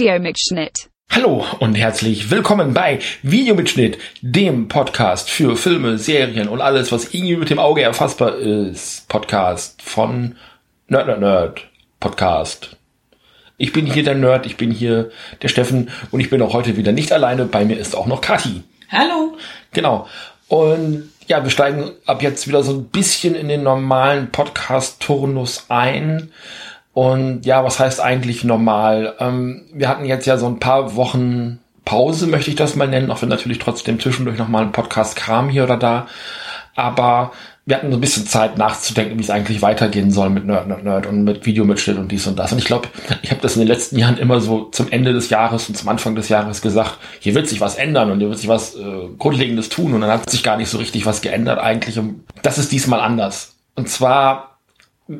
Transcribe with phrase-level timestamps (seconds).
[0.00, 0.88] Videomitschnitt.
[1.10, 7.36] Hallo und herzlich willkommen bei Videomitschnitt, dem Podcast für Filme, Serien und alles, was irgendwie
[7.36, 9.06] mit dem Auge erfassbar ist.
[9.08, 10.36] Podcast von
[10.88, 11.68] Nerd Nerd Nerd.
[12.00, 12.78] Podcast.
[13.58, 15.10] Ich bin hier der Nerd, ich bin hier
[15.42, 17.44] der Steffen und ich bin auch heute wieder nicht alleine.
[17.44, 18.62] Bei mir ist auch noch Kati.
[18.90, 19.36] Hallo.
[19.72, 20.08] Genau.
[20.48, 26.32] Und ja, wir steigen ab jetzt wieder so ein bisschen in den normalen Podcast-Turnus ein.
[26.92, 29.14] Und ja, was heißt eigentlich normal?
[29.20, 33.10] Ähm, wir hatten jetzt ja so ein paar Wochen Pause, möchte ich das mal nennen,
[33.10, 36.06] auch wenn natürlich trotzdem zwischendurch nochmal ein Podcast kam hier oder da.
[36.76, 37.32] Aber
[37.66, 40.82] wir hatten so ein bisschen Zeit nachzudenken, wie es eigentlich weitergehen soll mit Nerd, Nerd,
[40.82, 42.52] Nerd und mit Videomitschnitt und dies und das.
[42.52, 42.88] Und ich glaube,
[43.22, 45.88] ich habe das in den letzten Jahren immer so zum Ende des Jahres und zum
[45.88, 49.08] Anfang des Jahres gesagt, hier wird sich was ändern und hier wird sich was äh,
[49.18, 49.94] Grundlegendes tun.
[49.94, 51.98] Und dann hat sich gar nicht so richtig was geändert eigentlich.
[51.98, 53.54] Und das ist diesmal anders.
[53.76, 54.49] Und zwar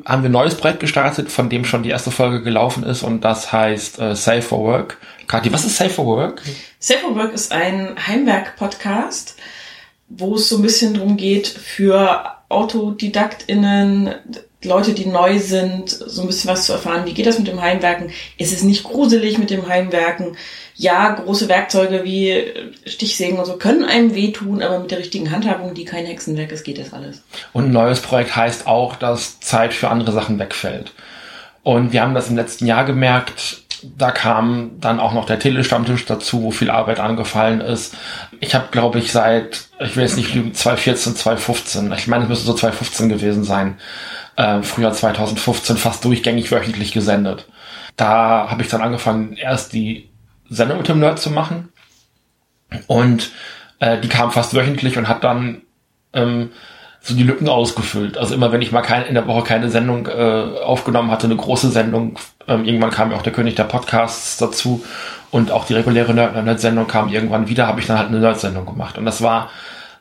[0.05, 3.21] haben wir ein neues Projekt gestartet, von dem schon die erste Folge gelaufen ist und
[3.23, 4.97] das heißt äh, Safe for Work.
[5.27, 6.41] Kathi, was ist Safe for Work?
[6.79, 9.35] Safe for Work ist ein Heimwerk-Podcast,
[10.09, 14.15] wo es so ein bisschen darum geht, für AutodidaktInnen,
[14.63, 17.05] Leute, die neu sind, so ein bisschen was zu erfahren.
[17.05, 18.11] Wie geht das mit dem Heimwerken?
[18.37, 20.37] Ist es nicht gruselig mit dem Heimwerken?
[20.75, 22.43] Ja, große Werkzeuge wie
[22.85, 26.63] Stichsägen und so können einem wehtun, aber mit der richtigen Handhabung, die kein Hexenwerk ist,
[26.63, 27.23] geht das alles.
[27.53, 30.93] Und ein neues Projekt heißt auch, dass Zeit für andere Sachen wegfällt.
[31.63, 36.05] Und wir haben das im letzten Jahr gemerkt, da kam dann auch noch der Telestammtisch
[36.05, 37.95] dazu, wo viel Arbeit angefallen ist.
[38.39, 42.29] Ich habe, glaube ich, seit, ich will jetzt nicht lügen, 2014, 2015, ich meine, es
[42.29, 43.77] müsste so 2015 gewesen sein,
[44.35, 47.47] äh, Frühjahr 2015 fast durchgängig wöchentlich gesendet.
[47.97, 50.09] Da habe ich dann angefangen, erst die
[50.49, 51.69] Sendung mit dem Nerd zu machen
[52.87, 53.31] und
[53.79, 55.61] äh, die kam fast wöchentlich und hat dann
[56.13, 56.51] ähm,
[57.01, 58.17] so die Lücken ausgefüllt.
[58.17, 61.35] Also immer wenn ich mal keine, in der Woche keine Sendung äh, aufgenommen hatte, eine
[61.35, 64.83] große Sendung, ähm, irgendwann kam ja auch der König der Podcasts dazu
[65.31, 68.99] und auch die reguläre Nerd-Sendung kam irgendwann wieder, habe ich dann halt eine Nerd-Sendung gemacht.
[68.99, 69.49] Und das war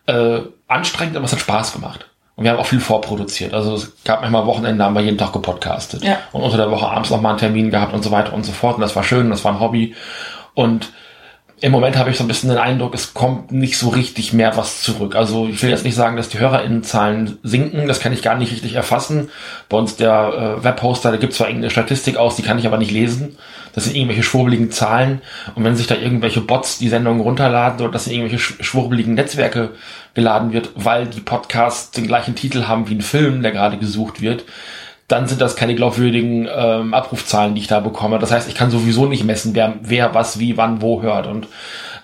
[0.06, 2.06] äh, anstrengend, aber es hat Spaß gemacht.
[2.36, 3.54] Und wir haben auch viel vorproduziert.
[3.54, 6.02] Also es gab manchmal Wochenende, haben wir jeden Tag gepodcastet.
[6.02, 6.18] Ja.
[6.32, 8.52] Und unter der Woche abends noch mal einen Termin gehabt und so weiter und so
[8.52, 8.76] fort.
[8.76, 9.94] Und das war schön, das war ein Hobby.
[10.54, 10.92] Und
[11.62, 14.56] im Moment habe ich so ein bisschen den Eindruck, es kommt nicht so richtig mehr
[14.56, 15.14] was zurück.
[15.14, 18.50] Also ich will jetzt nicht sagen, dass die HörerInnenzahlen sinken, das kann ich gar nicht
[18.50, 19.28] richtig erfassen.
[19.68, 22.78] Bei uns der äh, Webhoster, da gibt zwar irgendeine Statistik aus, die kann ich aber
[22.78, 23.36] nicht lesen.
[23.74, 25.20] Das sind irgendwelche schwurbeligen Zahlen.
[25.54, 29.70] Und wenn sich da irgendwelche Bots die Sendungen runterladen oder dass in irgendwelche schwurbeligen Netzwerke
[30.14, 34.22] geladen wird, weil die Podcasts den gleichen Titel haben wie ein Film, der gerade gesucht
[34.22, 34.44] wird,
[35.10, 38.18] dann sind das keine glaubwürdigen ähm, Abrufzahlen, die ich da bekomme.
[38.18, 41.48] Das heißt, ich kann sowieso nicht messen, wer, wer was, wie, wann, wo hört und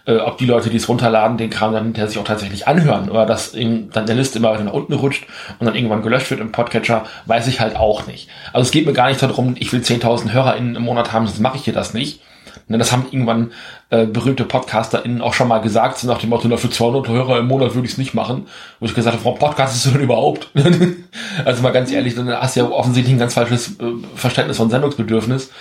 [0.06, 3.10] äh, ob die Leute, die es runterladen, den Kram dann hinterher sich auch tatsächlich anhören
[3.10, 5.26] oder dass eben dann der Liste immer weiter nach unten rutscht
[5.58, 8.28] und dann irgendwann gelöscht wird im Podcatcher, weiß ich halt auch nicht.
[8.52, 11.40] Also es geht mir gar nicht darum, ich will 10.000 HörerInnen im Monat haben, sonst
[11.40, 12.20] mache ich hier das nicht.
[12.68, 13.52] Ne, das haben irgendwann
[13.90, 17.46] äh, berühmte PodcasterInnen auch schon mal gesagt, so nach dem Motto, für 200 Hörer im
[17.46, 18.48] Monat würde ich es nicht machen.
[18.80, 20.50] Wo ich gesagt habe, warum podcastest du denn überhaupt?
[21.44, 23.84] also mal ganz ehrlich, dann hast du ja offensichtlich ein ganz falsches äh,
[24.16, 25.52] Verständnis von Sendungsbedürfnis.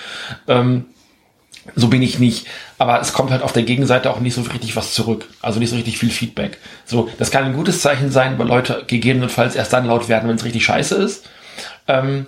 [0.48, 0.86] Ähm,
[1.76, 2.48] so bin ich nicht.
[2.80, 5.28] Aber es kommt halt auf der Gegenseite auch nicht so richtig was zurück.
[5.42, 6.58] Also nicht so richtig viel Feedback.
[6.86, 10.38] So, das kann ein gutes Zeichen sein, weil Leute gegebenenfalls erst dann laut werden, wenn
[10.38, 11.30] es richtig scheiße ist.
[11.88, 12.26] Ähm,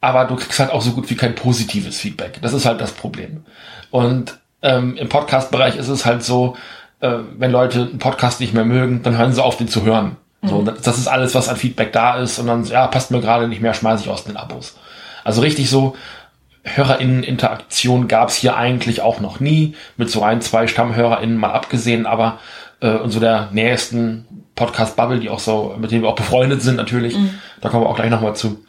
[0.00, 2.40] aber du kriegst halt auch so gut wie kein positives Feedback.
[2.42, 3.44] Das ist halt das Problem.
[3.90, 6.56] Und ähm, im Podcast-Bereich ist es halt so,
[7.00, 10.16] äh, wenn Leute einen Podcast nicht mehr mögen, dann hören sie auf, den zu hören.
[10.42, 10.72] So, mhm.
[10.82, 12.38] das ist alles, was an Feedback da ist.
[12.38, 14.78] Und dann, ja, passt mir gerade nicht mehr, schmeiße ich aus den Abos.
[15.22, 15.96] Also richtig so,
[16.62, 22.06] HörerInnen-Interaktion gab es hier eigentlich auch noch nie, mit so ein, zwei StammhörerInnen mal abgesehen,
[22.06, 22.38] aber
[22.80, 24.26] äh, und so der nächsten
[24.56, 27.38] Podcast-Bubble, die auch so, mit denen wir auch befreundet sind natürlich, mhm.
[27.60, 28.64] da kommen wir auch gleich nochmal zu.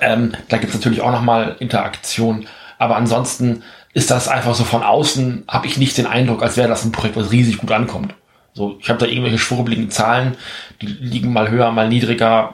[0.00, 2.46] Ähm, da gibt's natürlich auch nochmal Interaktion,
[2.78, 3.62] aber ansonsten
[3.94, 6.92] ist das einfach so von außen, habe ich nicht den Eindruck, als wäre das ein
[6.92, 8.14] Projekt, was riesig gut ankommt.
[8.54, 10.36] So, ich habe da irgendwelche schwurbeligen Zahlen,
[10.80, 12.52] die liegen mal höher, mal niedriger,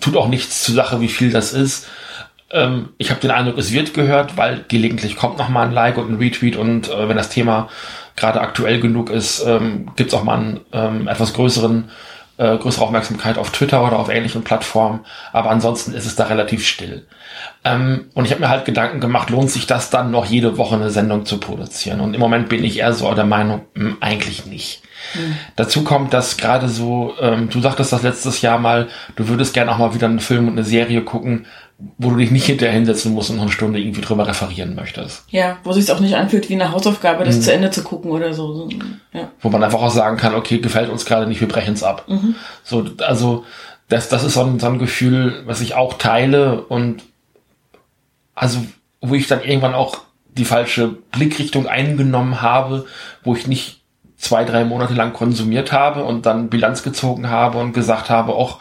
[0.00, 1.88] tut auch nichts zur Sache, wie viel das ist.
[2.50, 5.98] Ähm, ich habe den Eindruck, es wird gehört, weil gelegentlich kommt noch mal ein Like
[5.98, 7.68] und ein Retweet und äh, wenn das Thema
[8.16, 11.90] gerade aktuell genug ist, ähm, gibt auch mal einen ähm, etwas größeren
[12.38, 15.00] äh, größere Aufmerksamkeit auf Twitter oder auf ähnlichen Plattformen,
[15.32, 17.06] aber ansonsten ist es da relativ still.
[17.64, 20.76] Ähm, und ich habe mir halt Gedanken gemacht, lohnt sich das dann noch jede Woche
[20.76, 22.00] eine Sendung zu produzieren?
[22.00, 24.82] Und im Moment bin ich eher so der Meinung, mh, hm, eigentlich nicht.
[25.14, 25.36] Mhm.
[25.56, 29.72] Dazu kommt, dass gerade so, ähm, du sagtest das letztes Jahr mal, du würdest gerne
[29.72, 31.46] auch mal wieder einen Film und eine Serie gucken,
[31.96, 35.24] wo du dich nicht hinterher hinsetzen musst und noch eine Stunde irgendwie drüber referieren möchtest.
[35.28, 37.42] Ja, wo sich auch nicht anfühlt wie eine Hausaufgabe, das mhm.
[37.42, 38.68] zu Ende zu gucken oder so.
[39.12, 39.30] Ja.
[39.40, 42.04] Wo man einfach auch sagen kann, okay, gefällt uns gerade nicht, wir brechen es ab.
[42.08, 42.34] Mhm.
[42.64, 43.44] So, also
[43.88, 47.04] das, das ist so ein, so ein Gefühl, was ich auch teile und
[48.34, 48.64] also
[49.00, 49.98] wo ich dann irgendwann auch
[50.36, 52.86] die falsche Blickrichtung eingenommen habe,
[53.22, 53.80] wo ich nicht
[54.16, 58.58] zwei, drei Monate lang konsumiert habe und dann Bilanz gezogen habe und gesagt habe, auch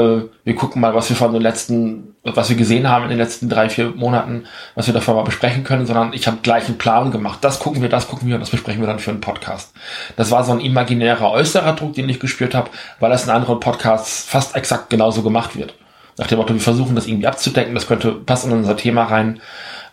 [0.00, 3.18] äh, wir gucken mal, was wir von den letzten, was wir gesehen haben in den
[3.18, 4.44] letzten drei, vier Monaten,
[4.74, 7.38] was wir davon mal besprechen können, sondern ich habe gleich einen Plan gemacht.
[7.42, 9.72] Das gucken wir, das gucken wir und das besprechen wir dann für einen Podcast.
[10.16, 13.60] Das war so ein imaginärer äußerer Druck, den ich gespürt habe, weil das in anderen
[13.60, 15.74] Podcasts fast exakt genauso gemacht wird.
[16.18, 19.40] Nach dem Motto, wir versuchen das irgendwie abzudecken, das könnte passen in unser Thema rein.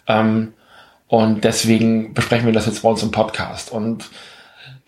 [0.07, 0.53] Ähm,
[1.07, 3.71] und deswegen besprechen wir das jetzt bei uns im Podcast.
[3.71, 4.09] Und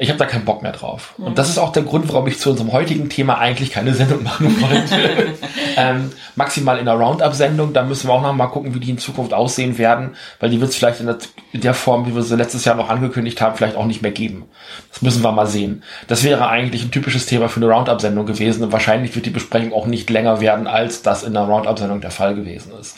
[0.02, 1.14] ich habe da keinen Bock mehr drauf.
[1.18, 1.26] Mhm.
[1.26, 4.24] Und das ist auch der Grund, warum ich zu unserem heutigen Thema eigentlich keine Sendung
[4.24, 4.96] machen wollte.
[5.76, 8.98] ähm, maximal in einer Roundup-Sendung, da müssen wir auch noch mal gucken, wie die in
[8.98, 11.18] Zukunft aussehen werden, weil die wird es vielleicht in der,
[11.52, 14.12] in der, Form, wie wir sie letztes Jahr noch angekündigt haben, vielleicht auch nicht mehr
[14.12, 14.46] geben.
[14.90, 15.84] Das müssen wir mal sehen.
[16.08, 19.74] Das wäre eigentlich ein typisches Thema für eine Roundup-Sendung gewesen und wahrscheinlich wird die Besprechung
[19.74, 22.98] auch nicht länger werden, als das in der Roundup-Sendung der Fall gewesen ist.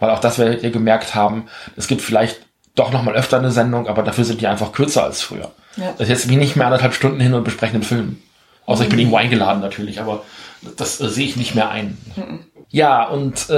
[0.00, 1.46] Weil auch das werdet ihr gemerkt haben,
[1.76, 2.40] es gibt vielleicht
[2.74, 5.50] doch noch mal öfter eine Sendung, aber dafür sind die einfach kürzer als früher.
[5.76, 5.94] Ja.
[5.96, 8.18] Das jetzt wie nicht mehr anderthalb Stunden hin und besprechen einen Film.
[8.66, 10.22] Außer ich bin irgendwo eingeladen natürlich, aber
[10.76, 11.98] das äh, sehe ich nicht mehr ein.
[12.16, 12.40] Mhm.
[12.70, 13.52] Ja, und äh,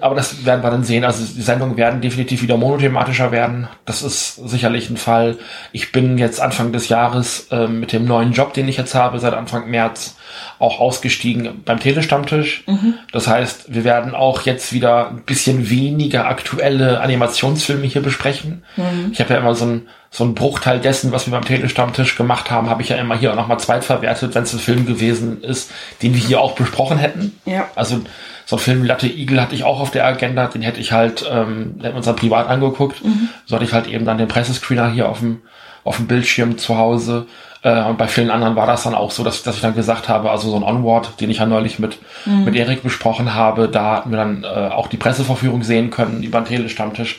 [0.00, 1.04] aber das werden wir dann sehen.
[1.04, 3.68] Also die Sendungen werden definitiv wieder monothematischer werden.
[3.84, 5.38] Das ist sicherlich ein Fall.
[5.70, 9.20] Ich bin jetzt Anfang des Jahres äh, mit dem neuen Job, den ich jetzt habe,
[9.20, 10.16] seit Anfang März,
[10.58, 12.64] auch ausgestiegen beim Telestammtisch.
[12.66, 12.94] Mhm.
[13.12, 18.64] Das heißt, wir werden auch jetzt wieder ein bisschen weniger aktuelle Animationsfilme hier besprechen.
[18.76, 19.10] Mhm.
[19.12, 22.48] Ich habe ja immer so ein so ein Bruchteil dessen, was wir beim Telestammtisch gemacht
[22.48, 25.72] haben, habe ich ja immer hier auch nochmal zweitverwertet, wenn es ein Film gewesen ist,
[26.02, 27.36] den wir hier auch besprochen hätten.
[27.46, 27.68] Ja.
[27.74, 28.00] Also
[28.46, 31.28] so ein Film Latte Igel hatte ich auch auf der Agenda, den hätte ich halt
[31.28, 33.04] ähm, uns dann privat angeguckt.
[33.04, 33.28] Mhm.
[33.44, 35.42] So hatte ich halt eben dann den Pressescreener hier auf dem,
[35.82, 37.26] auf dem Bildschirm zu Hause.
[37.64, 40.08] Äh, und bei vielen anderen war das dann auch so, dass, dass ich dann gesagt
[40.08, 42.44] habe, also so ein Onward, den ich ja neulich mit, mhm.
[42.44, 46.40] mit Erik besprochen habe, da hatten wir dann äh, auch die Presseverführung sehen können über
[46.40, 47.18] den Telestammtisch.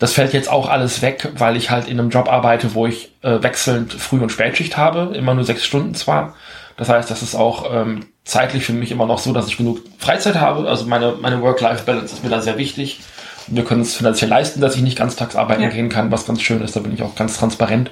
[0.00, 3.12] Das fällt jetzt auch alles weg, weil ich halt in einem Job arbeite, wo ich
[3.22, 6.34] äh, wechselnd Früh- und Spätschicht habe, immer nur sechs Stunden zwar.
[6.76, 9.80] Das heißt, das ist auch ähm, zeitlich für mich immer noch so, dass ich genug
[9.98, 10.68] Freizeit habe.
[10.68, 13.00] Also meine, meine Work-Life-Balance ist mir da sehr wichtig.
[13.48, 15.68] Wir können es finanziell leisten, dass ich nicht ganztags arbeiten ja.
[15.68, 16.76] gehen kann, was ganz schön ist.
[16.76, 17.90] Da bin ich auch ganz transparent.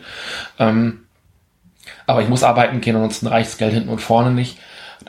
[0.59, 1.06] Ähm,
[2.07, 4.59] aber ich muss arbeiten gehen, ansonsten reicht das Geld hinten und vorne nicht.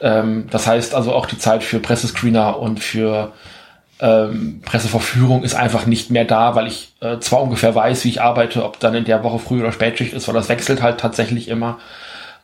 [0.02, 3.34] Ähm, das heißt also auch die Zeit für Pressescreener und für
[4.00, 8.22] ähm, Presseverführung ist einfach nicht mehr da, weil ich äh, zwar ungefähr weiß, wie ich
[8.22, 11.48] arbeite, ob dann in der Woche Früh- oder Spätschicht ist, weil das wechselt halt tatsächlich
[11.48, 11.80] immer.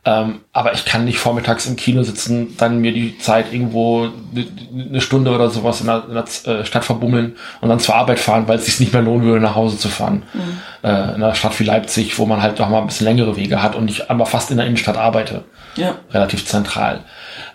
[0.05, 4.45] Ähm, aber ich kann nicht vormittags im Kino sitzen, dann mir die Zeit irgendwo eine
[4.91, 8.19] ne Stunde oder sowas in der, in der äh, Stadt verbummeln und dann zur Arbeit
[8.19, 10.23] fahren, weil es sich nicht mehr lohnen würde, nach Hause zu fahren.
[10.33, 10.39] Mhm.
[10.83, 13.63] Äh, in einer Stadt wie Leipzig, wo man halt doch mal ein bisschen längere Wege
[13.63, 15.45] hat und ich aber fast in der Innenstadt arbeite.
[15.77, 15.95] Ja.
[16.11, 17.05] Relativ zentral.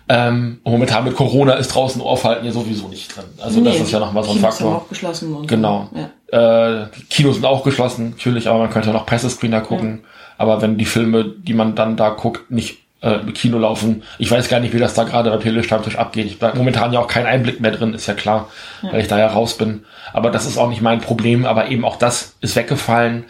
[0.08, 3.26] Ähm, und momentan mit Corona ist draußen Aufhalten ja sowieso nicht drin.
[3.42, 4.70] Also nee, das ist ja nochmal so ein Kinos Faktor.
[4.70, 5.90] Sind auch geschlossen und genau.
[6.32, 6.82] Ja.
[6.82, 10.00] Äh, die Kinos sind auch geschlossen, natürlich, aber man könnte noch Pressescreener gucken.
[10.02, 10.08] Ja.
[10.38, 14.30] Aber wenn die Filme, die man dann da guckt, nicht äh, im Kino laufen, ich
[14.30, 16.26] weiß gar nicht, wie das da gerade beim Telestammtisch abgeht.
[16.26, 18.48] Ich habe momentan ja auch keinen Einblick mehr drin, ist ja klar,
[18.82, 18.92] ja.
[18.92, 19.84] weil ich da ja raus bin.
[20.12, 23.24] Aber das ist auch nicht mein Problem, aber eben auch das ist weggefallen.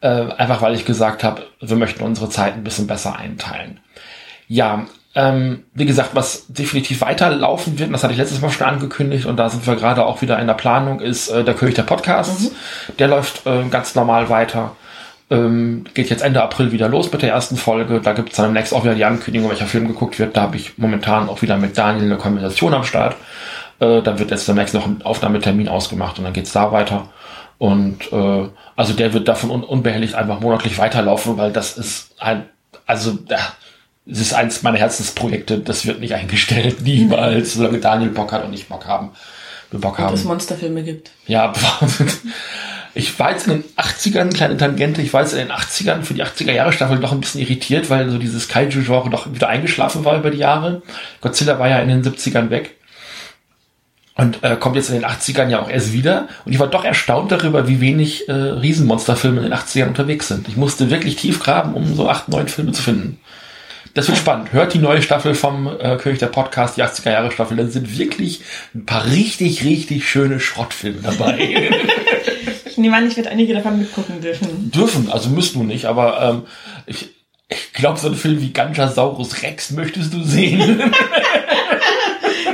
[0.00, 3.80] Äh, einfach weil ich gesagt habe, wir möchten unsere Zeit ein bisschen besser einteilen.
[4.46, 9.26] Ja, ähm, wie gesagt, was definitiv weiterlaufen wird, das hatte ich letztes Mal schon angekündigt
[9.26, 11.82] und da sind wir gerade auch wieder in der Planung, ist äh, der König der
[11.82, 12.44] Podcasts.
[12.44, 12.96] Mhm.
[12.98, 14.76] Der läuft äh, ganz normal weiter.
[15.30, 18.00] Ähm, geht jetzt Ende April wieder los mit der ersten Folge.
[18.00, 20.36] Da gibt es dann demnächst auch wieder die Ankündigung, welcher Film geguckt wird.
[20.36, 23.16] Da habe ich momentan auch wieder mit Daniel eine Konversation am Start.
[23.80, 27.08] Äh, da wird jetzt demnächst noch ein Aufnahmetermin ausgemacht und dann geht's da weiter.
[27.58, 32.44] Und äh, also der wird davon un unbehelligt einfach monatlich weiterlaufen, weil das ist ein,
[32.86, 33.38] also ja,
[34.06, 38.52] es ist eins meiner Herzensprojekte, das wird nicht eingestellt, niemals, solange Daniel Bock hat und
[38.52, 39.10] ich Bock haben.
[39.70, 40.14] Wir Bock und haben.
[40.14, 41.10] es Monsterfilme gibt.
[41.26, 41.52] Ja,
[42.98, 46.14] ich war jetzt in den 80ern, kleine Tangente, ich war jetzt in den 80ern für
[46.14, 50.04] die 80er Jahre Staffel doch ein bisschen irritiert, weil so dieses Kaiju-Genre doch wieder eingeschlafen
[50.04, 50.82] war über die Jahre.
[51.20, 52.74] Godzilla war ja in den 70ern weg.
[54.16, 56.26] Und äh, kommt jetzt in den 80ern ja auch erst wieder.
[56.44, 60.48] Und ich war doch erstaunt darüber, wie wenig äh, Riesenmonsterfilme in den 80ern unterwegs sind.
[60.48, 63.20] Ich musste wirklich tief graben, um so acht, neun Filme zu finden.
[63.94, 64.52] Das wird spannend.
[64.52, 67.56] Hört die neue Staffel vom äh, König der Podcast, die 80er Jahre Staffel.
[67.56, 68.40] Da sind wirklich
[68.74, 71.70] ein paar richtig, richtig schöne Schrottfilme dabei.
[72.78, 74.70] nehme an, ich werde einige davon mitgucken dürfen.
[74.70, 76.42] Dürfen, also müsst du nicht, aber ähm,
[76.86, 77.10] ich,
[77.48, 80.82] ich glaube, so ein Film wie Ganjasaurus Rex möchtest du sehen.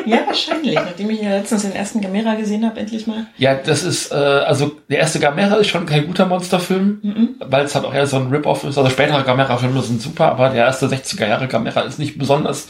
[0.07, 0.75] Ja, wahrscheinlich.
[0.75, 3.27] Nachdem ich ja letztens den ersten Gamera gesehen habe, endlich mal.
[3.39, 7.29] Ja, das ist, äh, also der erste Gamera ist schon kein guter Monsterfilm, mhm.
[7.41, 8.77] weil es halt auch eher so ein Rip-Off ist.
[8.77, 12.69] Also spätere Gamera-Filme sind super, aber der erste 60er Jahre Gamera ist nicht besonders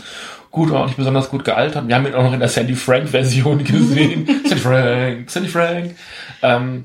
[0.51, 1.89] gut und auch nicht besonders gut gealtert.
[1.89, 4.27] Wir haben ihn auch noch in der Sandy Frank-Version gesehen.
[4.45, 5.97] Sandy Frank, Sandy Frank.
[6.43, 6.85] Ähm,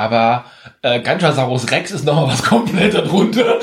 [0.00, 0.46] Aber
[0.80, 3.58] äh, Ganchasaurus Rex ist noch mal was komplett darunter.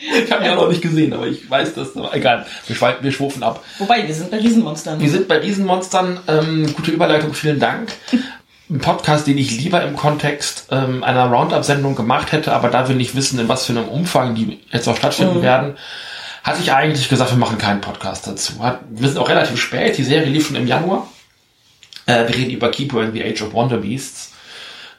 [0.00, 1.88] Ich habe ihn ja noch nicht gesehen, aber ich weiß das.
[2.12, 3.62] Egal, wir, schweifen, wir schwufen ab.
[3.78, 5.00] Wobei, wir sind bei Riesenmonstern.
[5.00, 6.20] Wir sind bei Riesenmonstern.
[6.28, 7.90] Ähm, gute Überleitung, vielen Dank.
[8.70, 12.94] Ein Podcast, den ich lieber im Kontext ähm, einer Roundup-Sendung gemacht hätte, aber da wir
[12.94, 15.42] nicht wissen, in was für einem Umfang die jetzt auch stattfinden mhm.
[15.42, 15.76] werden,
[16.44, 18.52] hatte ich eigentlich gesagt, wir machen keinen Podcast dazu.
[18.90, 21.08] Wir sind auch relativ spät, die Serie lief schon im Januar.
[22.06, 24.29] Äh, wir reden über Keeper in the Age of Wonder Beasts.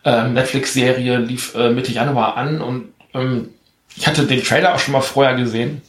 [0.04, 3.50] Ähm, Netflix-Serie lief äh, Mitte Januar an und ähm,
[3.96, 5.82] ich hatte den Trailer auch schon mal vorher gesehen,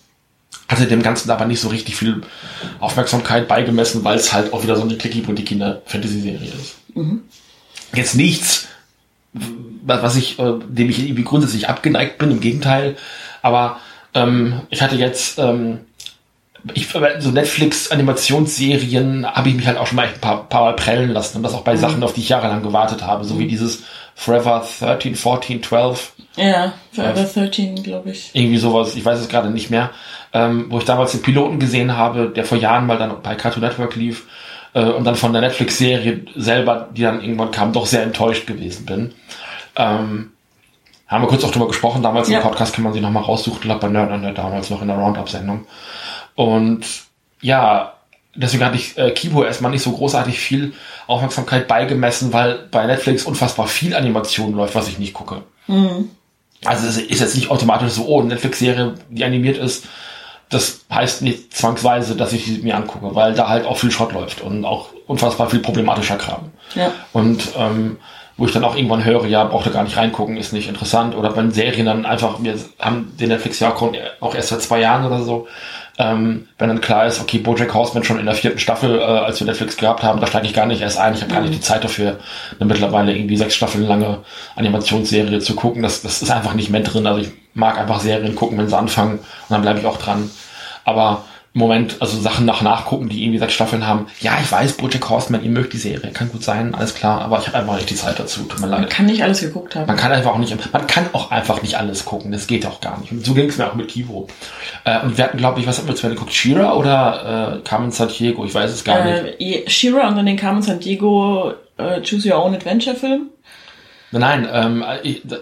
[0.69, 2.21] hatte dem Ganzen aber nicht so richtig viel
[2.79, 6.77] Aufmerksamkeit beigemessen, weil es halt auch wieder so eine clicky bunti kinder fantasy serie ist.
[6.95, 7.23] Mhm.
[7.95, 8.69] Jetzt nichts,
[9.83, 12.97] was ich, äh, dem ich irgendwie grundsätzlich abgeneigt bin, im Gegenteil,
[13.41, 13.81] aber
[14.15, 15.81] ähm, ich hatte jetzt ähm,
[16.75, 16.89] ich,
[17.19, 21.39] so Netflix-Animationsserien habe ich mich halt auch schon mal ein paar, paar Mal prellen lassen
[21.39, 21.81] und das auch bei mhm.
[21.81, 23.49] Sachen, auf die ich jahrelang gewartet habe, so wie mhm.
[23.49, 23.83] dieses
[24.15, 26.13] Forever 13, 14, 12.
[26.37, 28.31] Ja, Forever äh, 13, glaube ich.
[28.35, 29.91] Irgendwie sowas, ich weiß es gerade nicht mehr.
[30.33, 33.63] Ähm, wo ich damals den Piloten gesehen habe, der vor Jahren mal dann bei Cartoon
[33.63, 34.27] Network lief
[34.75, 38.87] äh, und dann von der Netflix-Serie selber, die dann irgendwann kam, doch sehr enttäuscht gewesen
[38.87, 39.15] bin.
[39.77, 40.33] Ähm,
[41.07, 42.39] haben wir kurz auch drüber gesprochen, damals ja.
[42.39, 44.89] im Podcast kann man sich nochmal raussuchen, ich glaube bei Nerd Nerd damals noch in
[44.89, 45.67] der Roundup-Sendung.
[46.35, 46.87] Und
[47.43, 47.93] ja,
[48.35, 50.75] deswegen hatte ich äh, Kibo erstmal nicht so großartig viel
[51.07, 55.43] Aufmerksamkeit beigemessen, weil bei Netflix unfassbar viel Animation läuft, was ich nicht gucke.
[55.67, 56.11] Mhm.
[56.65, 59.85] Also es ist jetzt nicht automatisch so, oh, eine Netflix-Serie, die animiert ist,
[60.49, 64.13] das heißt nicht zwangsweise, dass ich sie mir angucke, weil da halt auch viel Schrott
[64.13, 66.51] läuft und auch unfassbar viel problematischer Kram.
[66.75, 66.93] Ja.
[67.13, 67.97] Und ähm,
[68.37, 71.17] wo ich dann auch irgendwann höre, ja, braucht er gar nicht reingucken, ist nicht interessant.
[71.17, 73.75] Oder wenn Serien dann einfach, wir haben den Netflix-Jahr
[74.21, 75.49] auch erst seit zwei Jahren oder so,
[75.99, 79.41] ähm, wenn dann klar ist, okay, Bojack Horseman schon in der vierten Staffel, äh, als
[79.41, 81.15] wir Netflix gehabt haben, da steige ich gar nicht erst ein.
[81.15, 81.35] Ich habe mhm.
[81.35, 81.57] gar nicht mhm.
[81.57, 82.19] die Zeit dafür,
[82.59, 84.21] eine mittlerweile irgendwie sechs Staffeln lange
[84.57, 85.83] Animationsserie zu gucken.
[85.83, 87.07] Das, das ist einfach nicht mehr drin.
[87.07, 90.31] Also ich mag einfach Serien gucken, wenn sie anfangen und dann bleibe ich auch dran.
[90.85, 94.07] Aber im Moment, also Sachen nach nachgucken, die irgendwie sechs Staffeln haben.
[94.21, 97.39] Ja, ich weiß, Bojack Horseman, ihr mögt die Serie, kann gut sein, alles klar, aber
[97.41, 98.81] ich habe einfach nicht die Zeit dazu, tut mir leid.
[98.81, 99.87] Man kann nicht alles geguckt haben.
[99.87, 102.81] Man kann einfach auch nicht, man kann auch einfach nicht alles gucken, das geht auch
[102.81, 103.13] gar nicht.
[103.13, 104.29] Und so ging es mir auch mit Kivo.
[104.85, 107.91] Äh, und wir hatten, glaube ich, was hatten wir zuerst geguckt, Shira oder äh, Carmen
[107.91, 109.71] Sandiego, ich weiß es gar äh, nicht.
[109.71, 113.32] Shira und dann den Carmen Sandiego äh, Choose Your Own Adventure Film.
[114.13, 114.85] Nein, ähm,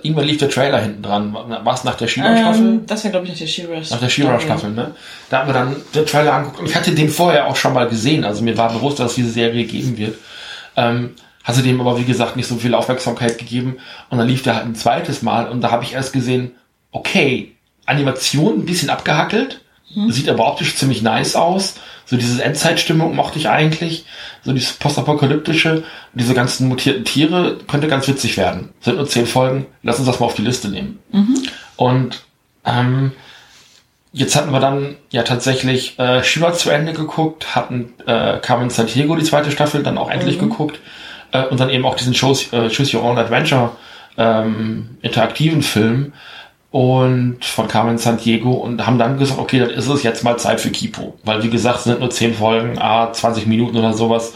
[0.02, 1.34] irgendwann lief der Trailer hinten dran.
[1.34, 2.66] War es nach der She-Ra-Staffel?
[2.66, 3.94] Ähm, das war, glaube ich, nach der She-Ra-Staffel.
[3.94, 4.94] Nach der She-Ra-Staffel, ne?
[5.28, 7.88] Da haben wir dann den Trailer angeguckt und ich hatte den vorher auch schon mal
[7.88, 8.24] gesehen.
[8.24, 10.16] Also mir war bewusst, dass es diese Serie geben wird.
[10.76, 13.78] Ähm, hatte dem aber, wie gesagt, nicht so viel Aufmerksamkeit gegeben.
[14.08, 16.52] Und dann lief der halt ein zweites Mal und da habe ich erst gesehen,
[16.92, 17.52] okay,
[17.86, 19.62] Animation ein bisschen abgehackelt,
[19.94, 20.12] mhm.
[20.12, 21.74] sieht aber optisch ziemlich nice aus.
[22.10, 24.04] So diese Endzeitstimmung mochte ich eigentlich.
[24.42, 28.70] So dieses postapokalyptische, diese ganzen mutierten Tiere könnte ganz witzig werden.
[28.80, 30.98] Sind nur zehn Folgen, lass uns das mal auf die Liste nehmen.
[31.12, 31.36] Mhm.
[31.76, 32.24] Und
[32.66, 33.12] ähm,
[34.12, 39.14] jetzt hatten wir dann ja tatsächlich äh, Shiva zu Ende geguckt, hatten äh, Carmen Santiago
[39.14, 40.50] die zweite Staffel dann auch endlich mhm.
[40.50, 40.80] geguckt
[41.30, 43.70] äh, und dann eben auch diesen Choose, äh, Choose Your Own Adventure
[44.18, 46.12] ähm, interaktiven Film
[46.70, 50.60] und von Carmen Sandiego und haben dann gesagt, okay, dann ist es jetzt mal Zeit
[50.60, 51.18] für Kipo.
[51.24, 54.34] Weil wie gesagt, es sind nur 10 Folgen, ah, 20 Minuten oder sowas.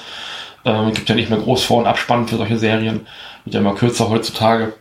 [0.64, 3.06] Ähm, gibt ja nicht mehr groß Vor- und Abspann für solche Serien.
[3.44, 4.74] Wird ja immer kürzer heutzutage.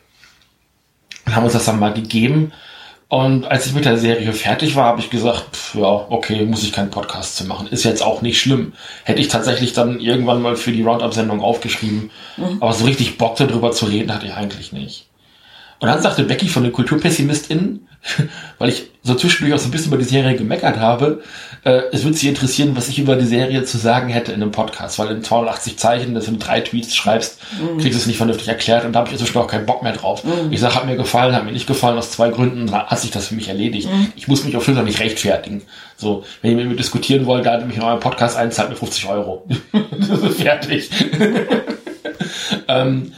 [1.26, 2.52] Und haben uns das dann mal gegeben.
[3.08, 6.64] Und als ich mit der Serie fertig war, habe ich gesagt, pff, ja, okay, muss
[6.64, 7.68] ich keinen Podcast zu machen.
[7.68, 8.74] Ist jetzt auch nicht schlimm.
[9.04, 12.10] Hätte ich tatsächlich dann irgendwann mal für die Roundup-Sendung aufgeschrieben.
[12.38, 12.58] Mhm.
[12.60, 15.06] Aber so richtig Bock darüber zu reden hatte ich eigentlich nicht.
[15.84, 17.90] Und dann sagte Becky von den KulturpessimistInnen,
[18.58, 21.22] weil ich so zwischendurch auch so ein bisschen über die Serie gemeckert habe,
[21.66, 24.52] äh, es würde sie interessieren, was ich über die Serie zu sagen hätte in einem
[24.52, 27.80] Podcast, weil in 280 Zeichen, das sind drei Tweets schreibst, mhm.
[27.80, 29.92] kriegst du es nicht vernünftig erklärt und da habe ich inzwischen auch keinen Bock mehr
[29.92, 30.24] drauf.
[30.24, 30.54] Mhm.
[30.54, 33.28] Ich sage, hat mir gefallen, hat mir nicht gefallen, aus zwei Gründen hat sich das
[33.28, 33.90] für mich erledigt.
[33.92, 34.14] Mhm.
[34.16, 35.64] Ich muss mich auf Twitter nicht rechtfertigen.
[35.98, 38.78] So, wenn ihr mit mir diskutieren wollt, dann mich in eurem Podcast ein, zahlt mir
[38.78, 39.46] 50 Euro.
[40.38, 40.90] Fertig.
[42.70, 43.12] ähm,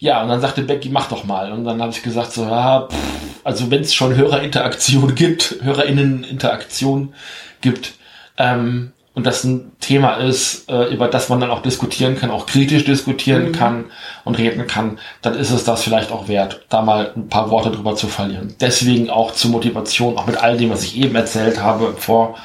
[0.00, 1.52] ja, und dann sagte Becky, mach doch mal.
[1.52, 2.96] Und dann habe ich gesagt, so, ja, pff,
[3.44, 7.14] also wenn es schon Hörerinteraktion gibt, Hörerinneninteraktion
[7.60, 7.92] gibt,
[8.38, 12.46] ähm, und das ein Thema ist, äh, über das man dann auch diskutieren kann, auch
[12.46, 13.52] kritisch diskutieren mhm.
[13.52, 13.84] kann
[14.24, 17.70] und reden kann, dann ist es das vielleicht auch wert, da mal ein paar Worte
[17.70, 18.54] drüber zu verlieren.
[18.60, 22.36] Deswegen auch zur Motivation, auch mit all dem, was ich eben erzählt habe, vor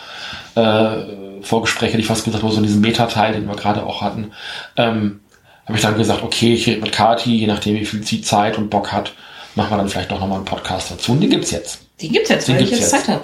[0.56, 4.32] äh, Vorgespräche, hätte ich fast gesagt, so diesen Metateil, den wir gerade auch hatten,
[4.76, 5.22] ähm,
[5.66, 8.58] habe ich dann gesagt, okay, ich rede mit Kati, je nachdem, wie viel sie Zeit
[8.58, 9.14] und Bock hat,
[9.56, 11.12] machen wir dann vielleicht doch nochmal einen Podcast dazu.
[11.14, 11.80] Und den gibt's jetzt.
[12.02, 13.24] Den gibt's jetzt, den weil gibt's ich jetzt, Zeit habe.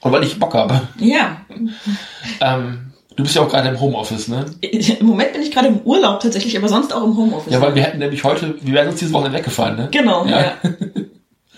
[0.00, 0.80] Und weil ich Bock habe.
[0.98, 1.38] Ja.
[2.40, 4.46] ähm, Du bist ja auch gerade im Homeoffice, ne?
[4.62, 7.52] Im Moment bin ich gerade im Urlaub tatsächlich, aber sonst auch im Homeoffice.
[7.52, 9.88] Ja, weil wir hätten nämlich heute, wir wären uns diese Woche weggefahren, ne?
[9.90, 10.40] Genau, ja.
[10.40, 10.54] Ja,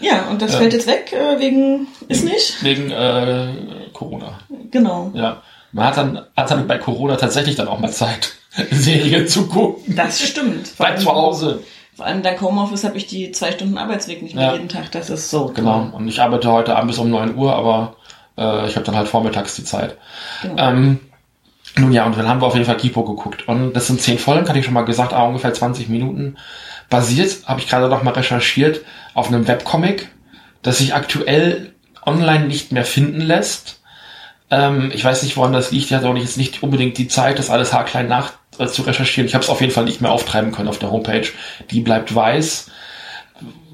[0.01, 0.59] ja und das Ja.
[0.59, 2.65] fällt jetzt weg äh, wegen, ist nicht?
[2.65, 3.49] Wegen äh,
[3.93, 4.41] Corona.
[4.73, 5.13] Genau.
[5.15, 5.43] Ja.
[5.73, 8.33] Man hat dann, hat dann bei Corona tatsächlich dann auch mal Zeit,
[8.71, 9.97] Serien zu gucken.
[9.97, 10.71] Das stimmt.
[10.79, 11.63] Allem- zu Hause.
[11.95, 14.53] Vor allem dank Homeoffice habe ich die zwei Stunden Arbeitsweg nicht mehr Ja.
[14.55, 14.91] jeden Tag.
[14.93, 15.45] Das ist so.
[15.47, 15.55] toll.
[15.57, 15.91] Genau.
[15.93, 17.97] Und ich arbeite heute Abend bis um 9 Uhr, aber
[18.39, 19.99] äh, ich habe dann halt vormittags die Zeit.
[20.41, 20.57] Genau.
[20.71, 21.01] Ähm,
[21.77, 23.47] nun ja, und dann haben wir auf jeden Fall Kipo geguckt.
[23.47, 26.37] Und das sind zehn Folgen, hatte ich schon mal gesagt, aber ungefähr 20 Minuten.
[26.89, 28.81] Basiert, habe ich gerade noch mal recherchiert,
[29.15, 30.09] auf einem Webcomic,
[30.63, 31.73] das sich aktuell
[32.07, 33.81] online nicht mehr finden lässt.
[34.53, 35.87] Ähm, ich weiß nicht, woran das liegt.
[35.87, 38.83] Ich hatte auch nicht, jetzt nicht unbedingt die Zeit, das alles haarklein nach äh, zu
[38.83, 39.27] recherchieren.
[39.27, 41.27] Ich habe es auf jeden Fall nicht mehr auftreiben können auf der Homepage.
[41.71, 42.71] Die bleibt weiß.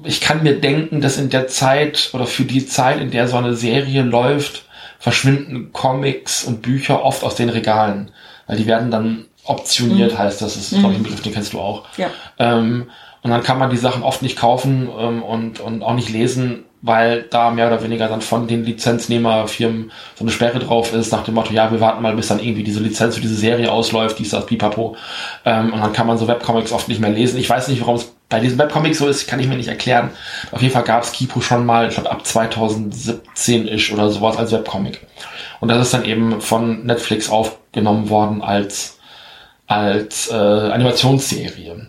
[0.05, 3.35] Ich kann mir denken, dass in der Zeit oder für die Zeit, in der so
[3.35, 4.63] eine Serie läuft,
[4.99, 8.11] verschwinden Comics und Bücher oft aus den Regalen.
[8.47, 10.53] Weil die werden dann optioniert, heißt das.
[10.53, 11.83] Das ist, glaube ich, ein Begriff, den kennst du auch.
[11.97, 12.07] Ja.
[12.37, 12.89] Ähm,
[13.21, 16.63] und dann kann man die Sachen oft nicht kaufen ähm, und, und auch nicht lesen,
[16.81, 21.23] weil da mehr oder weniger dann von den Lizenznehmerfirmen so eine Sperre drauf ist, nach
[21.23, 24.19] dem Motto, ja, wir warten mal, bis dann irgendwie diese Lizenz für diese Serie ausläuft,
[24.19, 24.95] dies, das, pipapo.
[25.45, 27.39] Ähm, und dann kann man so Webcomics oft nicht mehr lesen.
[27.39, 30.11] Ich weiß nicht, warum es bei diesen Webcomics so ist, kann ich mir nicht erklären.
[30.51, 34.51] Auf jeden Fall gab es Kipo schon mal, ich glaube ab 2017-ish oder sowas als
[34.51, 35.05] Webcomic.
[35.59, 38.99] Und das ist dann eben von Netflix aufgenommen worden als
[39.69, 41.87] als äh, Animationsserie.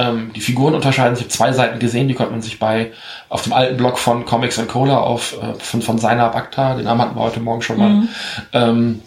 [0.00, 1.26] Ähm, die Figuren unterscheiden sich.
[1.26, 2.92] Ich habe zwei Seiten gesehen, die konnte man sich bei
[3.28, 6.84] auf dem alten Blog von Comics and Cola auf äh, von, von seiner Bakta, den
[6.84, 8.08] Namen hatten wir heute Morgen schon mal.
[8.54, 9.02] Ähm,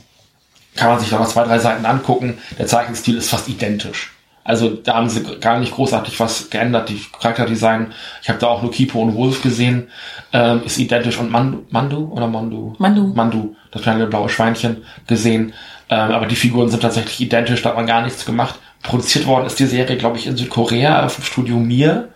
[0.75, 2.37] kann man sich da noch zwei, drei Seiten angucken.
[2.59, 4.11] Der Zeichenstil ist fast identisch.
[4.43, 6.89] Also da haben sie gar nicht großartig was geändert.
[6.89, 9.87] Die Charakterdesign, ich habe da auch nur Kipo und Wolf gesehen,
[10.31, 11.17] ähm, ist identisch.
[11.17, 12.75] Und Mandu, Mandu oder Mandu?
[12.77, 13.13] Mandu.
[13.15, 15.53] Mandu, das kleine blaue Schweinchen, gesehen.
[15.89, 18.59] Ähm, aber die Figuren sind tatsächlich identisch, da hat man gar nichts gemacht.
[18.83, 22.09] Produziert worden ist die Serie, glaube ich, in Südkorea vom Studio Mir.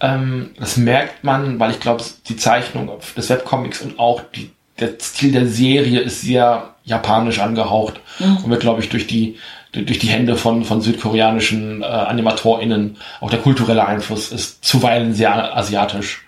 [0.00, 4.94] Ähm, das merkt man, weil ich glaube, die Zeichnung des Webcomics und auch die, der
[5.00, 9.36] Stil der Serie ist sehr japanisch angehaucht und wird, glaube ich, durch die
[9.72, 15.54] durch die Hände von, von südkoreanischen äh, AnimatorInnen, auch der kulturelle Einfluss ist zuweilen sehr
[15.54, 16.24] asiatisch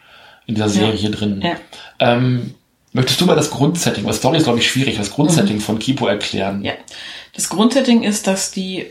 [0.47, 1.43] in dieser Serie drin.
[1.43, 1.57] Ja.
[1.99, 2.55] Ähm,
[2.93, 6.07] möchtest du mal das Grundsetting, weil Story ist, glaube ich, schwierig, das Grundsetting von Kipo
[6.07, 6.63] erklären?
[6.65, 6.73] Ja.
[7.35, 8.87] Das Grundsetting ist, dass die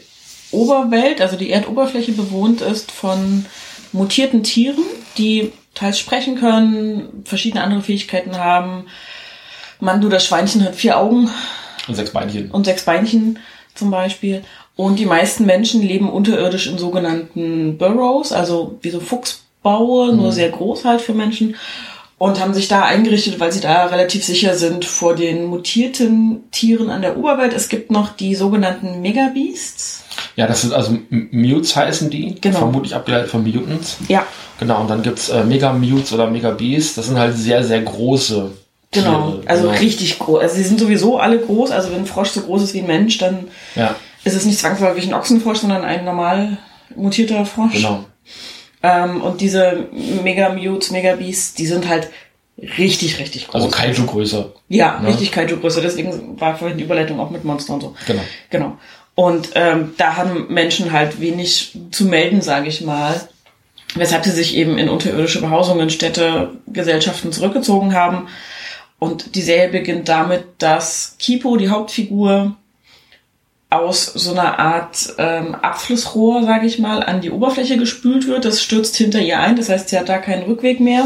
[0.52, 3.46] Oberwelt, also die Erdoberfläche bewohnt ist von
[3.92, 4.84] mutierten Tieren,
[5.18, 8.86] die teils sprechen können, verschiedene andere Fähigkeiten haben.
[9.80, 11.30] Mandu, das Schweinchen, hat vier Augen
[11.88, 12.52] Und sechs Beinchen.
[12.52, 13.40] und sechs Beinchen
[13.76, 14.44] zum Beispiel.
[14.76, 20.50] Und die meisten Menschen leben unterirdisch in sogenannten Burrows, also wie so Fuchsbaue, nur sehr
[20.50, 21.56] groß halt für Menschen.
[22.20, 26.90] Und haben sich da eingerichtet, weil sie da relativ sicher sind vor den mutierten Tieren
[26.90, 27.54] an der Oberwelt.
[27.54, 30.04] Es gibt noch die sogenannten Megabeasts.
[30.36, 32.34] Ja, das sind also Mutes heißen die.
[32.42, 32.58] Genau.
[32.58, 33.98] Vermutlich abgeleitet von Mutants.
[34.08, 34.26] Ja,
[34.60, 36.96] Genau, und dann gibt's äh, Mega Mutes oder Mega Beasts.
[36.96, 38.50] Das sind halt sehr, sehr große
[38.92, 39.32] genau.
[39.34, 39.44] Tiere.
[39.46, 39.78] Also Genau.
[39.80, 40.42] richtig groß.
[40.42, 41.70] Also sie sind sowieso alle groß.
[41.70, 44.58] Also wenn ein Frosch so groß ist wie ein Mensch, dann Ja, ist es nicht
[44.58, 46.58] zwangsläufig ein Ochsenfrosch, sondern ein normal
[46.96, 47.74] mutierter Frosch.
[47.74, 48.06] genau.
[48.84, 49.88] Ähm, und diese
[50.24, 52.10] Mega Mutes, Mega Beasts, die sind halt
[52.78, 53.56] richtig, richtig groß.
[53.56, 54.52] Also Kaiju größer.
[54.70, 55.10] Ja, Ne?
[55.10, 55.82] richtig Kaiju-Größe.
[55.82, 57.96] Deswegen war vorhin die Überleitung auch mit Monster und so.
[58.06, 58.22] Genau.
[58.50, 58.78] Genau.
[59.16, 63.20] Und ähm, da haben Menschen halt wenig zu melden, sage ich mal.
[63.96, 68.28] Weshalb sie sich eben in unterirdische Behausungen, Städte, Gesellschaften zurückgezogen haben.
[69.00, 72.56] Und die Serie beginnt damit, dass Kipo, die Hauptfigur,
[73.70, 78.46] aus so einer Art ähm, Abflussrohr, sage ich mal, an die Oberfläche gespült wird.
[78.46, 81.06] Das stürzt hinter ihr ein, das heißt, sie hat da keinen Rückweg mehr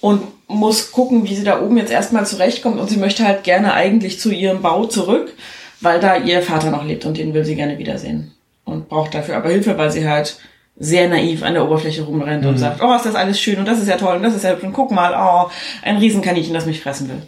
[0.00, 2.80] und muss gucken, wie sie da oben jetzt erstmal zurechtkommt.
[2.80, 5.32] Und sie möchte halt gerne eigentlich zu ihrem Bau zurück,
[5.80, 8.32] weil da ihr Vater noch lebt und den will sie gerne wiedersehen.
[8.64, 10.38] Und braucht dafür aber Hilfe, weil sie halt
[10.76, 13.78] sehr naiv an der Oberfläche rumrennt und sagt, oh, ist das alles schön und das
[13.78, 15.50] ist ja toll und das ist ja hübsch und guck mal, oh,
[15.82, 17.22] ein Riesenkaninchen, das mich fressen will.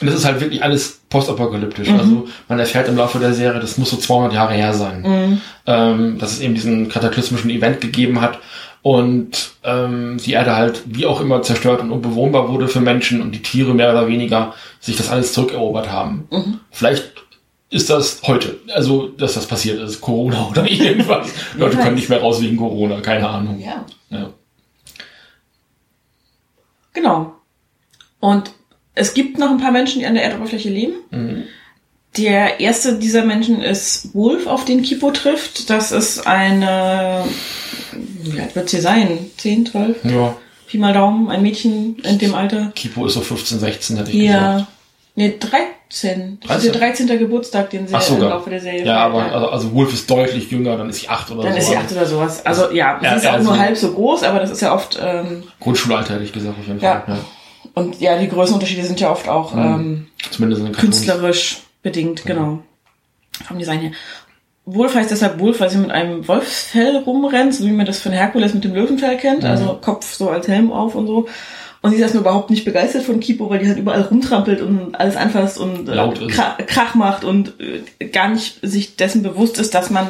[0.00, 1.88] Und das ist halt wirklich alles postapokalyptisch.
[1.88, 1.98] Mhm.
[1.98, 5.40] Also man erfährt im Laufe der Serie, das muss so 200 Jahre her sein, Mhm.
[5.66, 8.38] ähm, dass es eben diesen kataklysmischen Event gegeben hat
[8.82, 13.32] und ähm, die Erde halt wie auch immer zerstört und unbewohnbar wurde für Menschen und
[13.32, 16.28] die Tiere mehr oder weniger sich das alles zurückerobert haben.
[16.30, 16.60] Mhm.
[16.70, 17.12] Vielleicht
[17.70, 21.28] ist das heute, also dass das passiert ist, Corona oder irgendwas.
[21.56, 23.58] Leute können nicht mehr raus wegen Corona, keine Ahnung.
[23.60, 23.84] Ja.
[24.10, 24.30] Ja.
[26.94, 27.34] Genau.
[28.20, 28.52] Und
[28.98, 30.94] es gibt noch ein paar Menschen, die an der Erdoberfläche leben.
[32.16, 35.70] Der erste dieser Menschen ist Wolf, auf den Kipo trifft.
[35.70, 37.24] Das ist eine,
[38.22, 39.18] wie alt wird sie sein?
[39.36, 40.04] 10, 12?
[40.04, 40.36] ja.
[40.66, 42.72] Pi mal Daumen, ein Mädchen in dem Alter.
[42.74, 44.72] Kipo ist so 15, 16, hätte ich Ja, gesagt.
[45.14, 46.38] Nee, 13.
[46.40, 46.56] Das 13?
[46.56, 47.18] ist der 13.
[47.18, 50.50] Geburtstag, den sie Ach, im Laufe der Serie Ja, aber also, also Wolf ist deutlich
[50.50, 51.48] jünger, dann ist sie 8 oder so.
[51.48, 52.44] Dann ist sie 8 oder sowas.
[52.44, 54.98] Also ja, sie ja, ist auch nur halb so groß, aber das ist ja oft...
[55.02, 57.02] Ähm, Grundschulalter hätte ich gesagt auf jeden Fall.
[57.08, 57.14] Ja.
[57.14, 57.18] ja.
[57.78, 60.06] Und ja, die Größenunterschiede sind ja oft auch mhm.
[60.38, 62.34] ähm, künstlerisch bedingt, ja.
[62.34, 62.60] genau.
[63.46, 63.92] Vom Design her.
[64.64, 68.12] Wolf heißt deshalb Wolf, weil sie mit einem Wolfsfell rumrennt, so wie man das von
[68.12, 69.48] Herkules mit dem Löwenfell kennt, mhm.
[69.48, 71.26] also Kopf so als Helm auf und so.
[71.80, 74.96] Und sie ist erstmal überhaupt nicht begeistert von Kipo, weil die halt überall rumtrampelt und
[74.96, 79.74] alles anfasst und äh, Krach, Krach macht und äh, gar nicht sich dessen bewusst ist,
[79.74, 80.08] dass man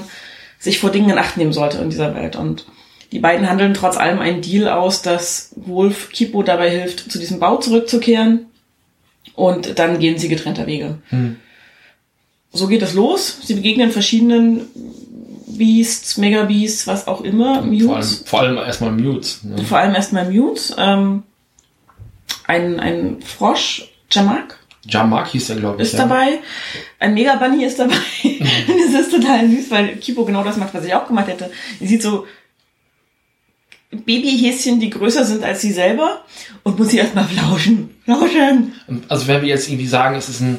[0.58, 2.36] sich vor Dingen in Acht nehmen sollte in dieser Welt.
[2.36, 2.66] Und
[3.12, 7.38] die beiden handeln trotz allem einen Deal aus, dass Wolf Kipo dabei hilft, zu diesem
[7.38, 8.46] Bau zurückzukehren.
[9.34, 10.98] Und dann gehen sie getrennter Wege.
[11.08, 11.36] Hm.
[12.52, 13.38] So geht es los.
[13.42, 14.66] Sie begegnen verschiedenen
[15.46, 17.62] Beasts, Megabeasts, was auch immer.
[17.62, 18.22] Mutes.
[18.26, 19.44] Vor allem, vor allem erstmal Mutes.
[19.44, 19.64] Ne?
[19.64, 20.74] Vor allem erstmal Mutes.
[20.78, 21.22] Ähm,
[22.46, 24.58] ein, ein Frosch, Jamak.
[24.86, 25.88] Jamak hieß er, glaube ich.
[25.88, 26.00] Ist ja.
[26.00, 26.38] dabei.
[26.98, 27.94] Ein Mega Bunny ist dabei.
[28.22, 31.50] das ist total süß, weil Kipo genau das macht, was ich auch gemacht hätte.
[31.78, 32.26] Die sieht so
[33.90, 36.24] Babyhäschen, die größer sind als sie selber
[36.62, 37.90] und muss sie erstmal flauschen.
[38.04, 38.74] Flauschen.
[39.08, 40.58] Also wenn wir jetzt irgendwie sagen, es ist ein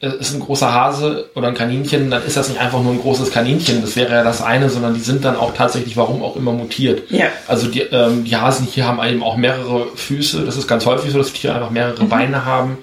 [0.00, 3.30] ist ein großer Hase oder ein Kaninchen, dann ist das nicht einfach nur ein großes
[3.30, 6.52] Kaninchen, das wäre ja das eine, sondern die sind dann auch tatsächlich, warum auch immer,
[6.52, 7.10] mutiert.
[7.10, 7.26] Ja.
[7.46, 11.10] Also die, ähm, die Hasen hier haben eben auch mehrere Füße, das ist ganz häufig
[11.10, 12.08] so, dass Tiere einfach mehrere mhm.
[12.08, 12.78] Beine haben.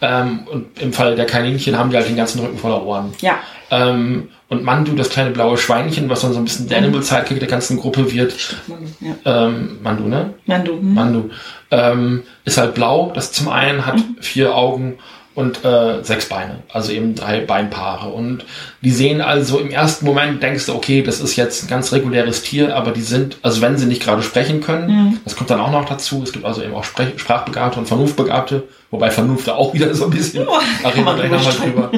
[0.00, 3.14] Ähm, und im Fall der Kaninchen haben die halt den ganzen Rücken voller Ohren.
[3.20, 3.40] Ja.
[3.72, 7.38] Ähm, und Mandu, das kleine blaue Schweinchen, was dann so ein bisschen der Animal Sidekick
[7.38, 8.34] der ganzen Gruppe wird.
[8.66, 9.46] Mandu, ja.
[9.46, 10.34] ähm, Mandu ne?
[10.46, 10.74] Mandu.
[10.74, 10.94] Mhm.
[10.94, 11.30] Mandu.
[11.70, 14.16] Ähm, ist halt blau, das zum einen hat mhm.
[14.20, 14.98] vier Augen
[15.40, 18.08] und äh, sechs Beine, also eben drei Beinpaare.
[18.10, 18.44] Und
[18.82, 22.42] die sehen also im ersten Moment, denkst du, okay, das ist jetzt ein ganz reguläres
[22.42, 25.20] Tier, aber die sind, also wenn sie nicht gerade sprechen können, mhm.
[25.24, 28.64] das kommt dann auch noch dazu, es gibt also eben auch Sprech Sprachbegabte und Vernunftbegabte,
[28.90, 31.90] wobei Vernunft da auch wieder so ein bisschen, oh, da reden wir gleich nochmal drüber.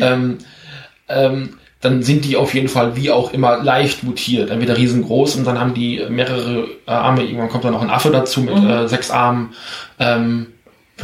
[0.00, 0.38] ähm,
[1.08, 5.46] ähm, dann sind die auf jeden Fall wie auch immer leicht mutiert, entweder riesengroß und
[5.46, 8.68] dann haben die mehrere äh, Arme, irgendwann kommt dann noch ein Affe dazu mit mhm.
[8.68, 9.54] äh, sechs Armen.
[9.98, 10.48] Ähm,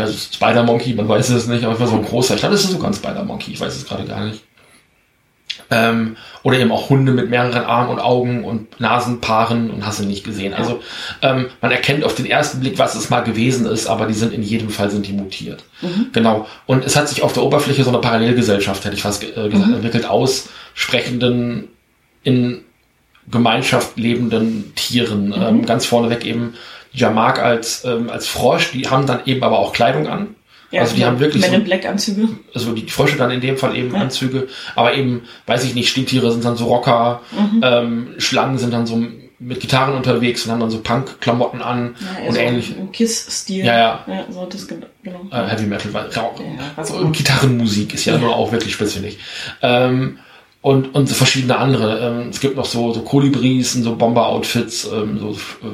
[0.05, 2.35] Spider-Monkey, man weiß es nicht, aber so ein großer.
[2.35, 4.43] Ich glaube, das ist sogar ein Spider-Monkey, ich weiß es gerade gar nicht.
[5.71, 10.05] Ähm, oder eben auch Hunde mit mehreren Armen und Augen und Nasenpaaren und hast du
[10.05, 10.55] nicht gesehen.
[10.55, 10.81] Also
[11.23, 14.33] ähm, man erkennt auf den ersten Blick, was es mal gewesen ist, aber die sind
[14.33, 15.65] in jedem Fall sind die mutiert.
[15.83, 16.09] Mhm.
[16.13, 16.47] Genau.
[16.67, 19.69] Und es hat sich auf der Oberfläche so eine Parallelgesellschaft, hätte ich fast äh, gesagt,
[19.69, 19.75] mhm.
[19.75, 21.69] entwickelt aus sprechenden
[22.23, 22.63] in
[23.29, 25.29] Gemeinschaft lebenden Tieren.
[25.29, 25.35] Mhm.
[25.35, 26.55] Ähm, ganz vorneweg eben
[26.97, 30.35] Jamak als, ähm, als Frosch, die haben dann eben aber auch Kleidung an.
[30.73, 32.29] Ja, also die haben wirklich Men so, Black Anzüge.
[32.53, 34.01] Also die Frösche dann in dem Fall eben ja.
[34.01, 37.61] Anzüge, aber eben, weiß ich nicht, Stinktiere sind dann so Rocker, mhm.
[37.63, 39.01] ähm, Schlangen sind dann so
[39.39, 42.77] mit Gitarren unterwegs und haben dann so Punk-Klamotten an ja, und ähnlich.
[42.77, 43.65] Im Kiss-Stil.
[43.65, 44.05] Ja, ja.
[44.09, 44.87] ja so das genau.
[45.31, 48.19] Äh, Heavy Metal, weil ja, Gitarrenmusik ist ja, ja.
[48.19, 49.15] nur auch wirklich speziell.
[49.63, 50.19] Ähm,
[50.67, 52.01] und, und verschiedene andere.
[52.01, 55.71] Ähm, es gibt noch so, so Kolibris und so Bomber-Outfits, ähm, so, äh,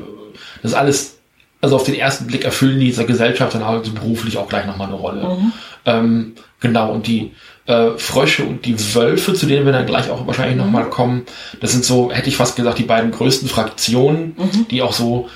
[0.61, 1.18] das ist alles,
[1.62, 4.88] also auf den ersten Blick erfüllen die dieser Gesellschaft dann halt beruflich auch gleich nochmal
[4.88, 5.22] eine Rolle.
[5.24, 5.52] Mhm.
[5.87, 7.33] Ähm, genau, und die
[7.64, 10.64] äh, Frösche und die Wölfe, zu denen wir dann gleich auch wahrscheinlich mhm.
[10.64, 11.22] nochmal kommen,
[11.62, 14.68] das sind so, hätte ich fast gesagt, die beiden größten Fraktionen, mhm.
[14.70, 15.31] die auch so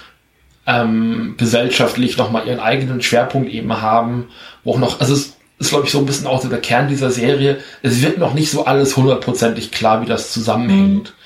[0.67, 4.27] ähm, gesellschaftlich nochmal ihren eigenen Schwerpunkt eben haben,
[4.65, 6.89] wo auch noch, also es ist, glaube ich, so ein bisschen auch so der Kern
[6.89, 7.59] dieser Serie.
[7.83, 11.09] Es wird noch nicht so alles hundertprozentig klar, wie das zusammenhängt.
[11.09, 11.17] Mhm.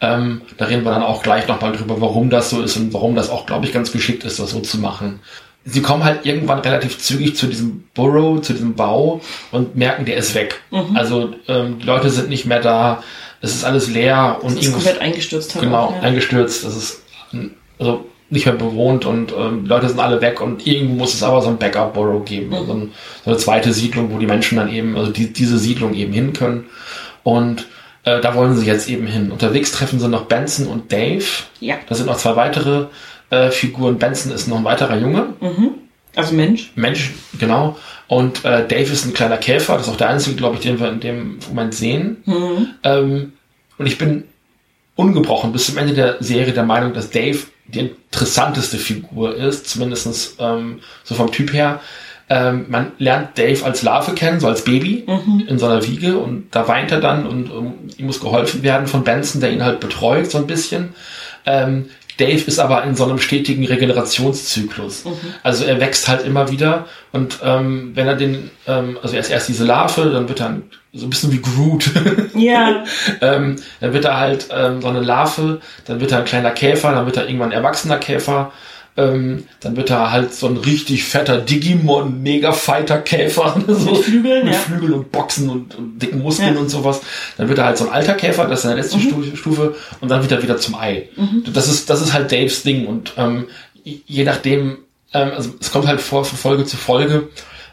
[0.00, 3.16] Ähm, da reden wir dann auch gleich nochmal drüber, warum das so ist und warum
[3.16, 5.20] das auch, glaube ich, ganz geschickt ist, das so zu machen.
[5.64, 9.20] Sie kommen halt irgendwann relativ zügig zu diesem Burrow, zu diesem Bau
[9.50, 10.60] und merken, der ist weg.
[10.70, 10.96] Mhm.
[10.96, 13.02] Also ähm, die Leute sind nicht mehr da,
[13.40, 15.54] es ist alles leer und ist komplett eingestürzt.
[15.54, 16.00] Haben genau, ja.
[16.02, 16.64] eingestürzt.
[16.64, 17.02] Das ist
[17.78, 21.40] also nicht mehr bewohnt und ähm, Leute sind alle weg und irgendwo muss es aber
[21.40, 22.92] so ein Backup-Burrow geben, also ein,
[23.24, 26.34] so eine zweite Siedlung, wo die Menschen dann eben, also die, diese Siedlung eben hin
[26.34, 26.66] können.
[27.22, 27.66] Und
[28.04, 29.30] äh, da wollen sie jetzt eben hin.
[29.30, 31.24] Unterwegs treffen sie noch Benson und Dave.
[31.60, 31.76] Ja.
[31.88, 32.86] Da sind noch zwei weitere
[33.30, 33.98] äh, Figuren.
[33.98, 35.34] Benson ist noch ein weiterer Junge.
[35.40, 35.70] Mhm.
[36.14, 36.72] Also Mensch.
[36.74, 37.76] Mensch, genau.
[38.08, 39.74] Und äh, Dave ist ein kleiner Käfer.
[39.74, 42.18] Das ist auch der einzige, glaube ich, den wir in dem Moment sehen.
[42.24, 42.68] Mhm.
[42.82, 43.32] Ähm,
[43.76, 44.24] und ich bin
[44.96, 47.38] ungebrochen bis zum Ende der Serie der Meinung, dass Dave
[47.68, 51.80] die interessanteste Figur ist, zumindestens ähm, so vom Typ her.
[52.30, 55.44] Ähm, man lernt Dave als Larve kennen, so als Baby mhm.
[55.48, 58.86] in so einer Wiege und da weint er dann und um, ihm muss geholfen werden
[58.86, 60.90] von Benson, der ihn halt betreut so ein bisschen.
[61.46, 65.04] Ähm, Dave ist aber in so einem stetigen Regenerationszyklus.
[65.04, 65.12] Mhm.
[65.42, 69.30] Also er wächst halt immer wieder und ähm, wenn er den, ähm, also er ist
[69.30, 70.60] erst diese Larve, dann wird er
[70.98, 71.90] so ein bisschen wie Groot.
[72.34, 72.84] Ja.
[73.20, 76.92] ähm, dann wird er halt ähm, so eine Larve, dann wird er ein kleiner Käfer,
[76.92, 78.52] dann wird er irgendwann ein erwachsener Käfer
[78.96, 83.98] ähm, dann wird er halt so ein richtig fetter Digimon Mega Fighter Käfer so, Mit
[84.04, 84.58] Flügeln, mit ja.
[84.60, 86.60] Flügeln und Boxen und, und dicken Muskeln Ja.
[86.60, 87.00] und sowas.
[87.36, 89.02] Dann wird er halt so ein alter Käfer, das ist seine letzte Mhm.
[89.02, 91.08] Stu- Stufe und dann wird er wieder zum Ei.
[91.54, 93.44] Das ist das ist halt Daves Ding und ähm,
[93.84, 94.78] je nachdem,
[95.14, 97.28] ähm, also es kommt halt vor von Folge zu Folge.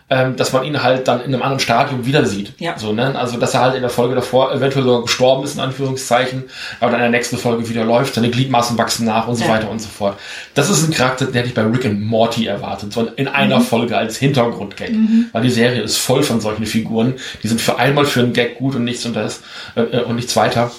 [0.07, 2.53] Ähm, dass man ihn halt dann in einem anderen Stadium wieder sieht.
[2.59, 2.77] Ja.
[2.77, 3.17] So, ne?
[3.17, 6.43] Also, dass er halt in der Folge davor eventuell sogar gestorben ist, in Anführungszeichen,
[6.79, 9.49] aber dann in der nächsten Folge wieder läuft, seine Gliedmaßen wachsen nach und so Ja.
[9.49, 10.19] weiter und so fort.
[10.53, 13.61] Das ist ein Charakter, den hätte ich bei Rick and Morty erwartet, so in einer
[13.61, 14.91] Folge als Hintergrundgag.
[15.31, 18.59] Weil die Serie ist voll von solchen Figuren, die sind für einmal für einen Gag
[18.59, 19.41] gut und nichts und das
[19.75, 20.69] äh, äh, und nichts weiter.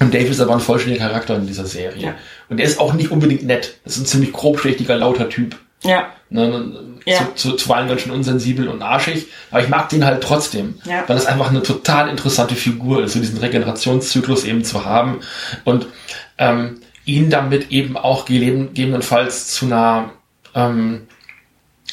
[0.00, 2.02] Und Dave ist aber ein vollständiger Charakter in dieser Serie.
[2.02, 2.14] Ja.
[2.48, 3.76] Und er ist auch nicht unbedingt nett.
[3.84, 5.54] Das ist ein ziemlich grobschlächtiger, lauter Typ.
[5.84, 6.08] Ja.
[6.30, 6.72] Ne,
[7.06, 7.18] Ja.
[7.34, 11.04] zu, zu, zuweilen ganz schön unsensibel und arschig, aber ich mag den halt trotzdem, Ja.
[11.06, 15.20] weil das einfach eine total interessante Figur ist, so diesen Regenerationszyklus eben zu haben
[15.64, 15.86] und
[16.38, 20.10] ähm, ihn damit eben auch gegebenenfalls zu einer,
[20.54, 21.06] ähm,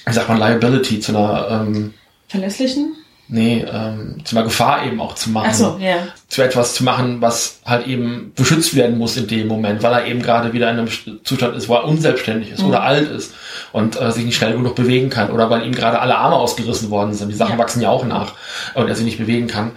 [0.06, 1.94] wie sagt man, Liability, zu einer, ähm,
[2.30, 2.96] Verlässlichen?
[3.32, 5.96] Nee, ähm, zu einer Gefahr eben auch zu machen Ach so, ja.
[6.28, 10.06] zu etwas zu machen, was halt eben beschützt werden muss in dem Moment, weil er
[10.06, 10.90] eben gerade wieder in einem
[11.24, 13.34] Zustand ist, wo er unselbstständig ist oder alt ist
[13.72, 16.90] und äh, sich nicht schnell genug bewegen kann oder weil ihm gerade alle Arme ausgerissen
[16.92, 17.30] worden sind.
[17.30, 17.58] Die Sachen Ja.
[17.58, 18.34] wachsen ja auch nach
[18.76, 19.72] und er sich nicht bewegen kann.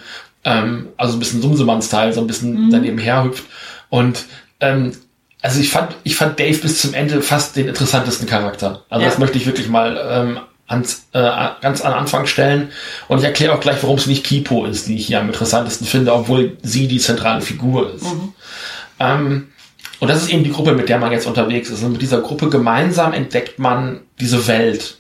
[0.44, 3.44] Ähm, also ein bisschen Sumsemann-Style, so ein bisschen daneben herhüpft.
[3.88, 4.24] Und
[4.60, 4.92] ähm,
[5.40, 8.82] also ich fand, ich fand Dave bis zum Ende fast den interessantesten Charakter.
[8.90, 9.10] Also Ja.
[9.10, 10.38] das möchte ich wirklich mal ähm,
[10.74, 12.70] ans, äh, ganz an Anfang stellen.
[13.08, 15.86] Und ich erkläre auch gleich, warum es nicht Kipo ist, die ich hier am interessantesten
[15.86, 18.06] finde, obwohl sie die zentrale Figur ist.
[18.98, 19.48] Ähm,
[20.00, 21.82] und das ist eben die Gruppe, mit der man jetzt unterwegs ist.
[21.82, 24.98] Und mit dieser Gruppe gemeinsam entdeckt man diese Welt.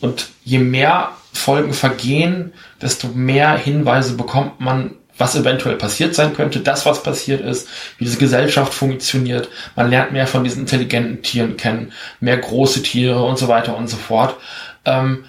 [0.00, 6.60] Und je mehr Folgen vergehen, desto mehr Hinweise bekommt man, was eventuell passiert sein könnte,
[6.60, 7.68] das, was passiert ist,
[7.98, 9.48] wie diese Gesellschaft funktioniert.
[9.76, 13.88] Man lernt mehr von diesen intelligenten Tieren kennen, mehr große Tiere und so weiter und
[13.88, 14.36] so fort.
[14.84, 15.24] Ähm,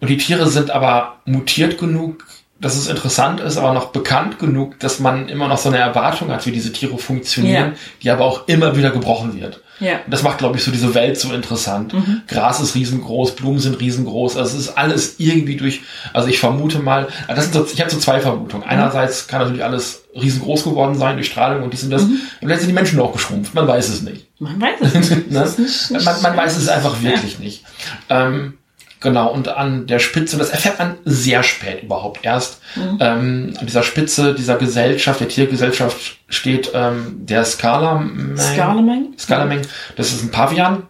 [0.00, 2.26] und die Tiere sind aber mutiert genug,
[2.60, 6.30] dass es interessant ist, aber noch bekannt genug, dass man immer noch so eine Erwartung
[6.30, 7.78] hat, wie diese Tiere funktionieren, Ja.
[8.02, 9.60] die aber auch immer wieder gebrochen wird.
[9.80, 9.96] Ja.
[10.04, 11.92] Und das macht, glaube ich, so diese Welt so interessant.
[12.28, 14.36] Gras ist riesengroß, Blumen sind riesengroß.
[14.36, 17.80] Also es ist alles irgendwie durch, also ich vermute mal, ah, das sind so, ich
[17.80, 18.66] habe so zwei Vermutungen.
[18.66, 22.02] Einerseits kann natürlich alles riesengroß geworden sein durch Strahlung und dies und das.
[22.04, 23.52] Und vielleicht sind die Menschen auch geschrumpft.
[23.52, 24.28] Man weiß es nicht.
[24.38, 25.30] Man weiß es nicht.
[25.32, 25.40] Ne?
[25.58, 27.64] Nicht, nicht man, man weiß es einfach wirklich nicht.
[28.08, 28.58] Ähm,
[29.04, 32.98] genau, und an der Spitze, das erfährt man sehr spät überhaupt erst, Mhm.
[33.00, 38.36] ähm, an dieser Spitze dieser Gesellschaft, der Tiergesellschaft steht ähm, der Scalamang.
[38.36, 39.14] Scalamang?
[39.16, 39.62] Scalamang,
[39.94, 40.82] das ist ein Pavian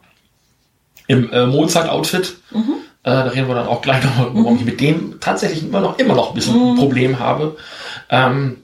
[1.06, 2.36] im äh, Mozart-Outfit.
[2.52, 2.60] Mhm.
[3.02, 5.98] Äh, da reden wir dann auch gleich noch, warum ich mit dem tatsächlich immer noch,
[5.98, 6.70] immer noch ein bisschen Mhm.
[6.70, 7.56] ein Problem habe.
[8.08, 8.56] Ähm,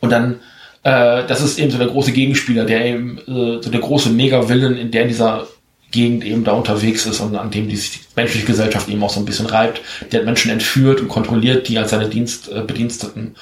[0.00, 0.36] und dann,
[0.84, 4.76] äh, das ist eben so der große Gegenspieler, der eben, äh, so der große Mega-Villain,
[4.78, 5.46] in der in dieser
[5.90, 9.10] Gegend eben da unterwegs ist und an dem die sich die menschliche Gesellschaft eben auch
[9.10, 9.80] so ein bisschen reibt.
[10.12, 13.36] Der hat Menschen entführt und kontrolliert die als seine Dienst, äh, Bediensteten.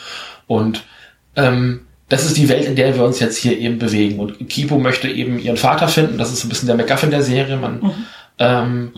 [0.46, 0.84] Und
[1.34, 4.20] ähm, das ist die Welt, in der wir uns jetzt hier eben bewegen.
[4.20, 6.18] Und Kipo möchte eben ihren Vater finden.
[6.18, 7.56] Das ist so ein bisschen der MacGuffin der Serie.
[7.56, 8.06] Man,
[8.38, 8.92] ähm,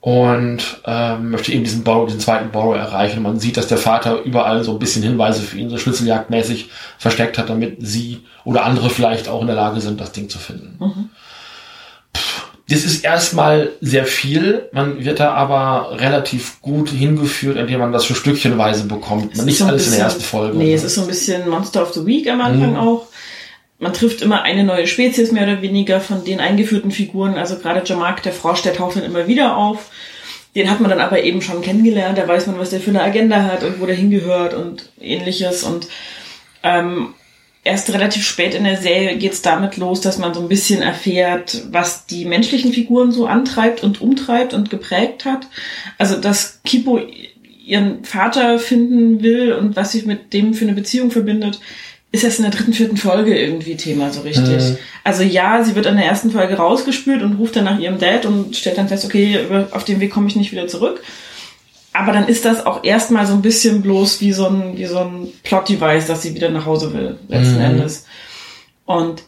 [0.00, 3.18] und ähm, möchte eben diesen Borrow, diesen zweiten Borrow erreichen.
[3.18, 6.70] Und man sieht, dass der Vater überall so ein bisschen Hinweise für ihn so schnitzeljagdmäßig
[6.96, 10.38] versteckt hat, damit sie oder andere vielleicht auch in der Lage sind, das Ding zu
[10.38, 10.78] finden.
[10.78, 10.96] Pff,
[12.68, 18.02] Das ist erstmal sehr viel, man wird da aber relativ gut hingeführt, indem man das
[18.04, 19.36] so stückchenweise bekommt.
[19.36, 20.58] Man nicht so alles in der bisschen- ersten Folge.
[20.58, 22.76] Nee, es ist so ein bisschen Monster of the Week am Anfang Mhm.
[22.78, 23.06] auch.
[23.78, 27.34] Man trifft immer eine neue Spezies mehr oder weniger von den eingeführten Figuren.
[27.34, 29.90] Also gerade Jamark, der Frosch, der taucht dann immer wieder auf.
[30.56, 32.16] Den hat man dann aber eben schon kennengelernt.
[32.18, 35.62] Da weiß man, was der für eine Agenda hat und wo der hingehört und ähnliches.
[35.62, 35.86] Und
[36.62, 37.12] ähm,
[37.66, 41.64] erst relativ spät in der Serie geht's damit los, dass man so ein bisschen erfährt,
[41.70, 45.46] was die menschlichen Figuren so antreibt und umtreibt und geprägt hat.
[45.98, 47.00] Also dass Kipo
[47.64, 51.60] ihren Vater finden will und was sich mit dem für eine Beziehung verbindet,
[52.12, 54.62] ist erst in der dritten, vierten Folge irgendwie Thema so richtig.
[54.62, 54.78] Mhm.
[55.02, 58.24] Also ja, sie wird in der ersten Folge rausgespült und ruft dann nach ihrem Dad
[58.24, 59.40] und stellt dann fest, okay,
[59.72, 61.02] auf den Weg komme ich nicht wieder zurück.
[61.98, 64.98] Aber dann ist das auch erstmal so ein bisschen bloß wie so ein, wie so
[64.98, 67.64] ein Plot-Device, dass sie wieder nach Hause will, letzten Mhm.
[67.64, 68.04] Endes.
[68.84, 69.22] Und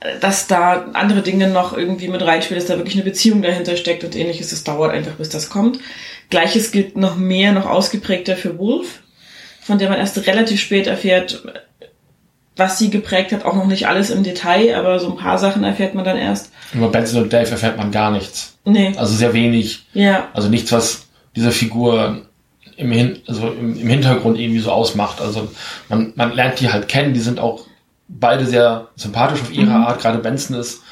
[0.00, 3.76] äh, dass da andere Dinge noch irgendwie mit reinspielen, dass da wirklich eine Beziehung dahinter
[3.76, 5.78] steckt und ähnliches, das dauert einfach, bis das kommt.
[6.28, 9.00] Gleiches gilt noch mehr, noch ausgeprägter für Wolf,
[9.62, 11.42] von der man erst relativ spät erfährt,
[12.56, 15.64] was sie geprägt hat, auch noch nicht alles im Detail, aber so ein paar Sachen
[15.64, 16.50] erfährt man dann erst.
[16.74, 18.58] Über Benson und Dave erfährt man gar nichts.
[18.66, 18.92] Nee.
[18.96, 19.86] Also sehr wenig.
[19.94, 20.28] Ja.
[20.34, 22.22] Also nichts, was diese Figur
[22.76, 25.20] im, Hin also im, im Hintergrund irgendwie so ausmacht.
[25.20, 25.48] Also
[25.88, 27.66] man, man lernt die halt kennen, die sind auch
[28.08, 29.84] beide sehr sympathisch auf ihre Mhm.
[29.84, 30.00] Art.
[30.00, 30.82] Gerade Benson ist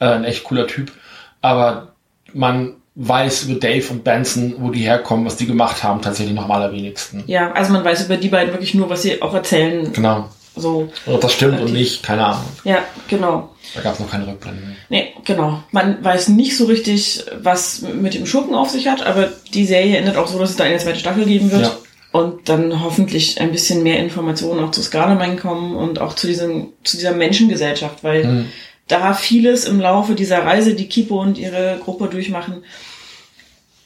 [0.00, 0.92] äh, ein echt cooler Typ.
[1.40, 1.88] aber
[2.34, 6.44] man weiß über Dave und Benson, wo die herkommen, was die gemacht haben, tatsächlich noch
[6.46, 7.22] am allerwenigsten.
[7.28, 9.92] Ja, also man weiß über die beiden wirklich nur, was sie auch erzählen.
[9.92, 10.28] Genau.
[10.58, 10.90] So.
[11.06, 12.44] Ob das stimmt und nicht, keine Ahnung.
[12.64, 13.50] Ja, genau.
[13.74, 14.76] Da gab es noch keine Rückblenden.
[14.88, 15.62] Nee, genau.
[15.72, 19.96] Man weiß nicht so richtig, was mit dem Schurken auf sich hat, aber die Serie
[19.98, 21.62] endet auch so, dass es da eine zweite Staffel geben wird.
[21.62, 21.76] Ja.
[22.10, 26.68] Und dann hoffentlich ein bisschen mehr Informationen auch zu Scarleman kommen und auch zu diesem,
[26.82, 28.44] zu dieser Menschengesellschaft, weil Mhm.
[28.86, 32.64] da vieles im Laufe dieser Reise, die Kipo und ihre Gruppe durchmachen,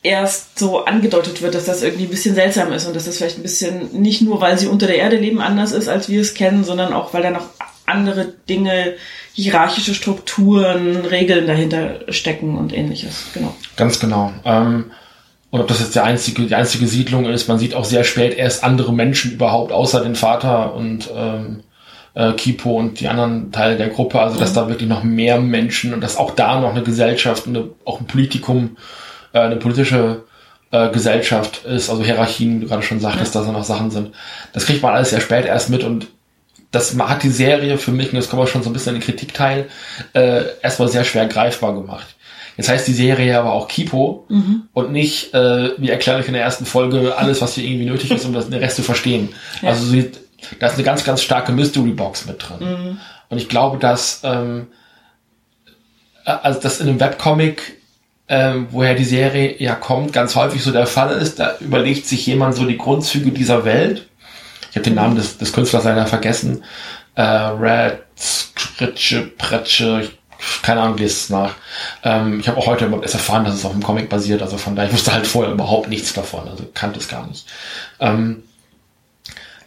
[0.02, 3.38] erst so angedeutet wird, dass das irgendwie ein bisschen seltsam ist und dass das vielleicht
[3.38, 6.34] ein bisschen nicht nur, weil sie unter der Erde leben, anders ist, als wir es
[6.34, 7.46] kennen, sondern auch, weil da noch
[7.86, 8.94] andere Dinge,
[9.34, 13.26] hierarchische Strukturen, Regeln dahinter stecken und ähnliches.
[13.32, 13.54] Genau.
[13.76, 14.32] Ganz genau.
[14.44, 14.90] Ähm,
[15.50, 18.36] und ob das jetzt der einzige, die einzige Siedlung ist, man sieht auch sehr spät
[18.36, 21.62] erst andere Menschen überhaupt, außer den Vater und ähm,
[22.14, 24.20] äh, Kipo und die anderen Teile der Gruppe.
[24.20, 27.68] Also dass da wirklich noch mehr Menschen und dass auch da noch eine Gesellschaft, eine,
[27.84, 28.76] auch ein Politikum,
[29.32, 30.24] äh, eine politische
[30.70, 34.12] äh, Gesellschaft ist, also Hierarchien, du gerade schon sagtest, dass da noch Sachen sind.
[34.52, 36.08] Das kriegt man alles sehr spät erst mit und
[36.70, 39.00] das hat die Serie für mich, und das kommen wir schon so ein bisschen in
[39.00, 39.68] den Kritikteil,
[40.14, 42.06] äh, erstmal sehr schwer greifbar gemacht.
[42.56, 44.26] Jetzt heißt die Serie aber auch Kipo
[44.72, 48.10] und nicht, äh, wie erkläre ich in der ersten Folge, alles, was hier irgendwie nötig
[48.10, 49.30] ist, um das, den Rest zu verstehen.
[49.60, 49.70] Ja.
[49.70, 50.12] Also sie,
[50.58, 52.98] da ist eine ganz, ganz starke Mystery-Box mit drin.
[53.28, 54.68] Und ich glaube, dass, ähm,
[56.24, 57.78] äh, also das in einem Webcomic,
[58.32, 62.26] ähm, woher die Serie ja kommt, ganz häufig so der Fall ist, da überlegt sich
[62.26, 64.08] jemand so die Grundzüge dieser Welt.
[64.70, 66.64] Ich habe den Namen des, des Künstlers leider vergessen.
[67.14, 70.08] Äh, Red, Spritsche, Pretsche,
[70.62, 71.56] keine Ahnung, wie es nach.
[72.04, 74.56] Ähm, ich habe auch heute überhaupt erst erfahren, dass es auf einem Comic basiert, also
[74.56, 77.46] von daher, ich wusste halt vorher überhaupt nichts davon, also kannte es gar nicht.
[78.00, 78.44] Ähm,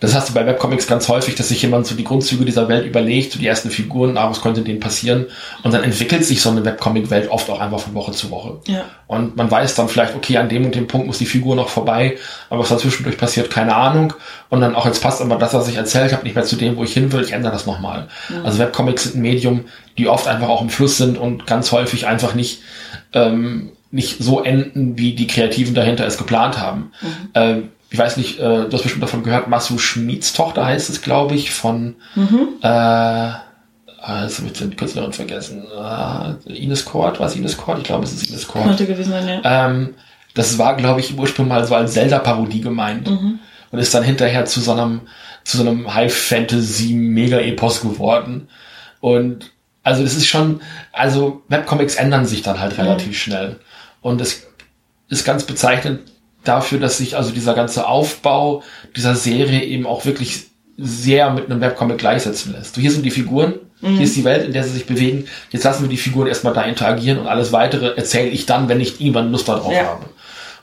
[0.05, 2.85] das hast du bei Webcomics ganz häufig, dass sich jemand so die Grundzüge dieser Welt
[2.85, 5.25] überlegt, so die ersten Figuren, ah, was könnte denen passieren?
[5.63, 8.59] Und dann entwickelt sich so eine Webcomic-Welt oft auch einfach von Woche zu Woche.
[8.67, 8.85] Ja.
[9.07, 11.69] Und man weiß dann vielleicht, okay, an dem und dem Punkt muss die Figur noch
[11.69, 12.17] vorbei,
[12.49, 14.13] aber was dazwischendurch passiert, keine Ahnung.
[14.49, 16.77] Und dann auch jetzt passt aber das, was ich erzählt habe, nicht mehr zu dem,
[16.77, 18.07] wo ich hin will, ich ändere das nochmal.
[18.43, 19.65] Also Webcomics sind ein Medium,
[19.97, 22.61] die oft einfach auch im Fluss sind und ganz häufig einfach nicht,
[23.13, 26.91] ähm, nicht so enden, wie die Kreativen dahinter es geplant haben.
[27.33, 31.01] Ähm, ich weiß nicht, äh, du hast bestimmt davon gehört, Masu Schmieds Tochter heißt es,
[31.01, 31.95] glaube ich, von
[32.61, 33.39] äh, ah,
[34.23, 35.63] jetzt habe ich die Künstlerin vergessen.
[35.65, 37.77] Äh, Ines Kort, was Ines Kort?
[37.77, 38.65] Ich glaube, es ist Ines Kort.
[38.65, 39.67] Könnte gewesen sein, ja.
[39.67, 39.93] Ähm,
[40.33, 43.07] das war, glaube ich, Ursprung mal so als Zelda-Parodie gemeint.
[43.71, 45.01] Und ist dann hinterher zu so einem,
[45.45, 48.49] zu so einem High-Fantasy-Mega-Epos geworden.
[48.99, 49.51] Und
[49.83, 50.59] also das ist schon,
[50.91, 53.55] also Webcomics ändern sich dann halt relativ schnell.
[54.01, 54.45] Und es
[55.07, 56.01] ist ganz bezeichnend
[56.47, 58.63] dafür, dass sich also dieser ganze Aufbau
[58.95, 60.45] dieser Serie eben auch wirklich
[60.77, 62.75] sehr mit einem Webcomic gleichsetzen lässt.
[62.75, 65.27] So, hier sind die Figuren, hier ist die Welt, in der sie sich bewegen.
[65.51, 68.81] Jetzt lassen wir die Figuren erstmal da interagieren und alles weitere erzähle ich dann, wenn
[68.81, 69.85] ich irgendwann Lust darauf Ja.
[69.85, 70.05] habe.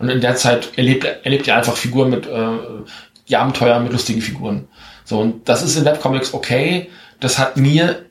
[0.01, 2.41] Und in der Zeit erlebt, erlebt ihr einfach Figuren mit, äh,
[3.29, 4.67] die Abenteuer mit lustigen Figuren.
[5.05, 6.89] So, und das ist in Webcomics okay.
[7.21, 8.07] Das hat mir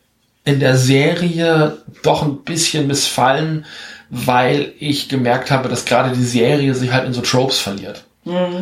[0.45, 3.65] in der Serie doch ein bisschen missfallen,
[4.12, 8.04] weil ich gemerkt habe, dass gerade die Serie sich halt in so Tropes verliert.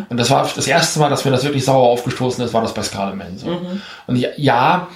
[0.08, 2.74] Und das war das erste Mal, dass mir das wirklich sauer aufgestoßen ist, war das
[2.74, 3.48] bei Scarlet Man so.
[4.08, 4.88] Und ja, ja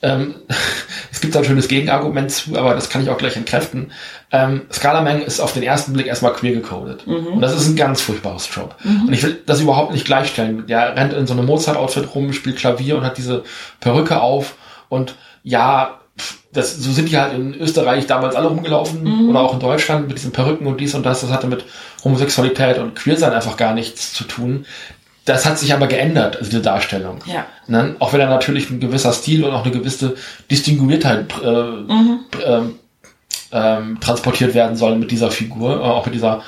[0.00, 0.36] ähm,
[1.12, 3.92] es gibt da ein schönes Gegenargument zu, aber das kann ich auch gleich entkräften.
[4.30, 7.06] Ähm, Scalamang ist auf den ersten Blick erstmal queer gecodet.
[7.34, 8.76] Und das ist ein ganz furchtbares Trope.
[9.06, 10.66] Und ich will das überhaupt nicht gleichstellen.
[10.68, 13.42] Der rennt in so einem Mozart-Outfit rum, spielt Klavier und hat diese
[13.80, 14.54] Perücke auf.
[14.88, 15.98] Und ja,
[16.52, 20.16] das, so sind die halt in Österreich damals alle rumgelaufen oder auch in Deutschland mit
[20.16, 21.20] diesen Perücken und dies und das.
[21.20, 21.64] Das hatte mit
[22.04, 24.66] Homosexualität und Queersein einfach gar nichts zu tun.
[25.24, 27.18] Das hat sich aber geändert, also die Darstellung.
[27.26, 27.44] Ja.
[27.66, 27.96] Ne?
[27.98, 30.14] Auch wenn da natürlich ein gewisser Stil und auch eine gewisse
[30.50, 32.78] Distinguiertheit äh, ähm,
[33.52, 36.42] ähm, transportiert werden soll mit dieser Figur, äh, auch mit dieser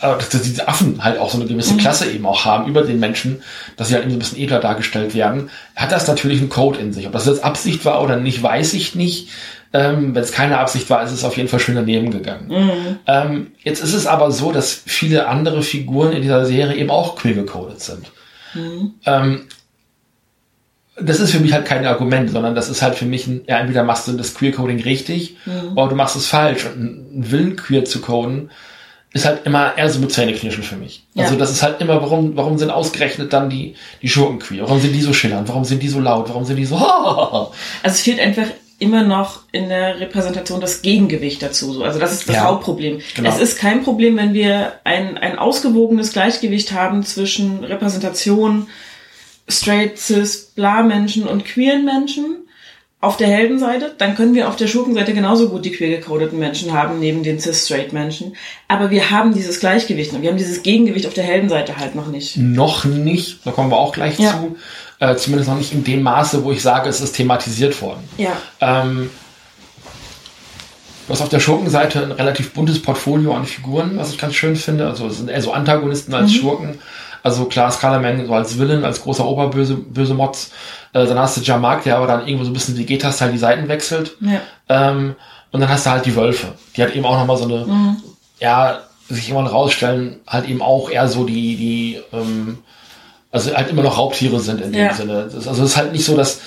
[0.00, 3.42] dass diese Affen halt auch so eine gewisse Klasse eben auch haben über den Menschen,
[3.76, 6.78] dass sie halt eben so ein bisschen edler dargestellt werden, hat das natürlich einen Code
[6.78, 7.06] in sich.
[7.06, 9.28] Ob das jetzt Absicht war oder nicht, weiß ich nicht.
[9.72, 12.48] Ähm, Wenn es keine Absicht war, ist es auf jeden Fall schön daneben gegangen.
[13.06, 17.16] Ähm, jetzt ist es aber so, dass viele andere Figuren in dieser Serie eben auch
[17.16, 18.06] queer gecodet sind.
[19.04, 19.42] Ähm,
[21.00, 23.58] das ist für mich halt kein Argument, sondern das ist halt für mich ein, ja,
[23.58, 25.36] entweder machst du das Queer-Coding richtig
[25.74, 26.64] oder du machst es falsch.
[26.64, 28.50] Und ein Willen queer zu coden
[29.12, 31.02] ist halt immer eher so mit Zähneknirschen für mich.
[31.14, 31.24] Ja.
[31.24, 34.64] Also das ist halt immer, warum, warum sind ausgerechnet dann die, die Schurken queer?
[34.64, 35.48] Warum sind die so schillernd?
[35.48, 36.28] Warum sind die so laut?
[36.28, 37.52] Warum sind die so Also
[37.84, 38.46] es fehlt einfach
[38.78, 41.72] immer noch in der Repräsentation das Gegengewicht dazu.
[41.72, 41.82] So.
[41.84, 43.00] Also das ist das Ja, Hauptproblem.
[43.16, 43.28] genau.
[43.28, 48.68] Es ist kein Problem, wenn wir ein, ein ausgewogenes Gleichgewicht haben zwischen Repräsentation
[49.48, 52.36] straight, cis, bla Menschen und queeren Menschen.
[53.00, 56.72] Auf der Heldenseite, dann können wir auf der Schurkenseite genauso gut die queer gecodeten Menschen
[56.72, 58.34] haben, neben den cis-straight-Menschen.
[58.66, 62.08] Aber wir haben dieses Gleichgewicht und wir haben dieses Gegengewicht auf der Heldenseite halt noch
[62.08, 62.36] nicht.
[62.36, 64.32] Noch nicht, da kommen wir auch gleich Ja.
[64.32, 64.56] zu.
[64.98, 68.00] Äh, zumindest noch nicht in dem Maße, wo ich sage, es ist thematisiert worden.
[68.16, 68.32] Ja.
[68.60, 69.10] Ähm,
[71.06, 74.56] du hast auf der Schurkenseite ein relativ buntes Portfolio an Figuren, was ich ganz schön
[74.56, 74.88] finde.
[74.88, 76.80] Also es sind eher so Antagonisten als Schurken.
[77.28, 80.50] Also klar, Scalarman so als Villain, als großer Oberböse böse Motz.
[80.94, 83.68] Äh, dann hast du Jamak, der aber dann irgendwo so ein bisschen Vegeta-Style die Seiten
[83.68, 84.16] wechselt.
[84.20, 84.40] Ja.
[84.70, 85.14] Ähm,
[85.52, 86.54] und dann hast du halt die Wölfe.
[86.74, 87.96] Die hat eben auch nochmal so eine,
[88.40, 92.58] ja, sich immer rausstellen, halt eben auch eher so die, die, ähm,
[93.30, 94.94] also halt immer noch Raubtiere sind in dem Ja.
[94.94, 95.28] Sinne.
[95.30, 96.40] Das, also es ist halt nicht so, dass,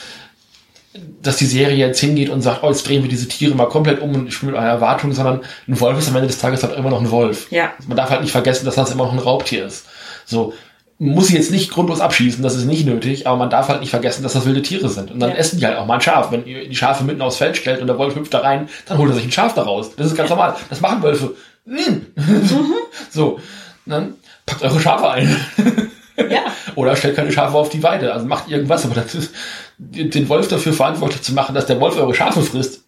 [1.21, 4.01] dass die Serie jetzt hingeht und sagt, oh, jetzt drehen wir diese Tiere mal komplett
[4.01, 6.75] um und spielen mit einer Erwartung, sondern ein Wolf ist am Ende des Tages halt
[6.75, 7.51] immer noch ein Wolf.
[7.51, 7.71] Ja.
[7.87, 9.85] Man darf halt nicht vergessen, dass das immer noch ein Raubtier ist.
[10.25, 10.53] So.
[11.03, 13.89] Muss sie jetzt nicht grundlos abschießen, das ist nicht nötig, aber man darf halt nicht
[13.89, 15.09] vergessen, dass das wilde Tiere sind.
[15.09, 15.35] Und dann Ja.
[15.35, 16.31] essen die halt auch mal ein Schaf.
[16.31, 18.99] Wenn ihr die Schafe mitten aufs Feld stellt und der Wolf hüpft da rein, dann
[18.99, 19.95] holt er sich ein Schaf da raus.
[19.97, 20.55] Das ist ganz normal.
[20.69, 21.33] Das machen Wölfe.
[21.65, 22.05] Mm.
[23.09, 23.39] so.
[23.87, 24.13] Dann
[24.45, 25.35] packt eure Schafe ein.
[26.29, 26.41] Ja.
[26.75, 28.13] Oder stellt keine Schafe auf die Weide.
[28.13, 29.33] Also macht irgendwas, aber das ist,
[29.79, 32.83] den Wolf dafür verantwortlich zu machen, dass der Wolf eure Schafe frisst,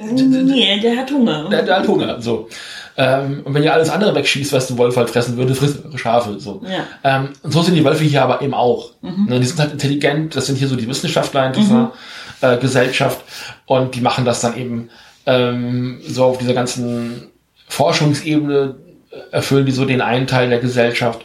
[0.00, 1.48] Nee, der hat Hunger.
[1.50, 2.20] der, der hat Hunger.
[2.20, 2.48] So.
[2.96, 5.98] Ähm, und wenn ihr alles andere wegschießt, was der Wolf halt fressen würde, frisst eure
[5.98, 6.38] Schafe.
[6.38, 6.62] So.
[6.64, 6.84] Ja.
[7.04, 8.92] Ähm, und so sind die Wölfe hier aber eben auch.
[9.28, 11.92] Ne, die sind halt intelligent, das sind hier so die Wissenschaftler in dieser
[12.40, 13.20] äh, Gesellschaft
[13.66, 14.90] und die machen das dann eben
[15.26, 17.28] ähm, so auf dieser ganzen
[17.68, 18.76] Forschungsebene
[19.10, 21.24] äh, erfüllen die so den einen Teil der Gesellschaft.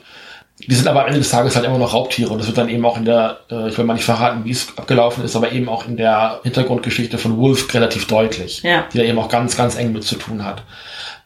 [0.57, 2.69] Die sind aber am Ende des Tages halt immer noch Raubtiere und das wird dann
[2.69, 5.51] eben auch in der, äh, ich will mal nicht verraten, wie es abgelaufen ist, aber
[5.51, 8.85] eben auch in der Hintergrundgeschichte von Wolf relativ deutlich, Ja.
[8.93, 10.63] die da eben auch ganz, ganz eng mit zu tun hat.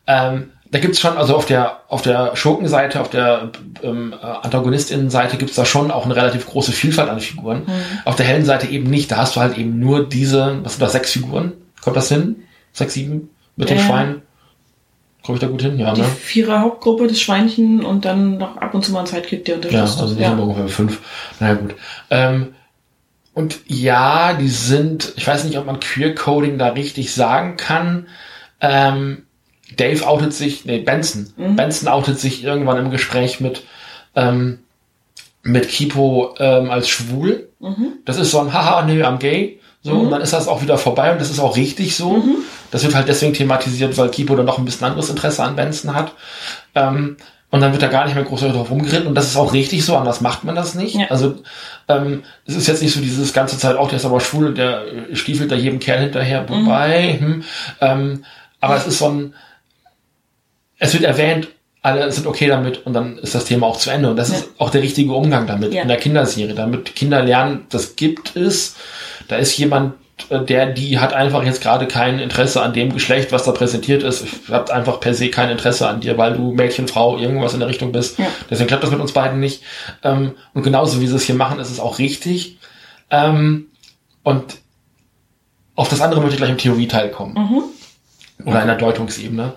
[0.07, 3.51] Ähm, da gibt's schon, also auf der auf der Schurkenseite, auf der
[3.83, 7.63] ähm, äh, Antagonistinnenseite gibt's da schon auch eine relativ große Vielfalt an Figuren.
[8.05, 9.11] Auf der hellen Seite eben nicht.
[9.11, 11.53] Da hast du halt eben nur diese, was sind das, sechs Figuren?
[11.81, 12.35] Kommt das hin?
[12.71, 13.29] Sechs, sieben?
[13.55, 13.83] Mit den Ja.
[13.85, 14.21] Schweinen?
[15.23, 15.77] Komme ich da gut hin?
[15.77, 16.07] Ja, Die ne?
[16.07, 19.61] Vierer Hauptgruppe, das Schweinchen und dann noch ab und zu mal ein Sidekick, der Ja,
[19.61, 20.01] unterstützt.
[20.01, 20.99] also nicht immer ungefähr fünf.
[21.39, 21.75] Naja, gut.
[22.09, 22.55] Ähm,
[23.33, 28.07] und ja, die sind, ich weiß nicht, ob man Queer Coding da richtig sagen kann.
[28.61, 29.23] Ähm,
[29.77, 31.31] Dave outet sich, nee, Benson.
[31.55, 33.63] Benson outet sich irgendwann im Gespräch mit,
[34.15, 34.59] ähm,
[35.43, 37.49] mit Kipo ähm, als schwul.
[38.05, 39.59] Das ist so ein Haha, nö, I'm gay.
[39.81, 42.23] So, und dann ist das auch wieder vorbei und das ist auch richtig so.
[42.71, 45.95] Das wird halt deswegen thematisiert, weil Kipo dann noch ein bisschen anderes Interesse an Benson
[45.95, 46.13] hat.
[46.75, 47.17] Ähm,
[47.51, 49.83] und dann wird da gar nicht mehr groß drauf rumgeritten und das ist auch richtig
[49.83, 50.95] so, anders macht man das nicht.
[50.95, 51.07] Ja.
[51.09, 51.37] Also
[51.87, 54.57] ähm, es ist jetzt nicht so dieses ganze Zeit, auch der ist aber schwul und
[54.59, 57.43] der stiefelt da jedem Kerl hinterher, wobei, hm,
[57.81, 58.23] ähm,
[58.61, 59.33] aber es ist so ein,
[60.77, 61.47] es wird erwähnt,
[61.81, 64.09] alle sind okay damit und dann ist das Thema auch zu Ende.
[64.11, 64.35] Und das Ja.
[64.35, 65.81] ist auch der richtige Umgang damit Ja.
[65.81, 68.75] in der Kinderserie, damit Kinder lernen, das gibt es.
[69.27, 69.93] Da ist jemand,
[70.29, 74.25] der, die hat einfach jetzt gerade kein Interesse an dem Geschlecht, was da präsentiert ist.
[74.49, 77.69] Hat einfach per se kein Interesse an dir, weil du Mädchen, Frau, irgendwas in der
[77.69, 78.19] Richtung bist.
[78.19, 78.27] Ja.
[78.49, 79.63] Deswegen klappt das mit uns beiden nicht.
[80.03, 82.59] Ähm, und genauso wie sie es hier machen, ist es auch richtig.
[83.09, 83.67] Ähm,
[84.23, 84.57] und
[85.75, 87.35] auf das andere möchte ich gleich im Theorieteil kommen.
[88.45, 89.53] Oder in der Deutungsebene.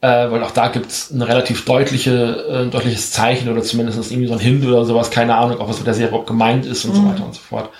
[0.00, 4.34] Äh, weil auch da gibt's ein relativ deutliche, äh, deutliches Zeichen oder zumindest irgendwie so
[4.34, 6.94] ein Hint oder sowas, keine Ahnung, ob was mit der Serie überhaupt gemeint ist und
[6.94, 7.70] so weiter und so fort.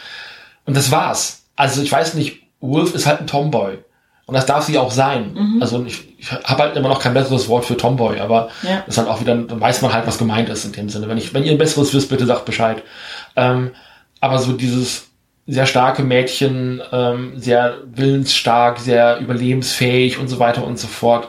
[0.65, 1.44] Und das war's.
[1.57, 3.79] Also ich weiß nicht, Wolf ist halt ein Tomboy.
[4.27, 5.59] Und das darf sie auch sein.
[5.61, 8.77] Also ich, ich habe halt immer noch kein besseres Wort für Tomboy, aber Ja.
[8.87, 11.09] das ist halt auch wieder, dann weiß man halt, was gemeint ist in dem Sinne.
[11.09, 12.83] Wenn ich, wenn ihr ein besseres wisst, bitte sagt Bescheid.
[13.37, 13.73] Ähm,
[14.21, 15.09] aber so dieses
[15.47, 21.29] sehr starke Mädchen, ähm, sehr willensstark, sehr überlebensfähig und so weiter und so fort.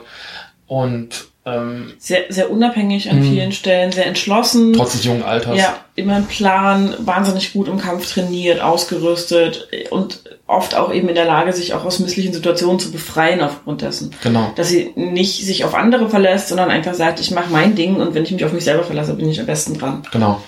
[0.66, 4.72] Und ähm, Sehr, sehr unabhängig an vielen Stellen, sehr entschlossen.
[4.72, 5.56] trotz des jungen Alters.
[5.56, 11.14] Ja, immer einen Plan, wahnsinnig gut im Kampf trainiert, ausgerüstet und oft auch eben in
[11.14, 14.10] der Lage, sich auch aus misslichen Situationen zu befreien aufgrund dessen.
[14.22, 14.52] Genau.
[14.56, 18.14] Dass sie nicht sich auf andere verlässt, sondern einfach sagt, ich mache mein Ding und
[18.14, 20.02] wenn ich mich auf mich selber verlasse, bin ich am besten dran.
[20.10, 20.42] Genau.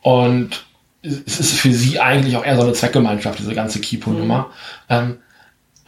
[0.00, 0.64] Und
[1.02, 4.50] es ist für sie eigentlich auch eher so eine Zweckgemeinschaft, diese ganze Kipo-Nummer.
[4.88, 5.18] Ähm,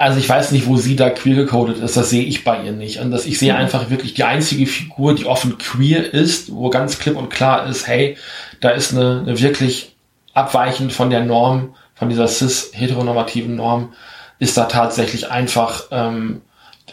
[0.05, 2.73] also ich weiß nicht, wo sie da queer gecodet ist, das sehe ich bei ihr
[2.73, 3.01] nicht.
[3.01, 6.99] Und das, ich sehe einfach wirklich die einzige Figur, die offen queer ist, wo ganz
[6.99, 8.19] klipp und klar ist, hey,
[8.61, 9.97] da ist eine, eine wirklich
[10.35, 13.95] abweichend von der Norm, von dieser cis-heteronormativen Norm,
[14.39, 16.43] ist da tatsächlich einfach ähm,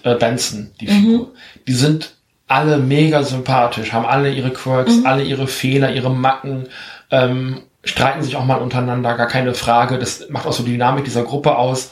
[0.03, 1.33] äh, Benson, die Figur.
[1.67, 2.13] Die sind
[2.47, 6.69] alle mega sympathisch, haben alle ihre Quirks, alle ihre Fehler, ihre Macken,
[7.09, 9.99] ähm, streiten sich auch mal untereinander, gar keine Frage.
[9.99, 11.91] Das macht auch so die Dynamik dieser Gruppe aus.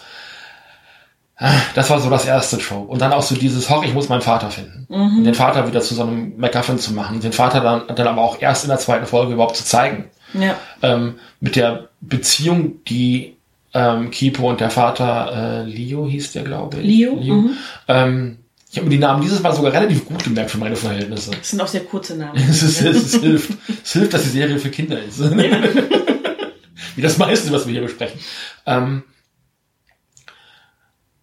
[1.74, 2.92] Das war so das erste Trope.
[2.92, 4.86] Und dann auch so dieses, hoch, ich muss meinen Vater finden.
[4.90, 7.22] Und den Vater wieder zu so einem MacGuffin zu machen.
[7.22, 10.06] Den Vater dann, dann aber auch erst in der zweiten Folge überhaupt zu zeigen.
[10.34, 10.58] Ja.
[10.82, 13.38] Ähm, mit der Beziehung, die
[13.74, 16.86] ähm, Kipo und der Vater äh, Leo hieß der, glaube ich.
[16.86, 17.58] Leo, mhm.
[17.88, 18.38] Ähm,
[18.72, 21.32] ich habe mir die Namen dieses Mal sogar relativ gut gemerkt für meine Verhältnisse.
[21.32, 22.38] Das sind auch sehr kurze Namen.
[22.50, 23.52] es, ist, es, ist, hilft.
[23.84, 25.20] es hilft, dass die Serie für Kinder ist.
[26.96, 28.20] Wie das meiste, was wir hier besprechen.
[28.66, 29.04] Ähm,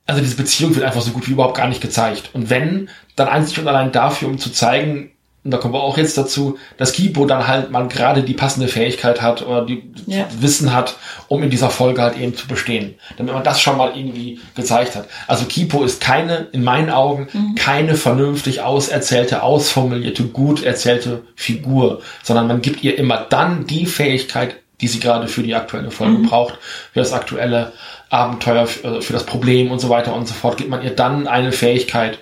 [0.06, 2.30] also diese Beziehung wird einfach so gut wie überhaupt gar nicht gezeigt.
[2.32, 5.10] Und wenn, dann einzig und allein dafür, um zu zeigen,
[5.42, 8.66] und da kommen wir auch jetzt dazu, dass Kipo dann halt mal gerade die passende
[8.66, 10.26] Fähigkeit hat oder die Ja.
[10.40, 10.96] Wissen hat,
[11.28, 12.96] um in dieser Folge halt eben zu bestehen.
[13.16, 15.06] Damit man das schon mal irgendwie gezeigt hat.
[15.28, 22.48] Also Kipo ist keine, in meinen Augen, keine vernünftig auserzählte, ausformulierte, gut erzählte Figur, sondern
[22.48, 26.54] man gibt ihr immer dann die Fähigkeit, die sie gerade für die aktuelle Folge braucht,
[26.92, 27.72] für das aktuelle
[28.08, 31.26] Abenteuer, für, für das Problem und so weiter und so fort, gibt man ihr dann
[31.26, 32.18] eine Fähigkeit,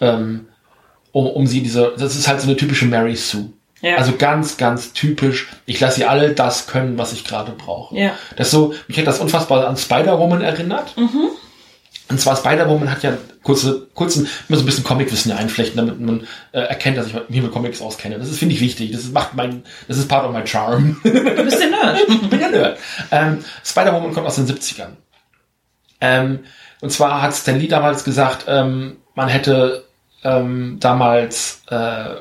[0.00, 0.48] ähm,
[1.12, 3.50] um, um sie diese, das ist halt so eine typische Mary Sue.
[3.82, 3.96] Ja.
[3.96, 5.48] Also ganz, ganz typisch.
[5.66, 7.96] Ich lasse sie alle das können, was ich gerade brauche.
[7.96, 8.12] Ja.
[8.36, 10.94] Das so, mich hat das unfassbar an Spider-Woman erinnert.
[12.08, 16.26] Und zwar Spider-Woman hat ja kurze, kurzen, immer so ein bisschen Comic-Wissen einflechten, damit man
[16.52, 18.18] äh, erkennt, dass ich mich mit Comics auskenne.
[18.18, 18.92] Das ist, finde ich, wichtig.
[18.92, 21.00] Das ist, macht mein, das ist part of my charm.
[21.02, 21.98] Du bist der Nerd.
[22.08, 22.78] Ich bin ja Nerd.
[23.10, 24.90] Ähm, Spider-Woman kommt aus den 70ern.
[26.00, 26.40] Ähm,
[26.80, 29.84] und zwar hat Stan Lee damals gesagt, ähm, man hätte
[30.24, 32.16] ähm, damals, äh,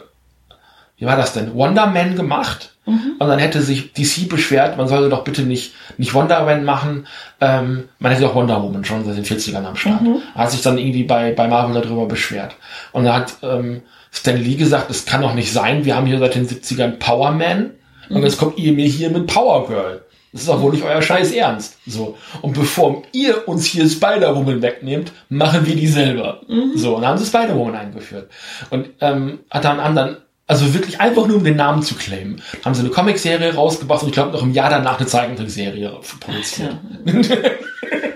[0.97, 2.71] wie war das denn, Wonder Man gemacht.
[3.19, 7.07] Und dann hätte sich DC beschwert, man sollte doch bitte nicht, nicht Wonder Man machen.
[7.41, 10.01] Ähm, man hätte doch Wonder Woman schon seit den 40ern am Start.
[10.35, 12.55] Er hat sich dann irgendwie bei, bei Marvel darüber beschwert.
[12.91, 16.19] Und da hat ähm, Stan Lee gesagt, es kann doch nicht sein, wir haben hier
[16.19, 17.71] seit den 70ern Power Man.
[18.09, 20.04] Und jetzt kommt ihr mir hier mit Power Girl.
[20.35, 21.77] Das ist doch wohl nicht euer Scheiß Ernst.
[21.87, 22.17] So.
[22.41, 26.41] Und bevor ihr uns hier Spider-Woman wegnehmt, machen wir die selber.
[26.75, 26.95] So.
[26.95, 28.29] Und dann haben sie Spider-Woman eingeführt.
[28.69, 32.75] Und ähm, hat dann anderen, also wirklich einfach nur um den Namen zu claimen, haben
[32.75, 36.75] sie eine Comicserie rausgebracht und ich glaube noch im Jahr danach eine Zeichentrickserie produziert.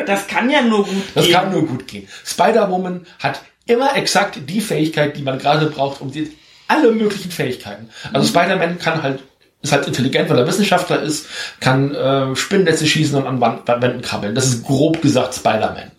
[0.06, 1.34] Das kann ja nur gut Das gehen.
[1.36, 2.08] kann nur gut gehen.
[2.26, 6.36] Spider-Woman hat immer exakt die Fähigkeit, die man gerade braucht, um die,
[6.68, 7.90] alle möglichen Fähigkeiten.
[8.12, 9.20] Also Spider-Man kann halt,
[9.62, 11.28] ist halt intelligent, weil er Wissenschaftler ist,
[11.60, 14.34] kann äh, Spinnennetze schießen und an Wand, Wänden krabbeln.
[14.34, 15.92] Das ist grob gesagt Spider-Man.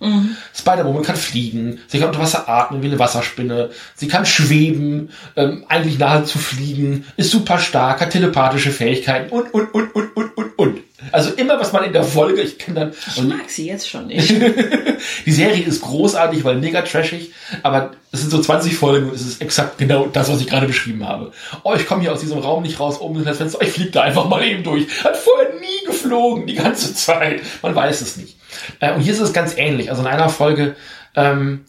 [0.55, 5.65] Spider-Woman kann fliegen, sie kann unter Wasser atmen wie eine Wasserspinne, sie kann schweben, ähm,
[5.69, 10.59] eigentlich nahezu fliegen, ist super stark, hat telepathische Fähigkeiten und, und, und, und, und, und,
[10.59, 10.81] und.
[11.13, 14.07] Also immer, was man in der Folge, ich kann dann, Ich mag sie jetzt schon
[14.07, 14.31] nicht.
[15.27, 17.33] die Serie ist großartig, weil mega trashig,
[17.63, 20.67] aber es sind so 20 Folgen und es ist exakt genau das, was ich gerade
[20.67, 21.33] beschrieben habe.
[21.63, 23.91] Oh, ich komme hier aus diesem Raum nicht raus, oben ist das Fenster, ich fliege
[23.91, 24.87] da einfach mal eben durch.
[25.05, 27.41] Hat vorher nie geflogen, die ganze Zeit.
[27.63, 28.37] Man weiß es nicht.
[28.81, 29.91] Äh, und hier ist es ganz ähnlich.
[29.91, 30.77] Also in einer Folge
[31.17, 31.65] ähm,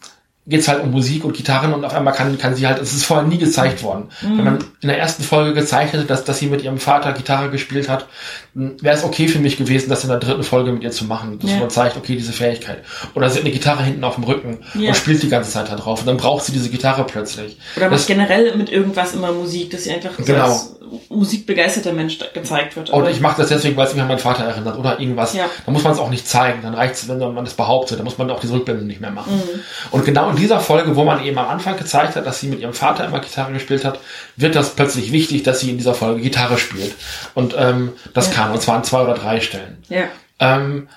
[0.48, 2.94] geht es halt um Musik und Gitarren und auf einmal kann, kann sie halt, es
[2.94, 4.10] ist vorher nie gezeigt worden.
[4.22, 7.50] Wenn man in der ersten Folge gezeigt hätte, dass, dass sie mit ihrem Vater Gitarre
[7.52, 8.08] gespielt hat,
[8.56, 11.38] wäre es okay für mich gewesen, das in der dritten Folge mit ihr zu machen.
[11.40, 11.58] Dass Ja.
[11.60, 12.80] man zeigt, okay, diese Fähigkeit.
[13.14, 14.90] Oder sie hat eine Gitarre hinten auf dem Rücken Ja.
[14.90, 16.00] und spielt die ganze Zeit da drauf.
[16.02, 17.58] Und dann braucht sie diese Gitarre plötzlich.
[17.78, 20.46] Oder Das- macht generell mit irgendwas immer Musik, dass sie einfach so Genau.
[20.46, 20.76] als
[21.10, 22.92] musikbegeisterter Mensch gezeigt wird.
[22.92, 25.34] Oder ich mache das deswegen, weil es mich an meinen Vater erinnert oder irgendwas.
[25.34, 25.46] Ja.
[25.66, 26.60] Da muss man es auch nicht zeigen.
[26.64, 28.00] Dann reicht es, wenn man das behauptet.
[28.00, 29.36] Da muss man auch diese Rückblenden nicht mehr machen.
[29.36, 29.60] Mhm.
[29.92, 32.60] Und genau in dieser Folge, wo man eben am Anfang gezeigt hat, dass sie mit
[32.60, 34.00] ihrem Vater immer Gitarre gespielt hat,
[34.36, 36.94] wird das plötzlich wichtig, dass sie in dieser Folge Gitarre spielt.
[37.34, 38.34] Und ähm, das Ja.
[38.34, 38.52] kam.
[38.54, 39.78] Und zwar an zwei oder drei Stellen.
[39.90, 40.04] ja.
[40.40, 40.88] Ähm,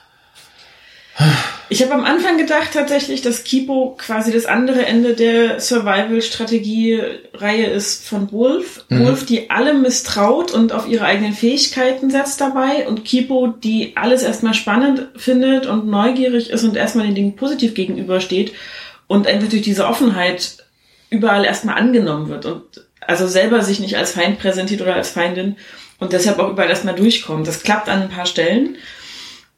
[1.69, 8.09] Ich habe am Anfang gedacht tatsächlich, dass Kipo quasi das andere Ende der Survival-Strategie-Reihe ist
[8.09, 8.85] von Wolf.
[8.89, 9.05] Mhm.
[9.07, 14.23] Wolf, die alle misstraut und auf ihre eigenen Fähigkeiten setzt dabei und Kipo, die alles
[14.23, 18.53] erstmal spannend findet und neugierig ist und erstmal den Dingen positiv gegenübersteht
[19.07, 20.65] und einfach durch diese Offenheit
[21.11, 22.63] überall erstmal angenommen wird und
[23.01, 25.57] also selber sich nicht als Feind präsentiert oder als Feindin
[25.99, 27.47] und deshalb auch überall erstmal durchkommt.
[27.47, 28.77] Das klappt an ein paar Stellen.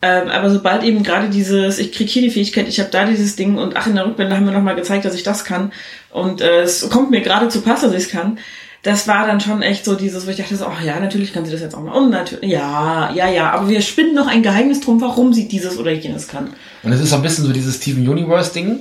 [0.03, 3.35] Ähm, aber sobald eben gerade dieses, ich krieg hier die Fähigkeit, ich habe da dieses
[3.35, 5.73] Ding und ach, in der Rückblende haben wir nochmal gezeigt, dass ich das kann
[6.11, 8.39] und äh, es kommt mir gerade zu Pass, dass ich es kann,
[8.83, 11.45] das war dann schon echt so dieses, wo ich dachte, so, ach ja, natürlich kann
[11.45, 11.93] sie das jetzt auch mal.
[11.93, 15.77] Und natürlich, ja, ja, ja, aber wir spinnen noch ein Geheimnis drum, warum sie dieses
[15.77, 16.51] oder jenes kann.
[16.85, 18.81] Und es ist so ein bisschen so dieses Steven Universe-Ding.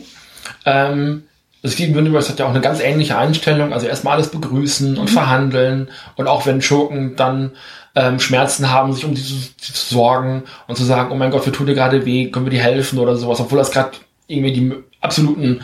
[0.66, 1.24] Ähm,
[1.62, 3.74] das Steven Universe hat ja auch eine ganz ähnliche Einstellung.
[3.74, 5.90] Also erstmal alles begrüßen und verhandeln.
[6.16, 7.52] Und auch wenn Schurken dann
[7.96, 11.32] ähm, Schmerzen haben, sich um die zu, die zu sorgen und zu sagen, oh mein
[11.32, 13.40] Gott, wir tun dir gerade weh, können wir dir helfen oder sowas.
[13.40, 13.92] Obwohl das gerade
[14.28, 15.62] irgendwie die absoluten,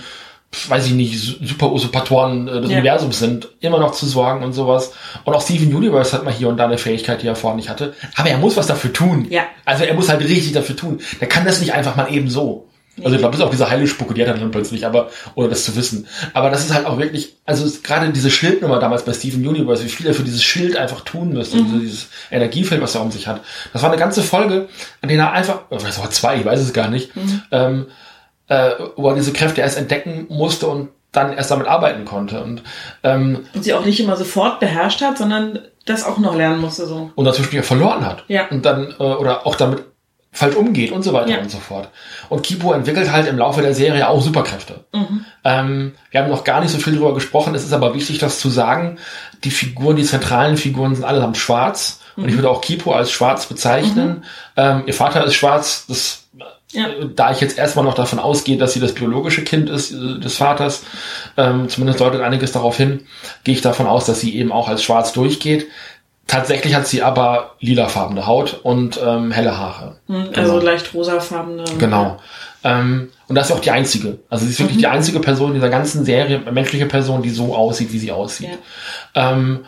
[0.70, 2.78] weiß ich nicht, su- super Usurpatoren äh, des Ja.
[2.78, 4.94] Universums sind, immer noch zu sorgen und sowas.
[5.24, 7.70] Und auch Steven Universe hat mal hier und da eine Fähigkeit, die er vorher nicht
[7.70, 7.94] hatte.
[8.16, 9.28] Aber er muss was dafür tun.
[9.30, 9.44] Ja.
[9.66, 11.00] Also er muss halt richtig dafür tun.
[11.20, 12.68] Der kann das nicht einfach mal eben so.
[12.98, 15.50] Also ich glaube, das ist auch diese Heilespucke, die hat er dann plötzlich, aber, ohne
[15.50, 16.08] das zu wissen.
[16.34, 19.90] Aber das ist halt auch wirklich, also gerade diese Schildnummer damals bei Steven Universe, wie
[19.90, 21.80] viel er für dieses Schild einfach tun müsste, mhm.
[21.80, 23.42] dieses Energiefeld, was er um sich hat.
[23.72, 24.68] Das war eine ganze Folge,
[25.02, 27.42] an der er einfach, oder war zwei, ich weiß es gar nicht, mhm.
[27.52, 27.88] ähm,
[28.48, 32.44] äh, wo er diese Kräfte erst entdecken musste und dann erst damit arbeiten konnte.
[32.44, 32.62] Und,
[33.04, 36.86] ähm, und sie auch nicht immer sofort beherrscht hat, sondern das auch noch lernen musste
[36.86, 37.12] so.
[37.16, 38.24] Und dazwischen ja verloren hat.
[38.28, 38.48] Ja.
[38.50, 39.84] Und dann, äh, oder auch damit
[40.32, 41.40] falsch umgeht und so weiter ja.
[41.40, 41.90] und so fort.
[42.30, 44.86] Und Kipo entwickelt halt im Laufe der Serie auch Superkräfte.
[44.94, 45.26] Mhm.
[45.44, 48.40] Ähm, wir haben noch gar nicht so viel drüber gesprochen, es ist aber wichtig, das
[48.40, 48.98] zu sagen.
[49.44, 52.00] Die Figuren, die zentralen Figuren sind allesamt schwarz.
[52.16, 52.24] Mhm.
[52.24, 52.40] Und ich mhm.
[52.40, 54.08] würde auch Kipo als schwarz bezeichnen.
[54.08, 54.24] Mhm.
[54.56, 56.22] Ähm, ihr Vater ist schwarz, das
[56.74, 56.88] ja.
[57.16, 60.38] Da ich jetzt erstmal noch davon ausgehe, dass sie das biologische Kind ist äh, des
[60.38, 60.84] Vaters,
[61.36, 63.02] ähm, zumindest deutet einiges darauf hin,
[63.44, 65.68] gehe ich davon aus, dass sie eben auch als schwarz durchgeht.
[66.32, 69.98] Tatsächlich hat sie aber lilafarbene Haut und ähm, helle Haare.
[70.08, 70.64] Hm, also genau.
[70.64, 71.66] leicht rosafarbene.
[71.78, 72.22] Genau.
[72.64, 74.20] Ähm, und das ist auch die einzige.
[74.30, 74.82] Also sie ist wirklich mhm.
[74.82, 78.58] die einzige Person in dieser ganzen Serie, menschliche Person, die so aussieht, wie sie aussieht.
[79.14, 79.34] Ja.
[79.34, 79.66] Ähm,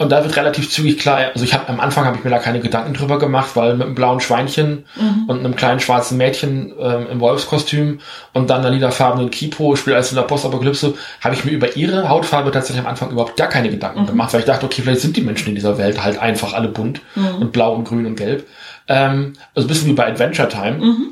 [0.00, 2.38] und da wird relativ zügig klar, also ich habe am Anfang habe ich mir da
[2.38, 5.24] keine Gedanken drüber gemacht, weil mit einem blauen Schweinchen mhm.
[5.28, 8.00] und einem kleinen schwarzen Mädchen ähm, im Wolfskostüm
[8.32, 12.08] und dann einer lilafarbenen Kipo, spielt als in der Postapokalypse, habe ich mir über ihre
[12.08, 14.06] Hautfarbe tatsächlich am Anfang überhaupt gar keine Gedanken mhm.
[14.06, 16.68] gemacht, weil ich dachte, okay, vielleicht sind die Menschen in dieser Welt halt einfach alle
[16.68, 17.34] bunt mhm.
[17.38, 18.46] und blau und grün und gelb.
[18.88, 20.78] Ähm, also ein bisschen wie bei Adventure Time.
[20.78, 21.06] Mhm.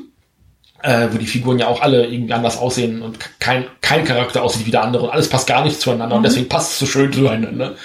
[0.81, 4.65] Äh, wo die Figuren ja auch alle irgendwie anders aussehen und kein, kein Charakter aussieht
[4.65, 6.27] wie der andere und alles passt gar nicht zueinander und mhm.
[6.27, 7.75] deswegen passt es so schön zueinander.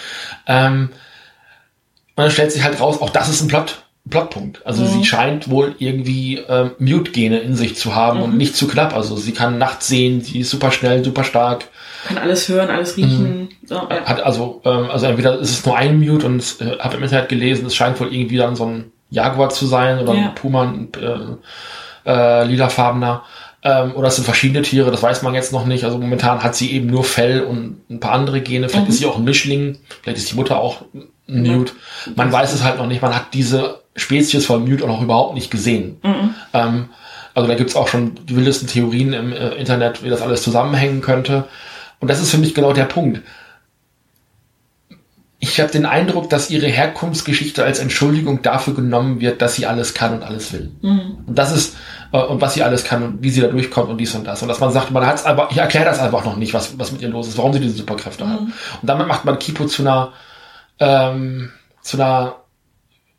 [0.46, 0.90] Ähm,
[2.16, 4.64] und dann stellt sich halt raus, auch das ist ein Plot, Plotpunkt.
[4.66, 4.88] Also mhm.
[4.88, 8.24] sie scheint wohl irgendwie ähm, Mute-Gene in sich zu haben mhm.
[8.24, 8.94] und nicht zu knapp.
[8.94, 11.64] Also sie kann nachts sehen, sie ist super schnell, super stark.
[12.06, 13.40] Kann alles hören, alles riechen.
[13.40, 13.48] Mhm.
[13.64, 14.04] So, ja.
[14.04, 17.30] Hat also, ähm, also entweder ist es nur ein Mute und äh, habe im Internet
[17.30, 20.28] gelesen, es scheint wohl irgendwie dann so ein Jaguar zu sein oder ja.
[20.28, 23.22] ein Puma, ein äh, äh, lilafarbener.
[23.66, 25.84] Ähm, oder es sind verschiedene Tiere, das weiß man jetzt noch nicht.
[25.84, 28.68] Also momentan hat sie eben nur Fell und ein paar andere Gene.
[28.68, 28.92] Vielleicht mhm.
[28.92, 30.82] ist sie auch ein Mischling, vielleicht ist die Mutter auch
[31.26, 31.72] ein Mute.
[32.14, 33.00] Man weiß es halt noch nicht.
[33.00, 35.96] Man hat diese Spezies von Mute auch noch überhaupt nicht gesehen.
[36.02, 36.34] Mhm.
[36.52, 36.88] Ähm,
[37.32, 41.00] also da gibt's auch schon die wildesten Theorien im äh, Internet, wie das alles zusammenhängen
[41.00, 41.44] könnte.
[42.00, 43.22] Und das ist für mich genau der Punkt.
[45.38, 49.94] Ich habe den Eindruck, dass ihre Herkunftsgeschichte als Entschuldigung dafür genommen wird, dass sie alles
[49.94, 50.70] kann und alles will.
[50.80, 51.18] Mhm.
[51.26, 51.76] Und das ist
[52.18, 54.40] und was sie alles kann und wie sie da durchkommt und dies und das.
[54.40, 56.78] Und dass man sagt, man hat es aber, ich erkläre das einfach noch nicht, was,
[56.78, 58.30] was mit ihr los ist, warum sie diese Superkräfte mhm.
[58.30, 58.38] hat.
[58.40, 58.52] Und
[58.82, 60.12] damit macht man Kipo zu einer,
[60.78, 61.52] ähm,
[61.82, 62.36] zu einer,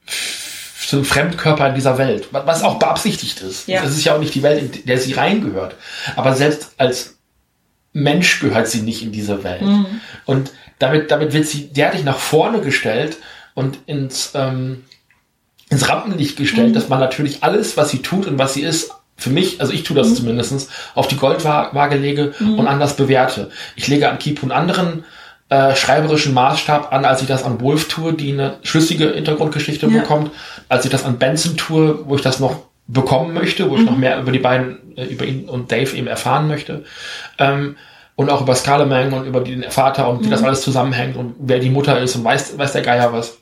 [0.07, 3.67] zu einem Fremdkörper in dieser Welt, was auch beabsichtigt ist.
[3.67, 3.81] Ja.
[3.81, 5.75] Das ist ja auch nicht die Welt, in der sie reingehört.
[6.15, 7.17] Aber selbst als
[7.91, 9.63] Mensch gehört sie nicht in diese Welt.
[9.63, 10.01] Mhm.
[10.25, 13.17] Und damit, damit wird sie derartig nach vorne gestellt
[13.55, 14.83] und ins, ähm,
[15.75, 16.73] ins Rampenlicht gestellt, mhm.
[16.73, 19.83] dass man natürlich alles, was sie tut und was sie ist, für mich, also ich
[19.83, 20.15] tue das mhm.
[20.15, 22.59] zumindestens auf die Goldwaage lege mhm.
[22.59, 23.49] und anders bewerte.
[23.75, 25.03] Ich lege an Keep einen anderen
[25.49, 30.01] äh, schreiberischen Maßstab an, als ich das an Wolf tue, die eine schlüssige Hintergrundgeschichte ja.
[30.01, 30.31] bekommt,
[30.69, 33.95] als ich das an Benson tue, wo ich das noch bekommen möchte, wo ich noch
[33.95, 33.99] mhm.
[33.99, 36.85] mehr über die beiden, äh, über ihn und Dave eben erfahren möchte.
[37.37, 37.75] Ähm,
[38.15, 40.47] und auch über Scalamang und über den Vater und wie das mhm.
[40.47, 43.37] alles zusammenhängt und wer die Mutter ist und weiß, weiß der Geier was.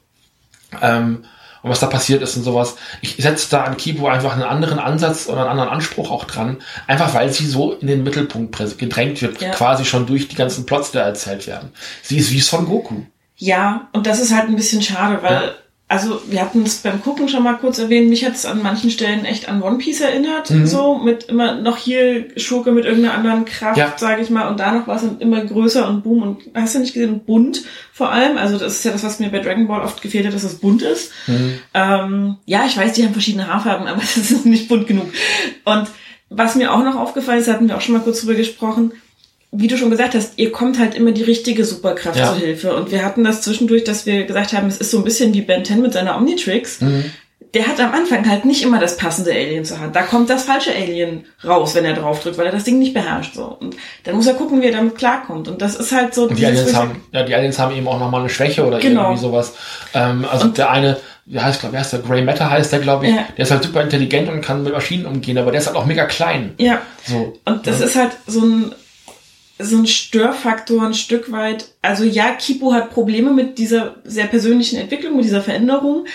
[0.81, 1.25] Ähm,
[1.64, 2.76] und was da passiert ist und sowas.
[3.01, 6.57] Ich setze da an Kibo einfach einen anderen Ansatz oder einen anderen Anspruch auch dran,
[6.86, 9.51] einfach weil sie so in den Mittelpunkt gedrängt wird, ja.
[9.51, 11.72] quasi schon durch die ganzen Plots, die da erzählt werden.
[12.03, 13.01] Sie ist wie Son Goku.
[13.38, 15.51] Ja, und das ist halt ein bisschen schade, weil ja
[15.93, 18.89] also wir hatten es beim Gucken schon mal kurz erwähnt, mich hat es an manchen
[18.89, 20.65] Stellen echt an One Piece erinnert, mhm.
[20.65, 23.93] so mit immer noch hier Schurke mit irgendeiner anderen Kraft, ja.
[23.95, 26.79] sage ich mal, und da noch was und immer größer und boom und hast du
[26.79, 29.67] nicht gesehen und bunt vor allem, also das ist ja das, was mir bei Dragon
[29.67, 31.11] Ball oft gefehlt hat, dass es bunt ist.
[31.27, 31.59] Mhm.
[31.75, 35.13] Ähm, ja, ich weiß, die haben verschiedene Haarfarben, aber es ist nicht bunt genug.
[35.63, 35.87] Und
[36.29, 38.93] was mir auch noch aufgefallen ist, hatten wir auch schon mal kurz drüber gesprochen,
[39.56, 42.30] wie du schon gesagt hast, ihr kommt halt immer die richtige Superkraft ja.
[42.30, 42.76] zur Hilfe.
[42.76, 45.41] Und wir hatten das zwischendurch, dass wir gesagt haben, es ist so ein bisschen wie
[45.41, 46.82] Ben 10 mit seiner Omnitrix.
[46.82, 47.06] Mhm.
[47.54, 49.95] Der hat am Anfang halt nicht immer das passende Alien zur Hand.
[49.95, 53.36] Da kommt das falsche Alien raus, wenn er draufdrückt, weil er das Ding nicht beherrscht.
[53.36, 53.45] So.
[53.45, 53.76] Und
[54.06, 55.47] dann muss er gucken, wie er damit klarkommt.
[55.47, 56.24] Und das ist halt so.
[56.24, 59.04] Und die Aliens haben, ja, die Aliens haben eben auch nochmal eine Schwäche oder genau.
[59.04, 59.54] irgendwie sowas.
[59.93, 60.97] Ähm, also und der eine,
[61.28, 63.28] wie heißt, glaube ich, der Grey Matter heißt der, glaube ich, ja.
[63.38, 65.86] der ist halt super intelligent und kann mit Maschinen umgehen, aber der ist halt auch
[65.86, 66.56] mega klein.
[66.58, 66.82] Ja.
[67.06, 67.38] So.
[67.45, 67.86] Und das ja.
[67.86, 68.72] ist halt so ein,
[69.64, 71.70] so ein Störfaktor ein Stück weit.
[71.82, 76.05] Also ja, Kipo hat Probleme mit dieser sehr persönlichen Entwicklung, mit dieser Veränderung,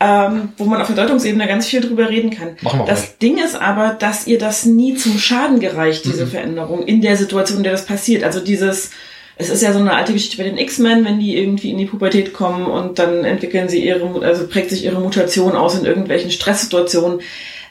[0.00, 2.56] ähm, wo man auf der Deutungsebene ganz viel drüber reden kann.
[2.60, 3.08] Machen wir das mal.
[3.22, 6.30] Ding ist aber, dass ihr das nie zum Schaden gereicht, diese mhm.
[6.30, 8.24] Veränderung, in der Situation, in der das passiert.
[8.24, 8.90] Also dieses,
[9.36, 11.86] es ist ja so eine alte Geschichte bei den X-Men, wenn die irgendwie in die
[11.86, 16.30] Pubertät kommen und dann entwickeln sie ihre, also prägt sich ihre Mutation aus in irgendwelchen
[16.30, 17.20] Stresssituationen.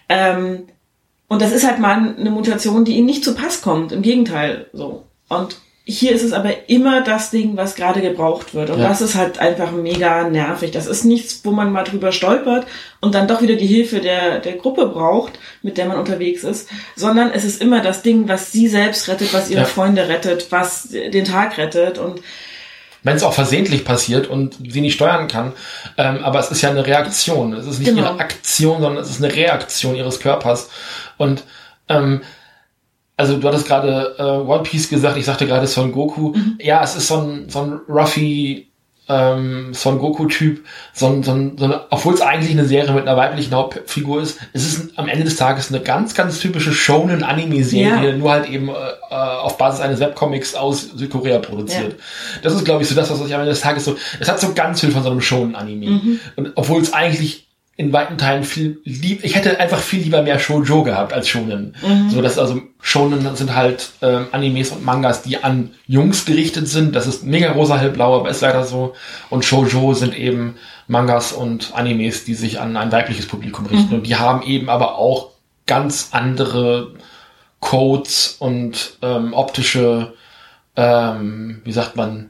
[0.09, 0.63] Ähm,
[1.27, 3.93] Und das ist halt mal eine Mutation, die ihnen nicht zu Pass kommt.
[3.93, 5.05] Im Gegenteil, so.
[5.31, 8.69] Und hier ist es aber immer das Ding, was gerade gebraucht wird.
[8.69, 8.89] Und ja.
[8.89, 10.71] das ist halt einfach mega nervig.
[10.71, 12.67] Das ist nichts, wo man mal drüber stolpert
[12.99, 16.69] und dann doch wieder die Hilfe der, der Gruppe braucht, mit der man unterwegs ist,
[16.95, 19.65] sondern es ist immer das Ding, was sie selbst rettet, was ihre ja.
[19.65, 22.21] Freunde rettet, was den Tag rettet und
[23.03, 25.53] wenn es auch versehentlich passiert und sie nicht steuern kann.
[25.97, 27.53] Ähm, aber es ist ja eine Reaktion.
[27.53, 28.01] Es ist nicht genau.
[28.01, 30.69] ihre Aktion, sondern es ist eine Reaktion ihres Körpers.
[31.17, 31.43] Und
[31.89, 32.21] ähm,
[33.21, 36.33] also du hattest gerade äh, One Piece gesagt, ich sagte gerade Son Goku.
[36.33, 36.57] Mhm.
[36.59, 38.71] Ja, es ist so ein, so ein Ruffy
[39.07, 43.07] ähm, Son Goku-Typ, so ein, so ein, so ein, obwohl es eigentlich eine Serie mit
[43.07, 48.11] einer weiblichen Hauptfigur ist, es ist am Ende des Tages eine ganz, ganz typische Shonen-Anime-Serie,
[48.11, 48.17] ja.
[48.17, 51.93] nur halt eben äh, auf Basis eines Webcomics aus Südkorea produziert.
[51.93, 51.99] Ja.
[52.41, 54.39] Das ist, glaube ich, so das, was ich am Ende des Tages so, es hat
[54.39, 55.89] so ganz viel von so einem Shonen-Anime.
[55.89, 56.19] Mhm.
[56.37, 57.47] Und obwohl es eigentlich
[57.81, 59.23] in weiten Teilen viel lieb.
[59.23, 61.75] Ich hätte einfach viel lieber mehr Shoujo gehabt als Shonen.
[61.81, 62.11] Mhm.
[62.11, 66.95] So dass also Shonen sind halt ähm, Animes und Mangas, die an Jungs gerichtet sind.
[66.95, 68.93] Das ist mega rosa hellblau, aber ist leider so.
[69.31, 70.55] Und Shoujo sind eben
[70.87, 73.89] Mangas und Animes, die sich an ein weibliches Publikum richten.
[73.89, 73.95] Mhm.
[73.95, 75.31] Und die haben eben aber auch
[75.65, 76.93] ganz andere
[77.61, 80.13] Codes und ähm, optische,
[80.75, 82.29] ähm, wie sagt man,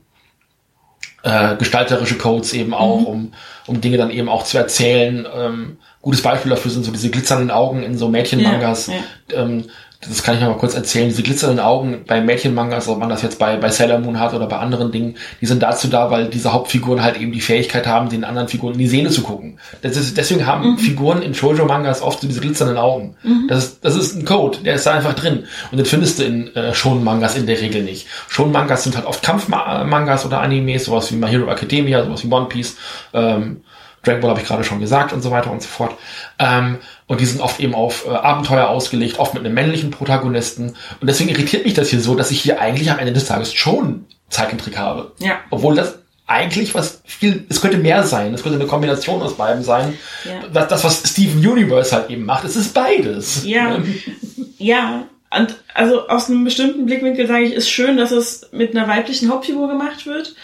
[1.23, 3.05] äh, gestalterische Codes eben auch, mhm.
[3.05, 3.33] um,
[3.67, 5.27] um Dinge dann eben auch zu erzählen.
[5.35, 8.87] Ähm, gutes Beispiel dafür sind so diese glitzernden Augen in so Mädchenmangas.
[8.87, 8.93] Ja,
[9.31, 9.43] ja.
[9.43, 9.65] ähm,
[10.07, 13.21] das kann ich noch mal kurz erzählen, diese glitzernden Augen bei Mädchenmangas, ob man das
[13.21, 16.27] jetzt bei, bei Sailor Moon hat oder bei anderen Dingen, die sind dazu da, weil
[16.27, 19.59] diese Hauptfiguren halt eben die Fähigkeit haben, den anderen Figuren in die Sehne zu gucken.
[19.83, 20.77] Ist, deswegen haben mhm.
[20.79, 23.15] Figuren in Shoujo-Mangas oft so diese glitzernden Augen.
[23.21, 23.45] Mhm.
[23.47, 25.43] Das, ist, das ist ein Code, der ist da einfach drin.
[25.71, 28.07] Und den findest du in äh, Shonen-Mangas in der Regel nicht.
[28.27, 32.47] Shonen-Mangas sind halt oft Kampfmangas oder Animes, sowas wie My Hero Academia, sowas wie One
[32.47, 32.75] Piece,
[33.13, 33.61] ähm,
[34.03, 35.95] Dragon Ball habe ich gerade schon gesagt und so weiter und so fort.
[36.39, 40.75] Ähm, und die sind oft eben auf äh, Abenteuer ausgelegt, oft mit einem männlichen Protagonisten.
[40.99, 43.53] Und deswegen irritiert mich das hier so, dass ich hier eigentlich am Ende des Tages
[43.53, 45.11] schon Zeichentrick habe.
[45.19, 45.39] Ja.
[45.49, 49.63] Obwohl das eigentlich was viel, es könnte mehr sein, es könnte eine Kombination aus beiden
[49.63, 49.97] sein.
[50.23, 50.47] Ja.
[50.51, 53.45] Das, das, was Steven Universe halt eben macht, es ist beides.
[53.45, 53.77] Ja.
[54.57, 55.03] ja.
[55.33, 59.29] Und also aus einem bestimmten Blickwinkel sage ich, ist schön, dass es mit einer weiblichen
[59.29, 60.35] Hauptfigur gemacht wird.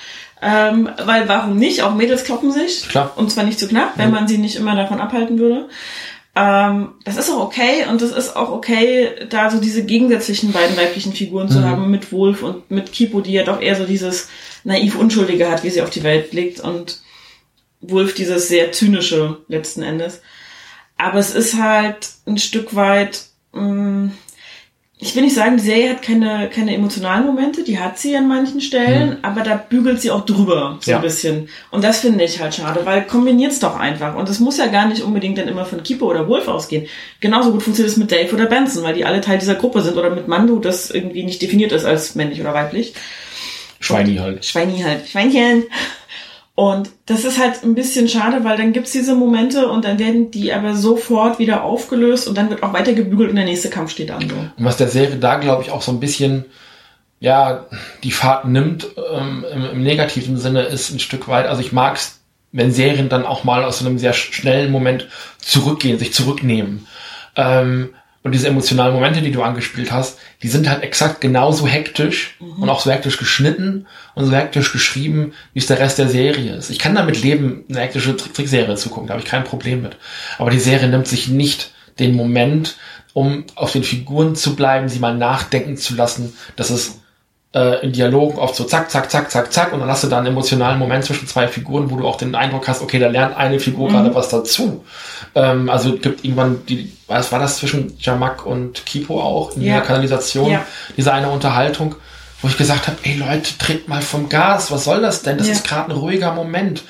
[0.42, 1.82] Ähm, weil warum nicht?
[1.82, 2.88] Auch Mädels kloppen sich.
[2.88, 3.14] Klar.
[3.16, 5.68] Und zwar nicht zu knapp, wenn man sie nicht immer davon abhalten würde.
[6.36, 10.78] Ähm, das ist auch okay und es ist auch okay, da so diese gegensätzlichen beiden
[10.78, 11.66] weiblichen Figuren zu mhm.
[11.66, 14.30] haben mit Wolf und mit Kipo, die ja doch eher so dieses
[14.64, 17.02] naiv Unschuldige hat, wie sie auf die Welt blickt und
[17.82, 20.22] Wolf dieses sehr zynische letzten Endes.
[20.98, 24.12] Aber es ist halt ein Stück weit mh, mm,
[25.00, 28.28] ich will nicht sagen, die Serie hat keine, keine emotionalen Momente, die hat sie an
[28.28, 29.18] manchen Stellen, mhm.
[29.22, 30.98] aber da bügelt sie auch drüber, so ja.
[30.98, 31.50] ein bisschen.
[31.70, 34.16] Und das finde ich halt schade, weil kombiniert's doch einfach.
[34.16, 36.88] Und es muss ja gar nicht unbedingt dann immer von Keeper oder Wolf ausgehen.
[37.20, 39.98] Genauso gut funktioniert es mit Dave oder Benson, weil die alle Teil dieser Gruppe sind
[39.98, 42.96] oder mit Mando, das irgendwie nicht definiert ist als männlich oder weiblich.
[43.80, 44.46] Schweini halt.
[44.46, 45.08] Schweini halt.
[45.08, 45.66] Schweinchen.
[46.58, 50.32] Und das ist halt ein bisschen schade, weil dann gibt's diese Momente und dann werden
[50.32, 53.92] die aber sofort wieder aufgelöst und dann wird auch weiter gebügelt und der nächste Kampf
[53.92, 54.24] steht an.
[54.24, 56.46] Und was der Serie da, glaube ich, auch so ein bisschen
[57.20, 57.68] ja
[58.04, 61.46] die Fahrt nimmt ähm, im, im, negativen Sinne ist ein Stück weit.
[61.46, 66.12] Also ich mag's, wenn Serien dann auch mal aus einem sehr schnellen Moment zurückgehen, sich
[66.12, 66.88] zurücknehmen.
[67.36, 67.94] Ähm,
[68.28, 72.62] und diese emotionalen Momente, die du angespielt hast, die sind halt exakt genauso hektisch mhm.
[72.62, 76.54] und auch so hektisch geschnitten und so hektisch geschrieben, wie es der Rest der Serie
[76.56, 76.70] ist.
[76.70, 79.96] Ich kann damit leben, eine hektische Trickserie zu gucken, da habe ich kein Problem mit.
[80.40, 82.76] Aber die Serie nimmt sich nicht den Moment,
[83.14, 87.00] um auf den Figuren zu bleiben, sie mal nachdenken zu lassen, dass es
[87.54, 90.18] äh, in Dialogen oft so zack, zack, zack, zack, zack und dann hast du da
[90.18, 93.36] einen emotionalen Moment zwischen zwei Figuren, wo du auch den Eindruck hast, okay, da lernt
[93.38, 93.94] eine Figur mhm.
[93.94, 94.84] gerade was dazu.
[95.34, 99.64] Ähm, also es gibt irgendwann die, was war das zwischen Jamak und Kipo auch in
[99.64, 99.76] ja.
[99.76, 100.66] der Kanalisation, ja.
[100.98, 101.96] diese eine Unterhaltung,
[102.42, 105.38] wo ich gesagt habe, ey Leute, tritt mal vom Gas, was soll das denn?
[105.38, 105.54] Das ja.
[105.54, 106.84] ist gerade ein ruhiger Moment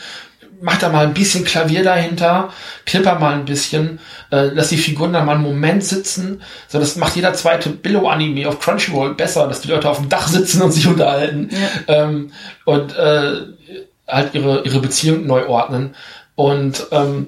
[0.62, 2.50] mach da mal ein bisschen Klavier dahinter,
[2.86, 4.00] klipper mal ein bisschen,
[4.32, 6.42] äh, lass die Figuren da mal einen Moment sitzen.
[6.68, 10.28] So, das macht jeder zweite Billo-Anime auf Crunchyroll besser, dass die Leute auf dem Dach
[10.28, 12.04] sitzen und sich unterhalten ja.
[12.04, 12.32] ähm,
[12.66, 13.42] und äh,
[14.08, 15.96] halt ihre, ihre Beziehung neu ordnen.
[16.36, 17.28] Und ähm,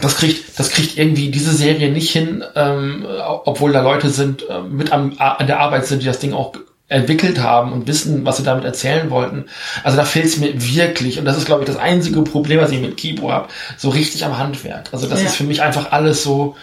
[0.00, 3.06] das kriegt, das kriegt irgendwie diese Serie nicht hin, ähm,
[3.44, 6.52] obwohl da Leute sind, äh, mit am, an der Arbeit sind, die das Ding auch
[6.94, 9.46] entwickelt haben und wissen, was sie damit erzählen wollten.
[9.82, 12.70] Also da fehlt es mir wirklich, und das ist, glaube ich, das einzige Problem, was
[12.70, 14.88] ich mit Kibo habe, so richtig am Handwerk.
[14.92, 15.26] Also das ja.
[15.26, 16.56] ist für mich einfach alles so,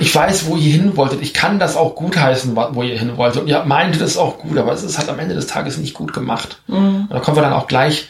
[0.00, 1.22] ich weiß, wo ihr hin wolltet.
[1.22, 3.42] Ich kann das auch gutheißen, wo ihr hin wolltet.
[3.42, 5.94] Und ihr meintet es auch gut, aber es ist halt am Ende des Tages nicht
[5.94, 6.58] gut gemacht.
[6.66, 7.02] Mhm.
[7.02, 8.08] Und da kommen wir dann auch gleich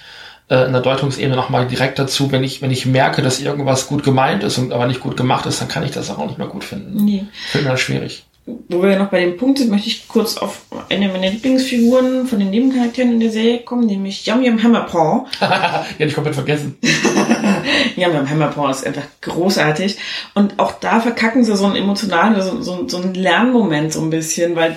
[0.48, 4.02] äh, in der Deutungsebene nochmal direkt dazu, wenn ich, wenn ich merke, dass irgendwas gut
[4.02, 6.46] gemeint ist und aber nicht gut gemacht ist, dann kann ich das auch nicht mehr
[6.46, 7.04] gut finden.
[7.04, 7.26] Nee.
[7.50, 8.24] Finde das schwierig.
[8.44, 12.26] Wo wir ja noch bei dem Punkt sind, möchte ich kurz auf eine meiner Lieblingsfiguren
[12.26, 15.26] von den Nebencharakteren in der Serie kommen, nämlich Yum Yum Hammerpaw.
[15.40, 16.76] ja, ich komplett vergessen.
[17.96, 19.96] Yum Yum Hammerpaw ist einfach großartig.
[20.34, 24.10] Und auch da verkacken sie so einen emotionalen, so, so, so einen Lernmoment so ein
[24.10, 24.76] bisschen, weil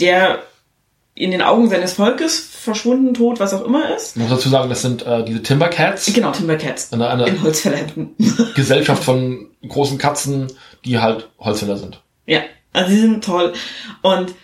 [0.00, 0.42] der
[1.14, 4.16] in den Augen seines Volkes verschwunden, tot, was auch immer ist.
[4.16, 6.10] Ich muss dazu sagen, das sind äh, diese Timbercats.
[6.12, 6.92] Genau, Timbercats.
[6.92, 8.14] Eine, eine in Holzfällerhemden.
[8.54, 10.50] Gesellschaft von großen Katzen,
[10.84, 12.00] die halt Holzfäller sind.
[12.24, 12.40] Ja,
[12.72, 13.52] also die sind toll.
[14.02, 14.34] Und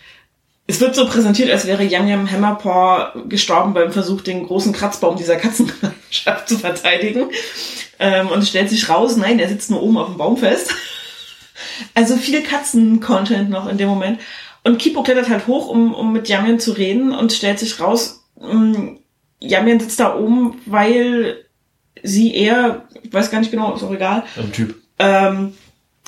[0.67, 5.15] es wird so präsentiert, als wäre Yam Yam Hammerpaw gestorben beim Versuch, den großen Kratzbaum
[5.17, 7.29] dieser Katzengemeinschaft zu verteidigen.
[7.99, 10.71] Ähm, und es stellt sich raus, nein, er sitzt nur oben auf dem Baum fest.
[11.93, 14.21] Also viel Katzen-Content noch in dem Moment.
[14.63, 18.23] Und Kipo klettert halt hoch, um, um mit Yamian zu reden und stellt sich raus,
[18.41, 18.99] ähm,
[19.41, 21.45] Yamian sitzt da oben, weil
[22.01, 24.75] sie eher, ich weiß gar nicht genau, ist auch egal, Ein Typ.
[24.99, 25.53] ähm,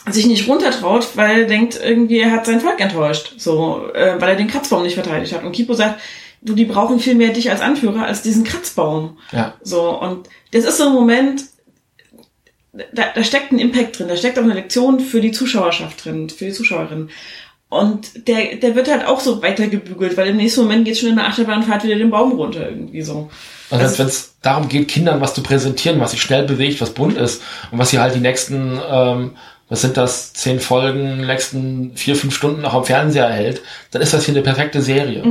[0.10, 4.30] sich nicht runtertraut, weil er denkt, irgendwie er hat sein Volk enttäuscht, so, äh, weil
[4.30, 5.44] er den Kratzbaum nicht verteidigt hat.
[5.44, 6.00] Und Kipo sagt,
[6.42, 9.18] du, die brauchen viel mehr dich als Anführer als diesen Kratzbaum.
[9.32, 9.54] Ja.
[9.62, 11.44] So, und das ist so ein Moment,
[12.94, 16.30] da, da steckt ein Impact drin, da steckt auch eine Lektion für die Zuschauerschaft drin,
[16.30, 17.10] für die Zuschauerinnen.
[17.70, 21.16] Und der, der wird halt auch so weitergebügelt, weil im nächsten Moment geht schon in
[21.16, 23.30] der Achterbahnfahrt wieder den Baum runter, irgendwie so.
[23.70, 26.90] Also Also- wenn es darum geht, Kindern was zu präsentieren, was sich schnell bewegt, was
[26.94, 27.42] bunt ist
[27.72, 29.38] und was sie halt die nächsten, ähm,
[29.72, 33.62] was sind das, zehn Folgen, nächsten vier, fünf Stunden noch am Fernseher erhält,
[33.92, 35.24] dann ist das hier eine perfekte Serie.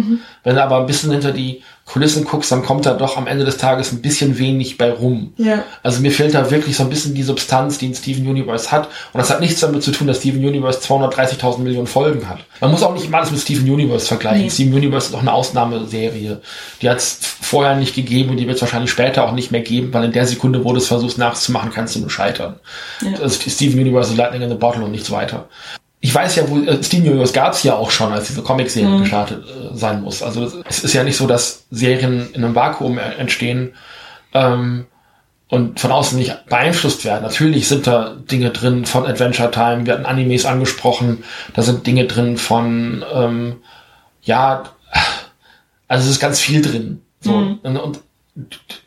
[0.45, 1.62] Wenn du aber ein bisschen hinter die
[1.93, 5.32] Kulissen guckst, dann kommt da doch am Ende des Tages ein bisschen wenig bei rum.
[5.36, 5.64] Ja.
[5.82, 8.88] Also mir fehlt da wirklich so ein bisschen die Substanz, die ein Steven Universe hat.
[9.12, 12.38] Und das hat nichts damit zu tun, dass Steven Universe 230.000 Millionen Folgen hat.
[12.61, 14.43] Man muss auch nicht immer alles mit Steven Universe vergleichen.
[14.43, 14.51] Nee.
[14.51, 16.41] Steven Universe ist auch eine Ausnahmeserie.
[16.80, 19.62] Die hat es vorher nicht gegeben und die wird es wahrscheinlich später auch nicht mehr
[19.62, 22.61] geben, weil in der Sekunde, wo du es versuchst nachzumachen, kannst du nur scheitern.
[23.01, 23.24] Ja.
[23.24, 25.49] Ist Steven Universe Lightning in the Bottle und nichts weiter.
[26.03, 29.01] Ich weiß ja, wo äh, Steven Universe gab es ja auch schon, als diese Comic-Serie
[29.01, 30.22] gestartet äh, sein muss.
[30.22, 33.74] Also es ist ja nicht so, dass Serien in einem Vakuum äh, entstehen
[34.32, 34.86] ähm,
[35.48, 37.22] und von außen nicht beeinflusst werden.
[37.22, 41.24] Natürlich sind da Dinge drin von Adventure Time, wir hatten Animes angesprochen,
[41.55, 43.57] da sind Dinge drin von ähm,
[44.22, 44.64] ja,
[45.88, 47.03] also es ist ganz viel drin.
[47.20, 47.34] So.
[47.34, 48.01] Und, und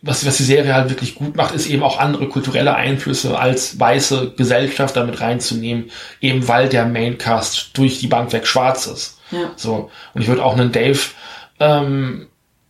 [0.02, 3.80] was, was die Serie halt wirklich gut macht, ist eben auch andere kulturelle Einflüsse als
[3.80, 5.92] weiße Gesellschaft damit reinzunehmen,
[6.22, 9.20] eben weil der Maincast durch die Bank weg schwarz ist.
[9.32, 9.52] Ja.
[9.56, 9.90] So.
[10.14, 11.00] Und ich würde auch einen Dave,
[11.60, 12.28] ähm,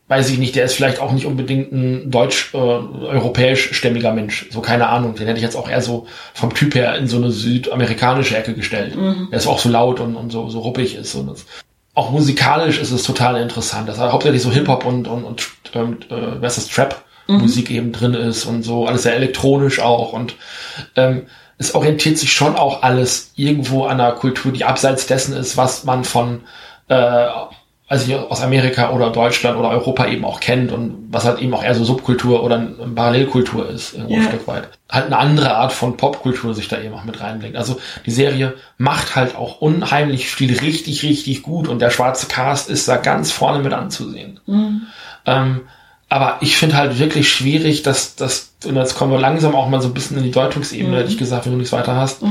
[0.08, 4.48] weiß ich nicht, der ist vielleicht auch nicht unbedingt ein deutsch, äh, europäisch stämmiger Mensch.
[4.52, 5.16] So, keine Ahnung.
[5.16, 8.54] Den hätte ich jetzt auch eher so vom Typ her in so eine südamerikanische Ecke
[8.54, 8.96] gestellt.
[9.32, 11.16] Der ist auch so laut und, und so, so ruppig ist.
[11.16, 11.46] Und das,
[11.96, 16.42] auch musikalisch ist es total interessant, dass hauptsächlich so Hip-Hop und, und, und ähm, äh,
[16.42, 20.36] was ist das, Trap-Musik eben drin ist und so, alles sehr elektronisch auch und
[20.96, 21.24] ähm,
[21.58, 25.84] es orientiert sich schon auch alles irgendwo an einer Kultur, die abseits dessen ist, was
[25.84, 26.42] man von
[26.90, 27.28] äh,
[27.88, 31.54] also hier aus Amerika oder Deutschland oder Europa eben auch kennt und was halt eben
[31.54, 34.28] auch eher so Subkultur oder eine Parallelkultur ist, irgendwo ein Ja.
[34.30, 34.70] Stück weit.
[34.90, 37.56] Halt eine andere Art von Popkultur sich da eben auch mit reinbringt.
[37.56, 42.68] Also die Serie macht halt auch unheimlich viel richtig, richtig gut und der schwarze Cast
[42.70, 44.40] ist da ganz vorne mit anzusehen.
[45.26, 45.62] Ähm,
[46.10, 49.82] aber ich finde halt wirklich schwierig, dass das, und jetzt kommen wir langsam auch mal
[49.82, 52.22] so ein bisschen in die Deutungsebene, hätte ich gesagt, wenn du nichts weiter hast.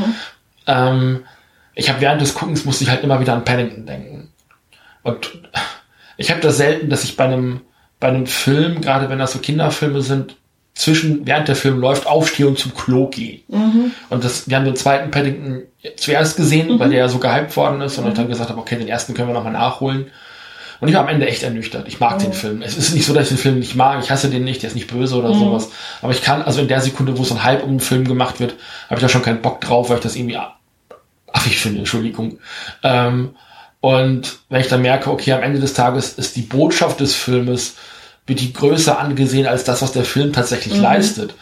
[0.66, 1.24] Ähm,
[1.74, 4.28] ich habe während des Guckens musste ich halt immer wieder an Paddington denken.
[5.03, 5.32] Und
[6.16, 7.62] ich habe das selten, dass ich bei einem,
[7.99, 10.36] bei einem Film, gerade wenn das so Kinderfilme sind,
[10.74, 13.40] zwischen, während der Film läuft, aufstehe und zum Klo gehe.
[14.11, 15.62] Und das, wir haben den zweiten Paddington
[15.97, 18.76] zuerst gesehen, weil der ja so gehypt worden ist und ich dann gesagt habe, okay,
[18.76, 20.07] den ersten können wir nochmal nachholen.
[20.83, 21.87] Und ich war am Ende echt ernüchtert.
[21.87, 22.61] Ich mag den Film.
[22.61, 24.03] Es ist nicht so, dass ich den Film nicht mag.
[24.03, 24.62] Ich hasse den nicht.
[24.62, 25.70] Der ist nicht böse oder sowas.
[26.03, 28.41] Aber ich kann, also in der Sekunde, wo so ein Hype um den Film gemacht
[28.41, 28.57] wird,
[28.87, 30.39] habe ich da schon keinen Bock drauf, weil ich das irgendwie
[31.33, 31.78] affig finde.
[31.78, 32.41] Entschuldigung.
[32.83, 33.37] Ähm,
[33.78, 37.76] und wenn ich dann merke, okay, am Ende des Tages ist die Botschaft des Filmes
[38.26, 41.35] wird die größer angesehen als das, was der Film tatsächlich leistet.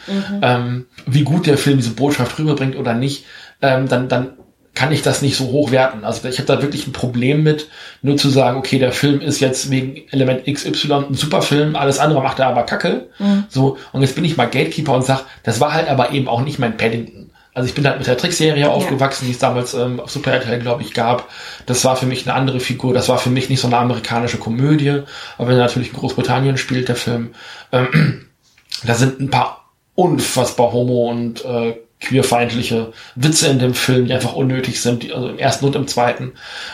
[0.43, 3.24] Ähm, wie gut der Film diese Botschaft rüberbringt oder nicht,
[3.62, 4.32] ähm, dann, dann
[4.74, 6.04] kann ich das nicht so hoch werten.
[6.04, 7.68] Also ich habe da wirklich ein Problem mit,
[8.02, 11.98] nur zu sagen, okay, der Film ist jetzt wegen Element XY ein super Film, alles
[11.98, 13.08] andere macht er aber kacke.
[13.48, 16.42] So, und jetzt bin ich mal Gatekeeper und sag, das war halt aber eben auch
[16.42, 17.30] nicht mein Paddington.
[17.52, 20.60] Also ich bin halt mit der Trickserie aufgewachsen, die es damals ähm, auf Super RTL,
[20.60, 21.28] glaube ich, gab.
[21.66, 22.94] Das war für mich eine andere Figur.
[22.94, 25.02] Das war für mich nicht so eine amerikanische Komödie,
[25.36, 27.30] aber wenn er natürlich in Großbritannien spielt, der Film.
[27.72, 28.28] Ähm,
[28.84, 34.34] da sind ein paar unfassbar homo- und äh, queerfeindliche Witze in dem Film, die einfach
[34.34, 36.32] unnötig sind, die, also im ersten und im zweiten.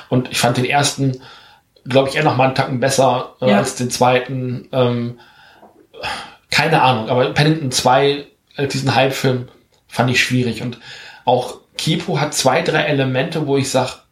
[0.09, 1.21] Und ich fand den ersten,
[1.85, 3.59] glaube ich, eher noch mal einen Tacken besser äh, Ja.
[3.59, 4.69] als den zweiten.
[4.73, 5.19] Ähm,
[6.51, 9.49] keine Ahnung, aber Paddington 2, äh, diesen Hype-Film,
[9.89, 10.63] fand ich schwierig.
[10.63, 10.79] Und
[11.25, 14.05] auch Kipo hat zwei, drei Elemente, wo ich sag,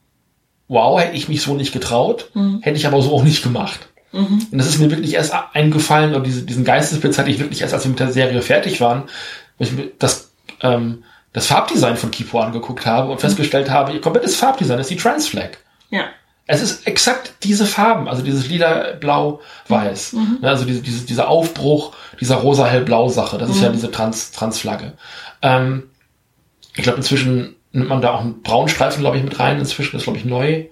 [0.69, 2.61] wow, hätte ich mich so nicht getraut, mhm.
[2.63, 3.89] hätte ich aber so auch nicht gemacht.
[4.13, 4.47] Mhm.
[4.51, 7.75] Und das ist mir wirklich erst eingefallen, und diese, diesen Geistesblitz hatte ich wirklich erst,
[7.75, 9.05] als wir mit der Serie fertig waren,
[9.99, 10.24] das,
[10.65, 13.21] ähm, das Farbdesign von Kipo angeguckt habe und mhm.
[13.21, 15.59] festgestellt habe, ihr komplettes Farbdesign ist die Transflag.
[15.91, 16.07] Ja.
[16.47, 20.13] Es ist exakt diese Farben, also dieses lila, blau, weiß.
[20.13, 20.39] Mhm.
[20.43, 23.75] Ne, also diese, diese, dieser Aufbruch dieser rosa, hellblau Sache, das ist ja mhm.
[23.75, 24.93] diese Trans, Transflagge.
[25.41, 25.85] Ähm,
[26.77, 29.59] ich glaube, inzwischen nimmt man da auch einen Braunstreifen, glaube ich, mit rein.
[29.59, 30.67] Inzwischen ist, glaube ich, neu,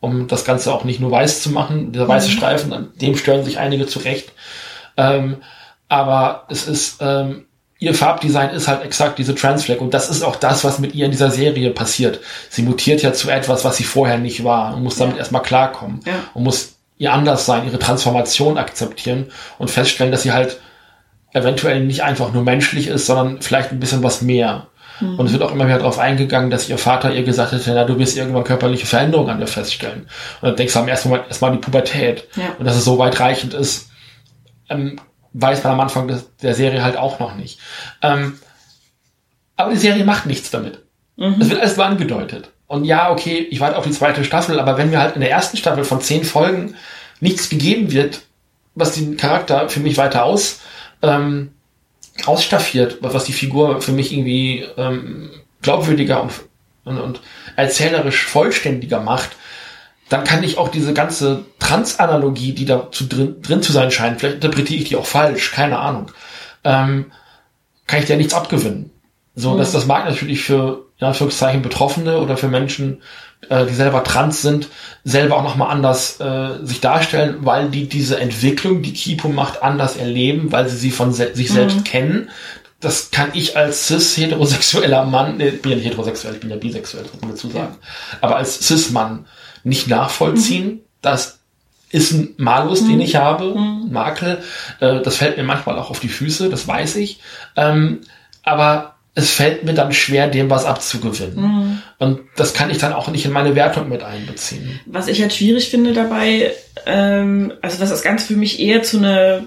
[0.00, 1.92] um das Ganze auch nicht nur weiß zu machen.
[1.92, 2.32] Dieser weiße mhm.
[2.32, 4.32] Streifen, an dem stören sich einige zurecht.
[4.96, 5.36] Ähm,
[5.88, 7.46] aber es ist, ähm,
[7.82, 11.06] ihr Farbdesign ist halt exakt diese Transflag und das ist auch das, was mit ihr
[11.06, 12.20] in dieser Serie passiert.
[12.48, 15.18] Sie mutiert ja zu etwas, was sie vorher nicht war und muss damit ja.
[15.18, 16.12] erstmal klarkommen ja.
[16.32, 20.60] und muss ihr anders sein, ihre Transformation akzeptieren und feststellen, dass sie halt
[21.32, 24.68] eventuell nicht einfach nur menschlich ist, sondern vielleicht ein bisschen was mehr.
[25.00, 25.18] Mhm.
[25.18, 27.84] Und es wird auch immer wieder darauf eingegangen, dass ihr Vater ihr gesagt hat, na,
[27.84, 30.02] du wirst irgendwann körperliche Veränderungen an dir feststellen.
[30.40, 32.28] Und dann denkst du am ersten Moment erstmal die Pubertät.
[32.36, 32.54] Ja.
[32.60, 33.90] Und dass es so weitreichend ist,
[34.68, 35.00] ähm,
[35.34, 37.58] weiß man am Anfang des, der Serie halt auch noch nicht.
[38.02, 38.38] Ähm,
[39.56, 40.80] aber die Serie macht nichts damit.
[41.16, 41.40] Mhm.
[41.40, 42.50] Es wird alles nur angedeutet.
[42.66, 45.30] Und ja, okay, ich warte auf die zweite Staffel, aber wenn mir halt in der
[45.30, 46.74] ersten Staffel von zehn Folgen
[47.20, 48.22] nichts gegeben wird,
[48.74, 50.60] was den Charakter für mich weiter aus,
[51.02, 51.52] ähm,
[52.24, 55.30] ausstaffiert, was die Figur für mich irgendwie ähm,
[55.60, 56.32] glaubwürdiger und,
[56.84, 57.20] und, und
[57.56, 59.30] erzählerisch vollständiger macht,
[60.12, 64.20] dann kann ich auch diese ganze Trans-Analogie, die da zu drin, drin zu sein scheint,
[64.20, 66.10] vielleicht interpretiere ich die auch falsch, keine Ahnung,
[66.64, 67.12] ähm,
[67.86, 68.90] kann ich dir nichts abgewinnen.
[69.34, 69.58] So, mhm.
[69.58, 73.00] dass das mag natürlich für, in Anführungszeichen, Betroffene oder für Menschen,
[73.48, 74.68] äh, die selber trans sind,
[75.04, 79.96] selber auch nochmal anders äh, sich darstellen, weil die diese Entwicklung, die Kipo macht, anders
[79.96, 81.84] erleben, weil sie sie von se sich selbst mhm.
[81.84, 82.30] kennen.
[82.80, 86.56] Das kann ich als cis-heterosexueller Mann, nee, ich bin ja nicht heterosexuell, ich bin ja
[86.56, 88.18] bisexuell, muss man dazu sagen, ja.
[88.20, 89.24] aber als cis-Mann
[89.64, 90.66] nicht nachvollziehen.
[90.66, 90.80] Mhm.
[91.00, 91.38] Das
[91.90, 92.90] ist ein Malus, mhm.
[92.90, 93.92] den ich habe, mhm.
[93.92, 94.42] Makel.
[94.80, 97.20] Äh, das fällt mir manchmal auch auf die Füße, das weiß ich.
[97.56, 98.00] Ähm,
[98.42, 101.36] aber es fällt mir dann schwer, dem was abzugewinnen.
[101.36, 101.82] Mhm.
[101.98, 104.80] Und das kann ich dann auch nicht in meine Wertung mit einbeziehen.
[104.86, 106.54] Was ich halt schwierig finde dabei,
[106.86, 109.42] ähm, also was das Ganze für mich eher zu einer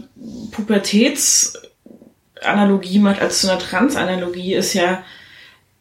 [0.52, 5.02] Pubertätsanalogie macht als zu einer Transanalogie, ist ja,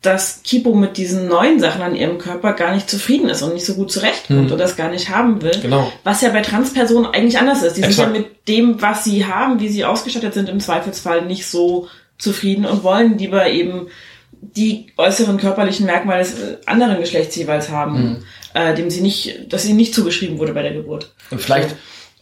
[0.04, 3.64] dass Kipo mit diesen neuen Sachen an ihrem Körper gar nicht zufrieden ist und nicht
[3.64, 4.46] so gut zurechtkommt hm.
[4.46, 5.58] oder das gar nicht haben will.
[5.62, 5.90] Genau.
[6.04, 7.76] Was ja bei Transpersonen eigentlich anders ist.
[7.76, 8.12] Die Exakt.
[8.12, 11.88] sind ja mit dem, was sie haben, wie sie ausgestattet sind, im Zweifelsfall nicht so
[12.18, 13.88] zufrieden und wollen lieber eben
[14.32, 18.24] die äußeren körperlichen Merkmale des anderen Geschlechts jeweils haben, hm.
[18.52, 21.12] äh, dem sie nicht, dass ihnen nicht zugeschrieben wurde bei der Geburt.
[21.30, 21.74] Und vielleicht.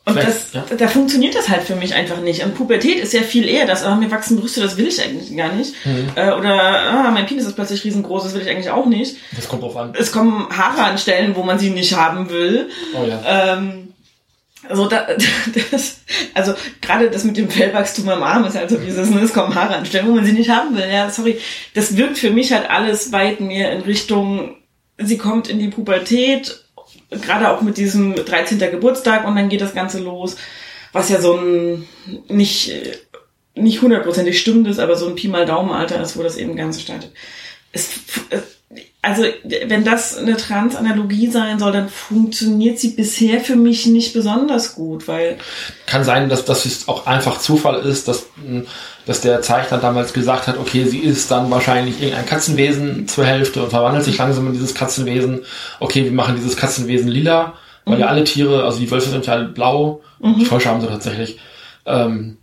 [0.04, 0.64] Und das, ja.
[0.76, 2.44] da funktioniert das halt für mich einfach nicht.
[2.44, 5.36] Und Pubertät ist ja viel eher das, ah, mir wachsen Brüste, das will ich eigentlich
[5.36, 5.74] gar nicht.
[5.84, 6.08] Mhm.
[6.16, 9.16] Äh, oder ah, mein Penis ist plötzlich riesengroß, das will ich eigentlich auch nicht.
[9.36, 9.94] Das kommt drauf an.
[9.96, 12.68] Es kommen Haare an Stellen, wo man sie nicht haben will.
[12.94, 13.54] Oh ja.
[13.54, 13.92] Ähm,
[14.68, 15.06] also, da,
[15.70, 16.00] das,
[16.34, 19.54] also gerade das mit dem Fellwachstum am Arm ist halt so dieses, ne, es kommen
[19.54, 20.90] Haare an Stellen, wo man sie nicht haben will.
[20.90, 21.38] Ja, sorry.
[21.74, 24.56] Das wirkt für mich halt alles weit mehr in Richtung,
[24.98, 26.61] sie kommt in die Pubertät
[27.20, 28.58] gerade auch mit diesem 13.
[28.58, 30.36] Geburtstag und dann geht das Ganze los,
[30.92, 31.86] was ja so ein
[32.28, 32.72] nicht
[33.54, 36.80] nicht hundertprozentig stimmt ist, aber so ein Pi mal Daumenalter ist, wo das eben ganz
[36.80, 37.12] startet.
[37.72, 38.00] Es,
[39.04, 39.24] also
[39.66, 45.08] wenn das eine Trans-Analogie sein soll, dann funktioniert sie bisher für mich nicht besonders gut,
[45.08, 45.38] weil
[45.86, 48.26] kann sein, dass das auch einfach Zufall ist, dass
[49.04, 53.64] dass der Zeichner damals gesagt hat, okay, sie ist dann wahrscheinlich irgendein Katzenwesen zur Hälfte
[53.64, 55.40] und verwandelt sich langsam in dieses Katzenwesen.
[55.80, 58.00] Okay, wir machen dieses Katzenwesen lila, weil mhm.
[58.02, 60.38] ja alle Tiere, also die Wölfe sind ja blau, mhm.
[60.38, 61.40] die Frösche haben sie tatsächlich
[61.86, 62.38] ähm,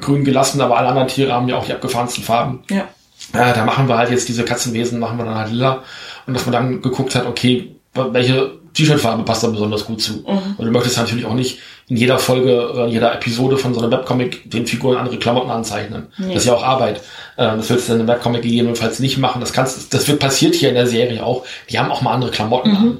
[0.00, 2.62] grün gelassen, aber alle anderen Tiere haben ja auch die abgefahrensten Farben.
[2.70, 2.86] Ja.
[3.32, 5.82] Äh, da machen wir halt jetzt diese Katzenwesen, machen wir dann halt lila.
[6.26, 10.18] Und dass man dann geguckt hat, okay, welche T-Shirt-Farbe passt da besonders gut zu.
[10.18, 10.54] Mhm.
[10.56, 11.58] Und du möchtest natürlich auch nicht
[11.88, 15.50] in jeder Folge oder in jeder Episode von so einem Webcomic den Figuren andere Klamotten
[15.50, 16.08] anzeichnen.
[16.18, 16.34] Nee.
[16.34, 16.98] Das ist ja auch Arbeit.
[17.36, 19.40] Äh, das willst du in einem Webcomic gegebenenfalls nicht machen.
[19.40, 21.44] Das kannst, das wird passiert hier in der Serie auch.
[21.70, 22.76] Die haben auch mal andere Klamotten mhm.
[22.76, 22.98] an.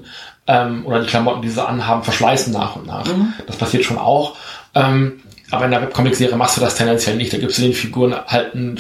[0.51, 3.07] Ähm, oder die Klamotten, die sie anhaben, verschleißen nach und nach.
[3.07, 3.35] Mhm.
[3.47, 4.37] Das passiert schon auch.
[4.75, 5.21] Ähm,
[5.51, 7.33] aber in der Webcomic-Serie machst du das tendenziell nicht.
[7.33, 8.79] Da gibst du den Figuren halt ein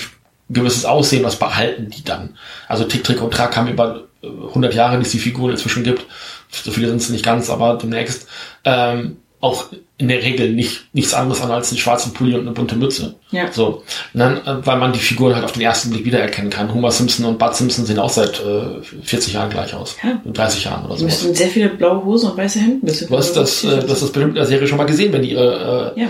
[0.48, 2.36] gewisses Aussehen, was behalten die dann.
[2.68, 6.06] Also Tick, Trick und Track haben über 100 Jahre, die es die Figuren inzwischen gibt.
[6.50, 8.26] So viele sind es nicht ganz, aber demnächst.
[8.64, 9.66] Ähm, auch
[9.98, 13.14] in der Regel nicht nichts anderes an als einen schwarzen Pulli und eine bunte Mütze.
[13.30, 13.52] Ja.
[13.52, 13.84] So.
[14.12, 16.74] Dann, äh, weil man die Figuren halt auf den ersten Blick wiedererkennen kann.
[16.74, 19.96] Homer Simpson und Bud Simpson sehen auch seit äh, 40 Jahren gleich aus.
[20.02, 20.20] Ja.
[20.24, 21.04] 30 Jahren oder so.
[21.04, 22.86] Müssen sehr viele blaue Hosen und weiße Hemden.
[22.86, 25.22] Du hast das, äh, du hast das bestimmt in der Serie schon mal gesehen, wenn
[25.22, 26.08] die ihre, äh, ja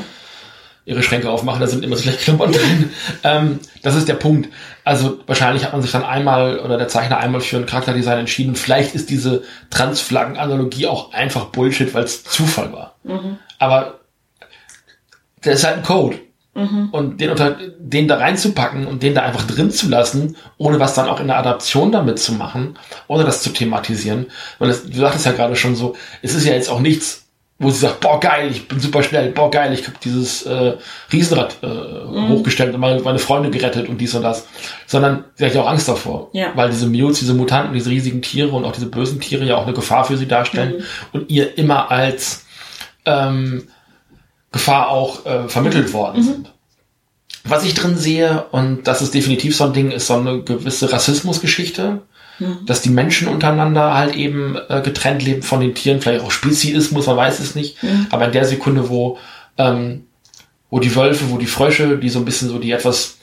[0.88, 2.90] ihre Schränke aufmachen, da sind immer so gleich Klamotten drin.
[3.22, 4.48] ähm, das ist der Punkt.
[4.84, 8.56] Also wahrscheinlich hat man sich dann einmal oder der Zeichner einmal für ein Charakterdesign entschieden.
[8.56, 12.94] Vielleicht ist diese Transflaggen-Analogie auch einfach Bullshit, weil es Zufall war.
[13.04, 13.36] Mhm.
[13.58, 14.00] Aber
[15.44, 16.20] der ist halt ein Code.
[16.54, 16.88] Mhm.
[16.90, 20.94] Und den, unter, den da reinzupacken und den da einfach drin zu lassen, ohne was
[20.94, 22.78] dann auch in der Adaption damit zu machen,
[23.08, 24.28] ohne das zu thematisieren.
[24.58, 27.27] Weil es, du sagtest ja gerade schon so, es ist ja jetzt auch nichts
[27.60, 30.74] wo sie sagt, boah geil, ich bin super schnell, boah geil, ich habe dieses äh,
[31.12, 32.28] Riesenrad äh, mhm.
[32.28, 34.46] hochgestellt und meine, meine Freunde gerettet und dies und das.
[34.86, 36.30] Sondern sie hat ja auch Angst davor.
[36.32, 36.52] Ja.
[36.54, 39.64] Weil diese Mutes, diese Mutanten, diese riesigen Tiere und auch diese bösen Tiere ja auch
[39.64, 40.82] eine Gefahr für sie darstellen mhm.
[41.12, 42.46] und ihr immer als
[43.04, 43.66] ähm,
[44.52, 46.24] Gefahr auch äh, vermittelt worden mhm.
[46.24, 46.52] sind.
[47.42, 50.92] Was ich drin sehe, und das ist definitiv so ein Ding, ist so eine gewisse
[50.92, 52.02] Rassismusgeschichte
[52.38, 52.66] Mhm.
[52.66, 57.06] dass die Menschen untereinander halt eben äh, getrennt leben von den Tieren, vielleicht auch Speziismus,
[57.06, 57.82] man weiß es nicht.
[57.82, 58.06] Mhm.
[58.10, 59.18] Aber in der Sekunde, wo,
[59.56, 60.04] ähm,
[60.70, 63.18] wo die Wölfe, wo die Frösche, die so ein bisschen so die etwas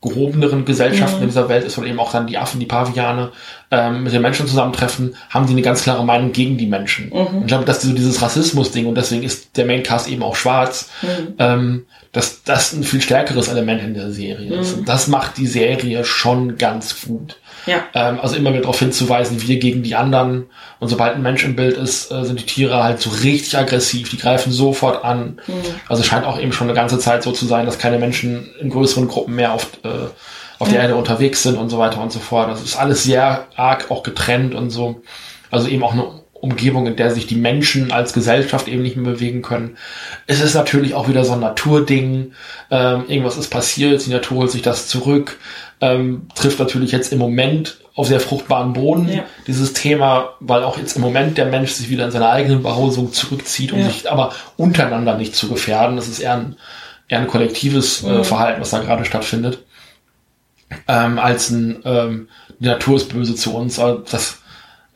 [0.00, 1.22] gehobeneren Gesellschaften mhm.
[1.24, 3.32] in dieser Welt ist oder eben auch dann die Affen, die Paviane,
[3.70, 7.06] ähm, mit den Menschen zusammentreffen, haben die eine ganz klare Meinung gegen die Menschen.
[7.06, 7.14] Mhm.
[7.14, 10.90] Und ich glaube, dass so dieses Rassismus-Ding, und deswegen ist der Maincast eben auch schwarz,
[11.38, 14.78] ähm, dass das ein viel stärkeres Element in der Serie ist.
[14.78, 17.36] Und das macht die Serie schon ganz gut.
[17.68, 17.84] Ja.
[17.94, 20.46] Ähm, also immer wieder darauf hinzuweisen, wir gegen die anderen.
[20.80, 24.10] Und sobald ein Mensch im Bild ist, äh, sind die Tiere halt so richtig aggressiv.
[24.10, 25.40] Die greifen sofort an.
[25.46, 25.54] Mhm.
[25.88, 28.70] Also scheint auch eben schon eine ganze Zeit so zu sein, dass keine Menschen in
[28.70, 29.88] größeren Gruppen mehr auf, äh,
[30.58, 30.74] auf ja.
[30.74, 32.50] der Erde unterwegs sind und so weiter und so fort.
[32.50, 35.02] Das ist alles sehr arg auch getrennt und so.
[35.50, 36.04] Also eben auch eine
[36.40, 39.76] Umgebung, in der sich die Menschen als Gesellschaft eben nicht mehr bewegen können.
[40.26, 42.32] Es ist natürlich auch wieder so ein Naturding.
[42.70, 45.38] Ähm, irgendwas ist passiert, die Natur holt sich das zurück
[45.80, 49.24] ähm, trifft natürlich jetzt im Moment auf sehr fruchtbaren Boden ja.
[49.46, 53.12] dieses Thema, weil auch jetzt im Moment der Mensch sich wieder in seine eigene Behausung
[53.12, 53.86] zurückzieht, um ja.
[53.86, 55.96] sich aber untereinander nicht zu gefährden.
[55.96, 56.56] Das ist eher ein,
[57.08, 59.64] eher ein kollektives äh, Verhalten, was da gerade stattfindet,
[60.86, 62.28] ähm, als ein ähm,
[62.60, 63.78] die Natur ist böse zu uns.
[63.78, 64.38] Also das,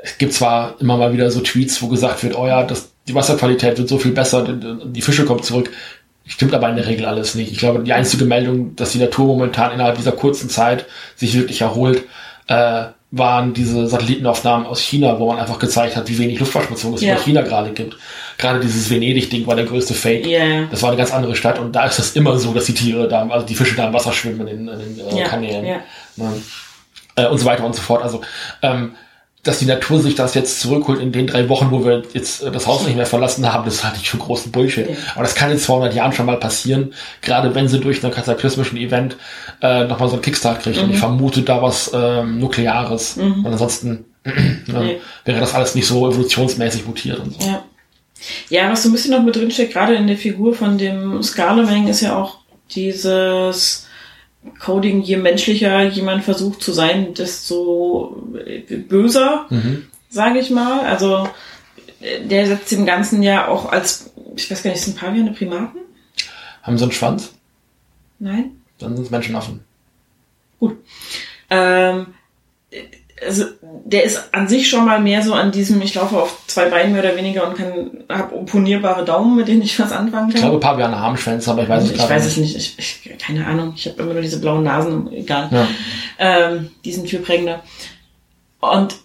[0.03, 3.15] es gibt zwar immer mal wieder so Tweets, wo gesagt wird, oh ja, das, die
[3.15, 5.71] Wasserqualität wird so viel besser, die Fische kommen zurück.
[6.27, 7.53] Stimmt aber in der Regel alles nicht.
[7.53, 10.87] Ich glaube, die einzige Meldung, dass die Natur momentan innerhalb dieser kurzen Zeit
[11.17, 12.05] sich wirklich erholt,
[12.47, 17.03] äh, waren diese Satellitenaufnahmen aus China, wo man einfach gezeigt hat, wie wenig Luftverschmutzung es
[17.03, 17.17] yeah.
[17.17, 17.97] in China gerade gibt.
[18.39, 20.27] Gerade dieses Venedig-Ding war der größte Fake.
[20.27, 20.67] Yeah.
[20.71, 23.09] Das war eine ganz andere Stadt und da ist es immer so, dass die Tiere
[23.09, 25.29] da, also die Fische da im Wasser schwimmen in, in den äh, yeah.
[25.29, 25.67] Kanälen.
[25.67, 25.81] Ja.
[27.17, 28.03] Äh, und so weiter und so fort.
[28.03, 28.23] Also
[28.63, 28.95] ähm,
[29.43, 32.53] dass die Natur sich das jetzt zurückholt in den drei Wochen, wo wir jetzt äh,
[32.53, 34.89] das Haus nicht mehr verlassen haben, das halte ich für großen Bullshit.
[34.89, 34.97] Ja.
[35.15, 38.79] Aber das kann in 200 Jahren schon mal passieren, gerade wenn sie durch einen kataklysmischen
[38.79, 39.17] Event
[39.61, 40.77] äh, nochmal so einen Kickstart kriegt.
[40.77, 40.85] Mhm.
[40.85, 43.17] Und ich vermute da was ähm, Nukleares.
[43.17, 43.45] Mhm.
[43.45, 47.49] Und ansonsten äh, wäre das alles nicht so evolutionsmäßig mutiert und so.
[47.49, 47.65] Ja.
[48.49, 51.89] ja, was so ein bisschen noch mit drinsteckt, gerade in der Figur von dem Scarlewang,
[51.89, 52.39] ist ja auch
[52.71, 53.89] dieses
[54.59, 58.23] Coding, je menschlicher jemand versucht zu sein, desto
[58.89, 59.87] böser, mhm.
[60.09, 60.81] sage ich mal.
[60.81, 61.29] Also
[62.25, 65.81] der setzt dem Ganzen ja auch als, ich weiß gar nicht, sind Paviane Primaten?
[66.63, 67.35] Haben sie einen Schwanz?
[68.19, 68.63] Nein.
[68.79, 69.61] Dann sind es Menschenaffen.
[70.59, 70.77] Gut.
[71.51, 72.07] Ähm,
[73.27, 73.45] also
[73.85, 76.93] der ist an sich schon mal mehr so an diesem, ich laufe auf zwei Beinen
[76.93, 80.37] mehr oder weniger und kann habe opponierbare Daumen, mit denen ich was anfangen kann.
[80.37, 82.57] Ich glaube, Paviane haben Schwänze, aber ich weiß es Ich weiß es nicht.
[82.57, 83.75] Ich, ich, keine Ahnung.
[83.77, 85.49] Ich habe immer nur diese blauen Nasen, egal.
[85.51, 85.69] Ja.
[86.19, 87.63] Ähm, die sind viel prägender.
[88.61, 88.97] Und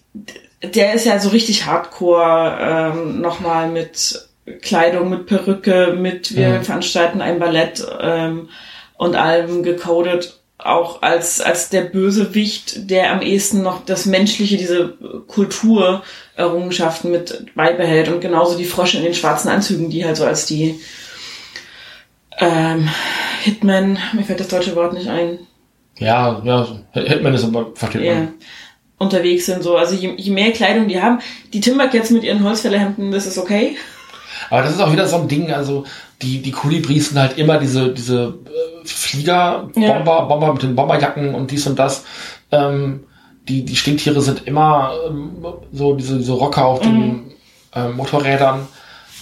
[0.62, 4.28] der ist ja so richtig hardcore ähm, nochmal mit
[4.62, 6.62] Kleidung, mit Perücke, mit wir mhm.
[6.62, 8.48] veranstalten ein Ballett ähm,
[8.96, 14.94] und allem gecodet auch als, als der Bösewicht, der am ehesten noch das Menschliche, diese
[15.28, 20.46] Kulturerrungenschaften mit beibehält und genauso die Frosche in den schwarzen Anzügen, die halt so als
[20.46, 20.80] die
[22.38, 22.88] ähm,
[23.42, 25.38] Hitman, mir fällt das deutsche Wort nicht ein.
[25.98, 28.14] Ja, ja, Hitman ist aber, versteht ja.
[28.14, 28.34] man.
[28.98, 31.20] Unterwegs sind so, also je, je mehr Kleidung die haben,
[31.52, 33.76] die Timbercats mit ihren Holzfällerhemden, das ist okay.
[34.50, 35.84] Aber das ist auch wieder so ein Ding, also
[36.22, 40.20] die, die Kolibris sind halt immer diese, diese äh, Flieger, Bomber, ja.
[40.24, 42.04] Bomber mit den Bomberjacken und dies und das.
[42.50, 43.04] Ähm,
[43.48, 47.00] die, die Stinktiere sind immer ähm, so diese, diese Rocker auf mhm.
[47.00, 47.32] den
[47.74, 48.66] äh, Motorrädern.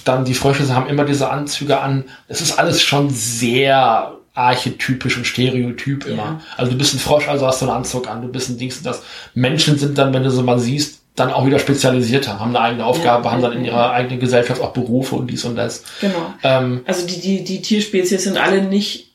[0.04, 2.04] Dann die Frösche haben immer diese Anzüge an.
[2.28, 6.22] Es ist alles schon sehr archetypisch und stereotyp immer.
[6.22, 6.40] Ja.
[6.56, 8.22] Also du bist ein Frosch, also hast du einen Anzug an.
[8.22, 9.02] Du bist ein Dings und das.
[9.34, 12.84] Menschen sind dann, wenn du so mal siehst, dann auch wieder spezialisierter, haben eine eigene
[12.84, 15.82] Aufgabe, ja, haben dann in ihrer eigenen Gesellschaft auch Berufe und dies und das.
[16.00, 16.34] Genau.
[16.42, 19.06] Ähm, also die, die, die Tierspezies sind alle nicht,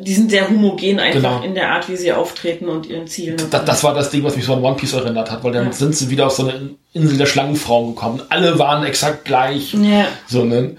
[0.00, 1.42] die sind sehr homogen einfach genau.
[1.42, 3.36] in der Art, wie sie auftreten und ihren Zielen.
[3.50, 5.66] Das, das war das Ding, was mich so an One Piece erinnert hat, weil dann
[5.66, 5.72] ja.
[5.72, 8.22] sind sie wieder auf so eine Insel der Schlangenfrauen gekommen.
[8.28, 9.74] Alle waren exakt gleich.
[9.74, 10.06] Ja.
[10.28, 10.76] So, ne?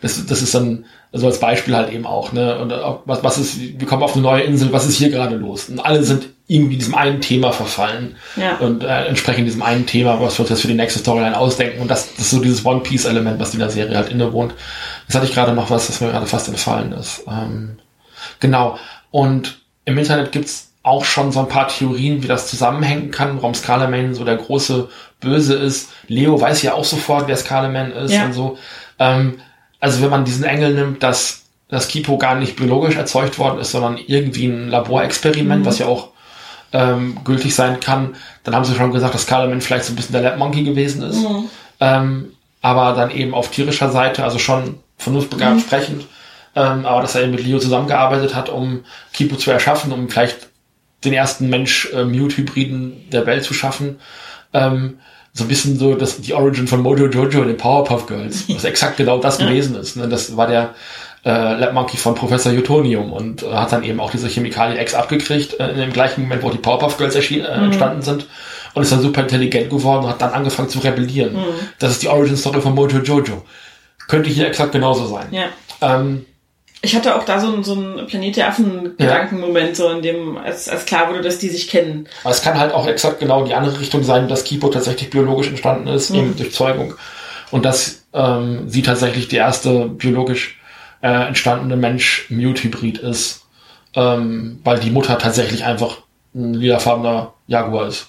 [0.00, 2.56] Das, das ist dann, Also als Beispiel halt eben auch, ne?
[2.60, 2.72] Und
[3.04, 5.68] was, was ist, wir kommen auf eine neue Insel, was ist hier gerade los?
[5.68, 8.56] Und alle sind irgendwie diesem einen Thema verfallen Ja.
[8.58, 11.80] und äh, entsprechend diesem einen Thema, was wir uns jetzt für die nächste Storyline ausdenken.
[11.80, 14.54] Und das, das ist so dieses One-Piece-Element, was in der Serie halt innewohnt.
[15.08, 17.22] Jetzt hatte ich gerade noch was, was mir gerade fast entfallen ist.
[17.28, 17.78] Ähm,
[18.38, 18.78] genau.
[19.10, 23.54] Und im Internet gibt's auch schon so ein paar Theorien, wie das zusammenhängen kann, warum
[23.54, 24.88] Scarleman so der große
[25.20, 25.90] Böse ist.
[26.06, 28.24] Leo weiß ja auch sofort, wer Scarleman ist Ja.
[28.26, 28.58] und so.
[28.98, 29.40] Ähm,
[29.80, 33.72] also wenn man diesen Engel nimmt, dass das Kipo gar nicht biologisch erzeugt worden ist,
[33.72, 36.08] sondern irgendwie ein Laborexperiment, was ja auch
[36.72, 40.12] ähm, gültig sein kann, dann haben sie schon gesagt, dass Scarleman vielleicht so ein bisschen
[40.12, 41.24] der Lab Monkey gewesen ist.
[41.80, 46.06] Ähm, aber dann eben auf tierischer Seite, also schon vernunftbegabt sprechend,
[46.54, 50.48] ähm, aber dass er eben mit Leo zusammengearbeitet hat, um Kipo zu erschaffen, um vielleicht
[51.04, 53.98] den ersten Mensch-Mute-Hybriden der Welt zu schaffen.
[54.52, 54.98] Ähm,
[55.32, 58.64] so ein bisschen so das, die Origin von Mojo Jojo und den Powerpuff Girls, was
[58.64, 59.96] exakt genau das gewesen ist.
[59.96, 60.08] Ne?
[60.08, 60.74] Das war der
[61.24, 64.94] äh, Lab Monkey von Professor Utonium und äh, hat dann eben auch diese Chemikalie X
[64.94, 68.26] abgekriegt, äh, in dem gleichen Moment, wo die Powerpuff Girls erschien, äh, entstanden sind
[68.74, 71.36] und ist dann super intelligent geworden und hat dann angefangen zu rebellieren.
[71.78, 73.44] Das ist die Origin Story von Mojo Jojo.
[74.08, 75.28] Könnte hier exakt genauso sein.
[75.30, 75.44] Ja.
[75.80, 76.26] Ähm,
[76.82, 80.68] Ich hatte auch da so, ein- so einen Planet der Affen-Gedankenmoment, so in dem, als,
[80.68, 82.08] als klar wurde, dass die sich kennen.
[82.24, 85.10] Aber es kann halt auch exakt genau in die andere Richtung sein, dass Kipo tatsächlich
[85.10, 86.94] biologisch entstanden ist, eben durch Zeugung.
[87.50, 90.58] Und dass ähm, sie tatsächlich die erste biologisch
[91.02, 93.42] äh, entstandene Mensch-Mute-Hybrid ist.
[93.94, 95.98] Ähm, weil die Mutter tatsächlich einfach
[96.34, 98.06] ein lilafarbener Jaguar ist,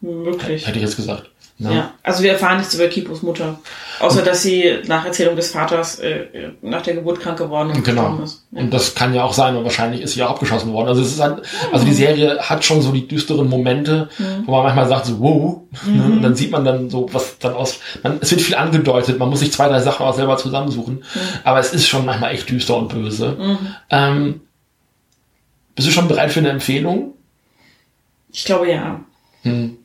[0.00, 0.66] Möglich.
[0.66, 1.30] hätte ich jetzt gesagt.
[1.56, 1.72] Ne?
[1.72, 1.94] Ja.
[2.02, 3.60] Also wir erfahren nichts über Kipos Mutter.
[4.00, 6.26] Außer, dass sie nach Erzählung des Vaters äh,
[6.62, 8.02] nach der Geburt krank geworden und Genau.
[8.02, 8.44] gestorben ist.
[8.50, 8.60] Ja.
[8.60, 10.88] Und das kann ja auch sein und wahrscheinlich ist sie auch abgeschossen worden.
[10.88, 14.08] Also es ist halt, also die Serie hat schon so die düsteren Momente,
[14.46, 16.02] wo man manchmal sagt so, wow, ne?
[16.12, 19.30] und dann sieht man dann so, was dann aus, man, es wird viel angedeutet, man
[19.30, 21.04] muss sich zwei, drei Sachen auch selber zusammensuchen,
[21.44, 23.36] aber es ist schon manchmal echt düster und böse.
[23.90, 24.40] Ähm,
[25.76, 27.14] bist du schon bereit für eine Empfehlung?
[28.32, 29.00] Ich glaube ja.
[29.42, 29.78] Hm.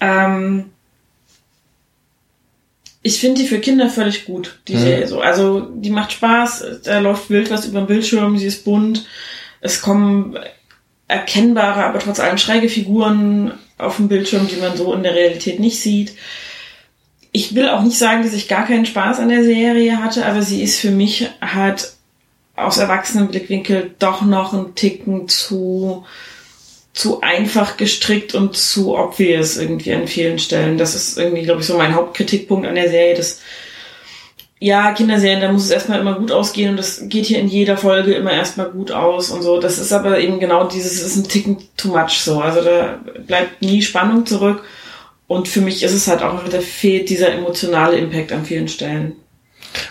[0.00, 0.66] Ähm,
[3.02, 4.80] ich finde die für Kinder völlig gut, die Mhm.
[4.80, 5.20] Serie so.
[5.20, 9.06] Also die macht Spaß, da läuft wild was über den Bildschirm, sie ist bunt,
[9.60, 10.36] es kommen
[11.06, 15.58] erkennbare, aber trotz allem schräge Figuren auf dem Bildschirm, die man so in der Realität
[15.58, 16.12] nicht sieht.
[17.32, 20.42] Ich will auch nicht sagen, dass ich gar keinen Spaß an der Serie hatte, aber
[20.42, 21.92] sie ist für mich halt
[22.56, 26.04] aus Erwachsenenblickwinkel doch noch ein Ticken zu
[26.98, 30.78] zu einfach gestrickt und zu obvious irgendwie an vielen Stellen.
[30.78, 33.14] Das ist irgendwie, glaube ich, so mein Hauptkritikpunkt an der Serie.
[33.14, 33.40] Das,
[34.58, 37.76] ja, Kinderserien, da muss es erstmal immer gut ausgehen und das geht hier in jeder
[37.76, 39.60] Folge immer erstmal gut aus und so.
[39.60, 42.40] Das ist aber eben genau dieses, es ist ein Ticken too much so.
[42.40, 42.98] Also da
[43.28, 44.64] bleibt nie Spannung zurück.
[45.28, 49.14] Und für mich ist es halt auch, da fehlt dieser emotionale Impact an vielen Stellen.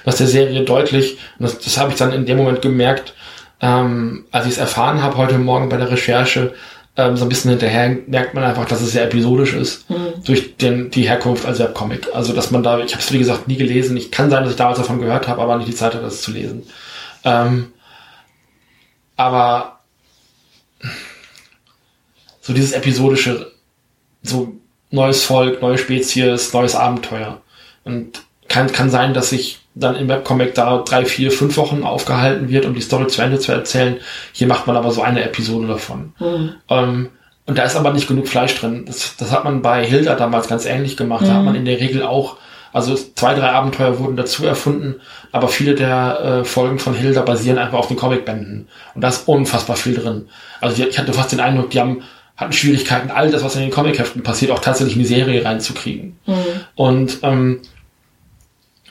[0.03, 3.13] was der Serie deutlich, das, das habe ich dann in dem Moment gemerkt,
[3.61, 6.53] ähm, als ich es erfahren habe heute Morgen bei der Recherche,
[6.97, 9.85] ähm, so ein bisschen hinterher merkt man einfach, dass es sehr episodisch ist
[10.25, 12.07] durch den, die Herkunft als Webcomic.
[12.13, 14.51] Also dass man da, ich habe es wie gesagt nie gelesen, ich kann sein, dass
[14.51, 16.63] ich damals davon gehört habe, aber nicht die Zeit hatte, das zu lesen.
[17.23, 17.73] Ähm,
[19.15, 19.79] aber
[22.41, 23.51] so dieses episodische,
[24.23, 24.53] so
[24.89, 27.41] neues Volk, neue Spezies, neues Abenteuer.
[27.83, 32.49] Und kann, kann sein, dass sich dann im Webcomic da drei, vier, fünf Wochen aufgehalten
[32.49, 33.97] wird, um die Story zu Ende zu erzählen.
[34.31, 36.13] Hier macht man aber so eine Episode davon.
[36.69, 37.09] Ähm,
[37.45, 38.83] und da ist aber nicht genug Fleisch drin.
[38.85, 41.25] Das, das hat man bei Hilda damals ganz ähnlich gemacht.
[41.25, 42.37] Da hat man in der Regel auch,
[42.73, 44.95] also zwei, drei Abenteuer wurden dazu erfunden,
[45.31, 48.67] aber viele der äh, Folgen von Hilda basieren einfach auf den Comicbänden.
[48.95, 50.27] Und da ist unfassbar viel drin.
[50.59, 52.03] Also die, ich hatte fast den Eindruck, die haben
[52.35, 56.19] hatten Schwierigkeiten, all das, was in den Comicheften passiert, auch tatsächlich in die Serie reinzukriegen.
[56.75, 57.61] Und ähm,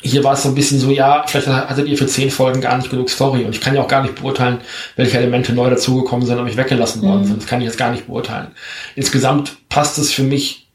[0.03, 2.77] hier war es so ein bisschen so, ja, vielleicht hattet ihr für zehn Folgen gar
[2.77, 4.59] nicht genug Story und ich kann ja auch gar nicht beurteilen,
[4.95, 7.43] welche Elemente neu dazugekommen sind und mich weggelassen worden sind.
[7.43, 8.49] Das kann ich jetzt gar nicht beurteilen.
[8.95, 10.69] Insgesamt passt es für mich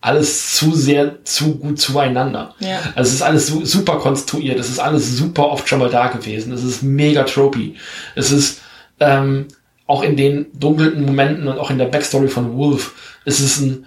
[0.00, 2.54] alles zu sehr, zu gut zueinander.
[2.58, 2.80] Ja.
[2.96, 6.08] Also es ist alles su super konstruiert, es ist alles super oft schon mal da
[6.08, 7.76] gewesen, es ist mega tropey.
[8.16, 8.60] Es ist
[8.98, 9.46] ähm,
[9.86, 12.94] auch in den dunkelnden Momenten und auch in der Backstory von Wolf,
[13.24, 13.86] es ist ein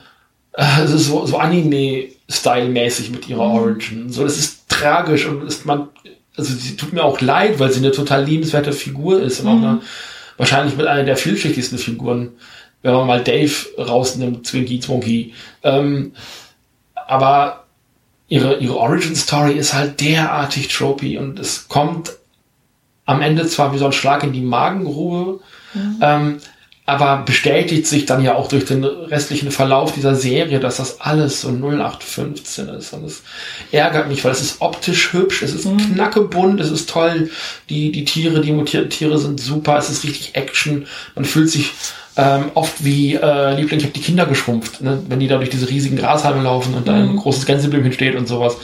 [0.58, 4.10] äh, es ist so, so Anime-Style-mäßig mit ihrer Origin.
[4.10, 5.90] So, das ist tragisch und ist man,
[6.36, 9.58] also sie tut mir auch leid, weil sie eine total liebenswerte Figur ist und auch
[9.58, 9.82] eine,
[10.38, 12.34] wahrscheinlich mit einer der vielschichtigsten Figuren,
[12.82, 15.34] wenn man mal Dave rausnimmt, Twinkie Twonky.
[15.64, 16.14] Ähm,
[17.08, 17.66] aber
[18.28, 22.14] ihre, ihre Origin-Story ist halt derartig tropey und es kommt
[23.06, 25.40] am Ende zwar wie so ein Schlag in die Magengrube,
[26.02, 26.38] ähm,
[26.86, 31.42] aber bestätigt sich dann ja auch durch den restlichen Verlauf dieser Serie, dass das alles
[31.42, 32.94] so 0815 ist.
[32.94, 33.24] Und es
[33.72, 35.96] ärgert mich, weil es ist optisch hübsch, es ist mhm.
[35.96, 37.32] knackebunt, es ist toll.
[37.70, 40.86] Die, die Tiere, die mutierten Tiere sind super, es ist richtig Action.
[41.16, 41.72] Man fühlt sich
[42.18, 45.02] ähm, oft wie äh, Liebling, ich habe die Kinder geschrumpft, ne?
[45.10, 47.18] wenn die da durch diese riesigen Grashalme laufen und da ein mhm.
[47.18, 48.56] großes Gänseblümchen steht und sowas.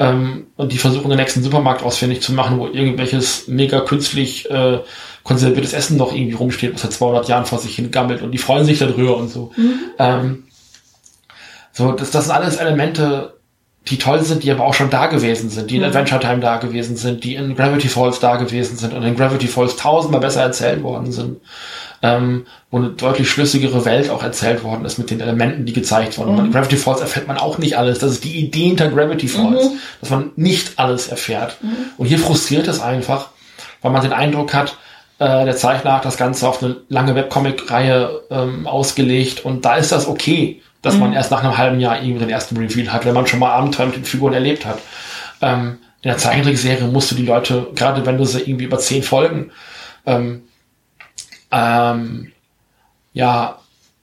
[0.00, 4.78] Ähm, und die versuchen den nächsten Supermarkt ausfindig zu machen, wo irgendwelches mega künstlich äh,
[5.26, 8.38] konserviertes Essen noch irgendwie rumsteht, was seit 200 Jahren vor sich hin gammelt und die
[8.38, 9.50] freuen sich darüber und so.
[9.56, 9.78] Mhm.
[9.98, 10.44] Ähm,
[11.72, 13.34] so, das, das sind alles Elemente,
[13.88, 15.88] die toll sind, die aber auch schon da gewesen sind, die in mhm.
[15.88, 19.48] Adventure Time da gewesen sind, die in Gravity Falls da gewesen sind und in Gravity
[19.48, 21.40] Falls tausendmal besser erzählt worden sind.
[22.02, 26.18] Ähm, wo eine deutlich schlüssigere Welt auch erzählt worden ist mit den Elementen, die gezeigt
[26.18, 26.34] wurden.
[26.34, 26.46] Mhm.
[26.46, 27.98] In Gravity Falls erfährt man auch nicht alles.
[27.98, 29.78] Das ist die Idee hinter Gravity Falls, mhm.
[30.00, 31.56] dass man nicht alles erfährt.
[31.62, 31.76] Mhm.
[31.96, 33.30] Und hier frustriert es einfach,
[33.82, 34.76] weil man den Eindruck hat,
[35.18, 39.92] äh, der Zeichner hat das Ganze auf eine lange Webcomic-Reihe ähm, ausgelegt und da ist
[39.92, 41.00] das okay, dass mhm.
[41.00, 43.52] man erst nach einem halben Jahr irgendwie den ersten Reveal hat, wenn man schon mal
[43.52, 44.78] Abenteuer mit den Figuren erlebt hat.
[45.40, 49.02] Ähm, in der Zeichentrickserie musst du die Leute, gerade wenn du sie irgendwie über zehn
[49.02, 49.50] Folgen
[50.04, 50.42] ähm,
[51.50, 52.32] ähm,
[53.12, 53.58] ja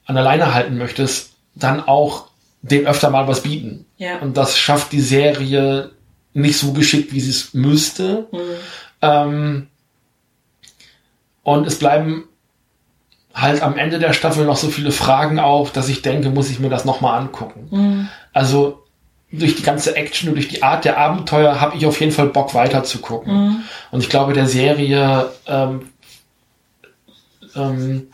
[0.05, 2.27] an der Leine halten möchtest, dann auch
[2.61, 3.85] dem öfter mal was bieten.
[3.97, 4.19] Ja.
[4.19, 5.91] Und das schafft die Serie
[6.33, 8.27] nicht so geschickt, wie sie es müsste.
[8.31, 8.39] Mhm.
[9.01, 9.67] Ähm,
[11.43, 12.25] und es bleiben
[13.33, 16.59] halt am Ende der Staffel noch so viele Fragen auf, dass ich denke, muss ich
[16.59, 17.67] mir das nochmal angucken.
[17.71, 18.09] Mhm.
[18.31, 18.83] Also
[19.31, 22.27] durch die ganze Action und durch die Art der Abenteuer habe ich auf jeden Fall
[22.27, 23.33] Bock weiter zu gucken.
[23.33, 23.63] Mhm.
[23.91, 25.89] Und ich glaube, der Serie ähm,
[27.55, 28.07] ähm,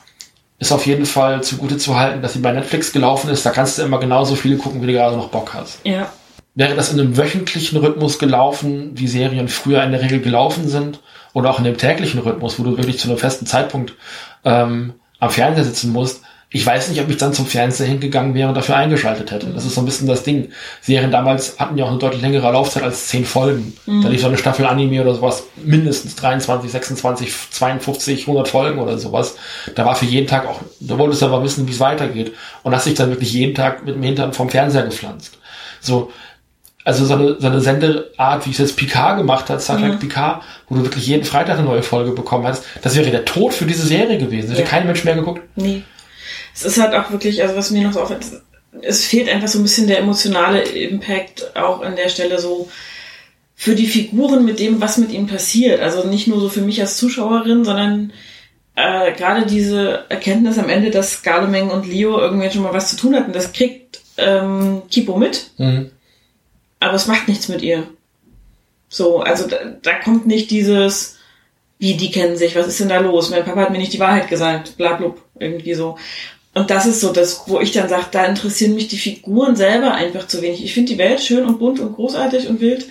[0.59, 3.45] ist auf jeden Fall zugute zu halten, dass sie bei Netflix gelaufen ist.
[3.45, 5.79] Da kannst du immer genauso viele gucken, wie du gerade noch Bock hast.
[5.83, 6.09] Ja.
[6.59, 10.99] Wäre das in einem wöchentlichen Rhythmus gelaufen, wie Serien früher in der Regel gelaufen sind,
[11.31, 13.93] oder auch in dem täglichen Rhythmus, wo du wirklich zu einem festen Zeitpunkt
[14.43, 16.21] ähm, am Fernseher sitzen musst,
[16.51, 19.47] ich weiß nicht, ob ich dann zum Fernseher hingegangen wäre und dafür eingeschaltet hätte.
[19.53, 20.49] Das ist so ein bisschen das Ding.
[20.81, 23.77] Serien damals hatten ja auch eine deutlich längere Laufzeit als zehn Folgen.
[23.85, 24.01] Mhm.
[24.01, 28.97] Da lief so eine Staffel Anime oder sowas mindestens 23, 26, 52, 100 Folgen oder
[28.97, 29.37] sowas.
[29.75, 32.33] Da war für jeden Tag auch, da wolltest du aber wissen, wie es weitergeht.
[32.63, 35.37] Und hast dich dann wirklich jeden Tag mit dem Hintern vom Fernseher gepflanzt.
[35.79, 36.11] So,
[36.89, 39.99] also so eine, so eine Sendeart, wie es jetzt Picard gemacht hat, Star Trek mhm.
[39.99, 43.53] Picard, wo du wirklich jeden Freitag eine neue Folge bekommen hast, das wäre der Tod
[43.53, 44.49] für diese Serie gewesen.
[44.49, 44.67] Hätte ja.
[44.67, 45.41] kein Mensch mehr geguckt.
[45.55, 45.83] Nee.
[46.55, 48.25] Es ist halt auch wirklich, also was mir noch so auffällt,
[48.81, 52.71] es fehlt einfach so ein bisschen der emotionale Impact auch an der Stelle so
[53.55, 55.81] für die Figuren mit dem, was mit ihnen passiert.
[55.81, 58.13] Also nicht nur so für mich als Zuschauerin, sondern
[58.73, 62.95] äh, gerade diese Erkenntnis am Ende, dass Scarlemeng und Leo irgendwie schon mal was zu
[62.95, 65.51] tun hatten, das kriegt ähm, Kipo mit.
[65.59, 65.91] Mhm
[66.79, 67.87] aber es macht nichts mit ihr.
[68.87, 71.17] So, also da, da kommt nicht dieses,
[71.77, 73.29] wie die kennen sich, was ist denn da los?
[73.29, 75.97] Mein Papa hat mir nicht die Wahrheit gesagt, bla blub, irgendwie so.
[76.53, 79.93] Und das ist so das, wo ich dann sage, da interessieren mich die Figuren selber
[79.93, 80.63] einfach zu wenig.
[80.63, 82.87] Ich finde die Welt schön und bunt und großartig und wild,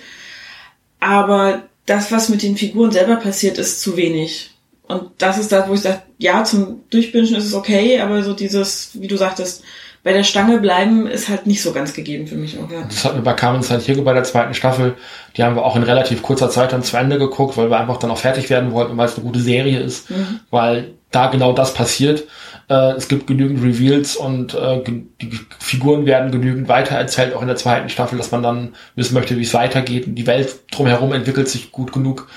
[0.99, 4.51] aber das, was mit den Figuren selber passiert, ist zu wenig.
[4.87, 8.33] Und das ist das, wo ich sage, ja, zum Durchbingen ist es okay, aber so
[8.33, 9.63] dieses, wie du sagtest,
[10.03, 12.57] bei der Stange bleiben ist halt nicht so ganz gegeben für mich.
[12.57, 12.83] Auch, ja.
[12.83, 14.95] Das hatten wir bei Carmen San Diego bei der zweiten Staffel.
[15.35, 17.97] Die haben wir auch in relativ kurzer Zeit dann zu Ende geguckt, weil wir einfach
[17.97, 20.39] dann auch fertig werden wollten, weil es eine gute Serie ist, mhm.
[20.51, 22.23] weil da genau das passiert.
[22.69, 27.57] Äh, es gibt genügend Reveals und äh, die Figuren werden genügend weitererzählt, auch in der
[27.57, 30.07] zweiten Staffel, dass man dann wissen möchte, wie es weitergeht.
[30.07, 32.29] Und die Welt drumherum entwickelt sich gut genug.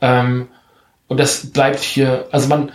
[0.00, 0.48] Ähm,
[1.08, 2.70] und das bleibt hier, also man,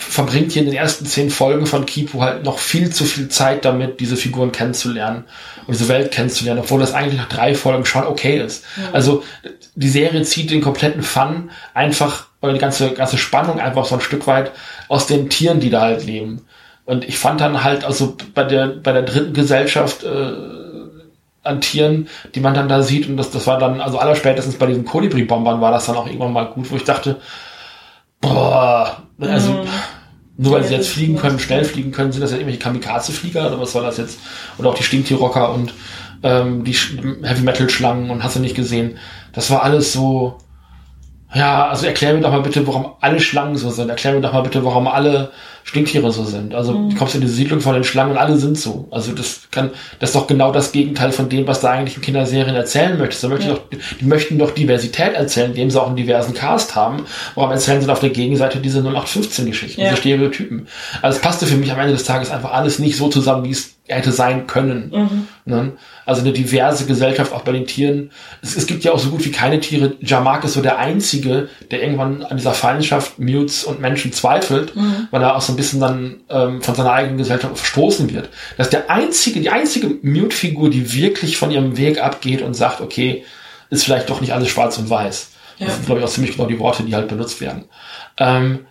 [0.00, 3.64] verbringt hier in den ersten zehn Folgen von Kipo halt noch viel zu viel Zeit
[3.64, 5.24] damit, diese Figuren kennenzulernen
[5.66, 8.64] und diese Welt kennenzulernen, obwohl das eigentlich nach drei Folgen schon okay ist.
[8.76, 8.90] Ja.
[8.92, 9.22] Also
[9.74, 14.00] die Serie zieht den kompletten Fun einfach, oder die ganze, ganze Spannung einfach so ein
[14.00, 14.52] Stück weit
[14.88, 16.46] aus den Tieren, die da halt leben.
[16.86, 20.32] Und ich fand dann halt, also bei der, bei der dritten Gesellschaft, äh,
[21.42, 24.66] an Tieren, die man dann da sieht, und das, das war dann, also allerspätestens bei
[24.66, 27.16] diesen Kolibri-Bombern war das dann auch irgendwann mal gut, wo ich dachte,
[28.20, 29.68] boah, also mhm.
[30.36, 33.60] nur weil sie jetzt fliegen können, schnell fliegen können, sind das ja irgendwelche Kamikaze-Flieger oder
[33.60, 34.18] was soll das jetzt?
[34.58, 35.74] Oder auch die Stinktier-Rocker und
[36.22, 38.98] ähm, die Heavy-Metal-Schlangen und hast du nicht gesehen.
[39.32, 40.38] Das war alles so,
[41.34, 43.88] ja, also erklär mir doch mal bitte, warum alle Schlangen so sind.
[43.88, 45.30] Erklär mir doch mal bitte, warum alle
[45.64, 46.54] Stinktiere so sind.
[46.54, 46.90] Also mhm.
[46.90, 48.88] du kommst in diese Siedlung von den Schlangen und alle sind so.
[48.90, 52.02] Also das kann, das ist doch genau das Gegenteil von dem, was da eigentlich in
[52.02, 53.24] Kinderserien erzählen möchtest.
[53.24, 53.54] Da möchte ja.
[53.54, 53.62] doch,
[54.00, 57.04] die möchten doch Diversität erzählen, indem sie auch einen diversen Cast haben.
[57.34, 59.90] Warum erzählen sie auf der Gegenseite diese 0815-Geschichten, ja.
[59.90, 60.68] diese Stereotypen?
[61.02, 63.50] Also es passte für mich am Ende des Tages einfach alles nicht so zusammen, wie
[63.50, 64.90] es hätte sein können.
[64.94, 65.28] Mhm.
[65.44, 65.72] Ne?
[66.06, 68.10] Also eine diverse Gesellschaft auch bei den Tieren.
[68.42, 69.94] Es, es gibt ja auch so gut wie keine Tiere.
[70.00, 75.08] Jamak ist so der Einzige, der irgendwann an dieser Feindschaft Mutes und Menschen zweifelt, mhm.
[75.10, 78.28] weil er auch so ein bisschen dann ähm, von seiner eigenen Gesellschaft verstoßen wird.
[78.56, 82.80] Das ist der einzige, die einzige Mute-Figur, die wirklich von ihrem Weg abgeht und sagt,
[82.80, 83.24] okay,
[83.70, 85.30] ist vielleicht doch nicht alles schwarz und weiß.
[85.58, 85.66] Ja.
[85.66, 87.64] Das sind, glaube ich, auch ziemlich genau die Worte, die halt benutzt werden.
[88.18, 88.66] Ähm,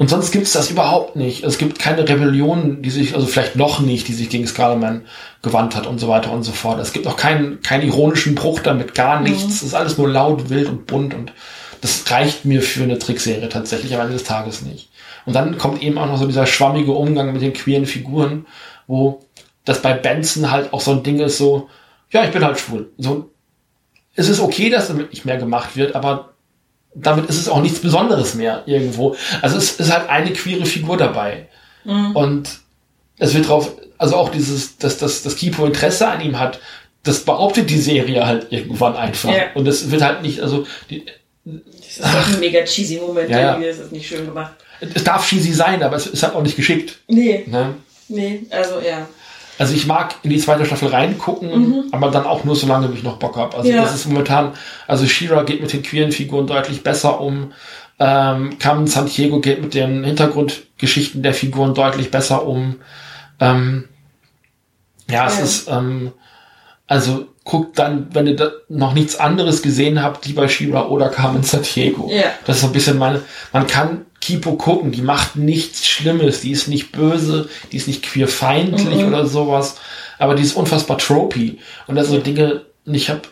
[0.00, 1.44] und sonst gibt es das überhaupt nicht.
[1.44, 5.02] Es gibt keine Rebellion, die sich, also vielleicht noch nicht, die sich gegen Scarleman
[5.42, 6.80] gewandt hat und so weiter und so fort.
[6.80, 9.44] Es gibt auch keinen, keinen ironischen Bruch damit, gar nichts.
[9.44, 9.50] Mhm.
[9.50, 11.34] Es ist alles nur laut, wild und bunt und
[11.82, 14.88] das reicht mir für eine Trickserie tatsächlich am Ende des Tages nicht.
[15.26, 18.46] Und dann kommt eben auch noch so dieser schwammige Umgang mit den queeren Figuren,
[18.86, 19.20] wo
[19.66, 21.68] das bei Benson halt auch so ein Ding ist, so,
[22.08, 22.90] ja, ich bin halt schwul.
[22.96, 23.28] So,
[24.14, 26.30] es ist okay, dass damit nicht mehr gemacht wird, aber
[26.94, 29.16] damit ist es auch nichts Besonderes mehr irgendwo.
[29.42, 31.48] Also es ist halt eine queere Figur dabei.
[31.84, 32.16] Mhm.
[32.16, 32.60] Und
[33.18, 36.60] es wird drauf, also auch dieses, dass das, das Kipo Interesse an ihm hat,
[37.02, 39.30] das behauptet die Serie halt irgendwann einfach.
[39.30, 39.44] Ja.
[39.54, 41.04] Und es wird halt nicht, also die,
[41.44, 44.52] das ist ach, ein mega cheesy Moment, ja, irgendwie, das ist nicht schön gemacht.
[44.80, 46.98] Es darf cheesy sein, aber es ist halt auch nicht geschickt.
[47.08, 47.44] Nee.
[47.46, 47.74] Ne?
[48.08, 49.06] Nee, also ja.
[49.60, 51.84] Also ich mag in die zweite Staffel reingucken, mhm.
[51.92, 53.58] aber dann auch nur, solange ich noch Bock habe.
[53.58, 53.82] Also ja.
[53.82, 54.52] das ist momentan,
[54.86, 57.52] also Shira geht mit den queeren Figuren deutlich besser um.
[57.98, 62.76] Ähm, Carmen Santiago geht mit den Hintergrundgeschichten der Figuren deutlich besser um.
[63.38, 63.84] Ähm,
[65.10, 66.12] ja, ja, es ist, ähm,
[66.86, 71.08] also guckt dann, wenn ihr da noch nichts anderes gesehen habt, die bei Shira oder
[71.08, 72.10] Carmen Santiago.
[72.12, 72.24] Ja.
[72.46, 73.22] Das ist so ein bisschen meine,
[73.52, 78.02] man kann Kipo gucken, die macht nichts Schlimmes, die ist nicht böse, die ist nicht
[78.02, 79.08] queerfeindlich mhm.
[79.08, 79.76] oder sowas,
[80.18, 81.58] aber die ist unfassbar tropy.
[81.86, 83.22] Und das sind so Dinge, ich habe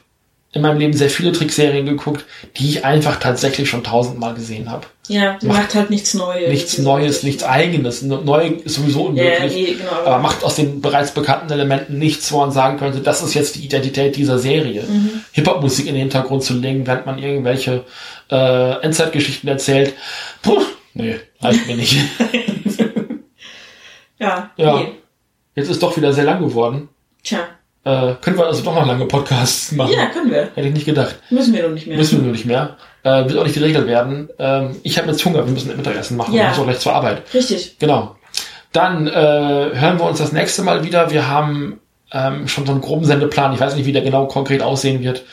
[0.52, 2.24] in meinem Leben sehr viele Trickserien geguckt,
[2.56, 4.86] die ich einfach tatsächlich schon tausendmal gesehen habe.
[5.06, 6.48] Ja, die macht, macht, halt nichts Neues.
[6.48, 8.02] Nichts Neues, nichts Eigenes.
[8.02, 9.38] Neu ist sowieso unmöglich.
[9.38, 9.92] Ja, nee, genau.
[10.04, 13.56] Aber macht aus den bereits bekannten Elementen nichts, wo man sagen könnte, das ist jetzt
[13.56, 14.82] die Identität dieser Serie.
[14.82, 15.22] Mhm.
[15.32, 17.84] Hip-Hop-Musik in den Hintergrund zu legen, während man irgendwelche
[18.30, 19.94] äh, Endzeitgeschichten erzählt.
[20.42, 20.62] Puh,
[20.94, 21.94] nee, reicht mir nicht.
[24.18, 24.78] ja, ja.
[24.78, 24.92] Nee.
[25.54, 26.88] Jetzt ist doch wieder sehr lang geworden.
[27.22, 27.38] Tja.
[27.88, 29.94] Äh, können wir also doch noch lange Podcasts machen?
[29.96, 30.50] Ja, können wir.
[30.54, 31.16] Hätte ich nicht gedacht.
[31.30, 31.96] Müssen wir noch nicht mehr.
[31.96, 32.76] Müssen wir noch nicht mehr.
[33.02, 34.28] Äh, wird auch nicht geregelt werden.
[34.38, 36.34] Ähm, ich habe jetzt Hunger, wir müssen Mittagessen machen.
[36.34, 36.42] Ja.
[36.42, 37.22] Wir müssen auch gleich zur Arbeit.
[37.32, 37.78] Richtig.
[37.78, 38.16] Genau.
[38.72, 41.10] Dann äh, hören wir uns das nächste Mal wieder.
[41.10, 41.80] Wir haben
[42.12, 43.54] ähm, schon so einen groben Sendeplan.
[43.54, 45.24] Ich weiß nicht, wie der genau konkret aussehen wird.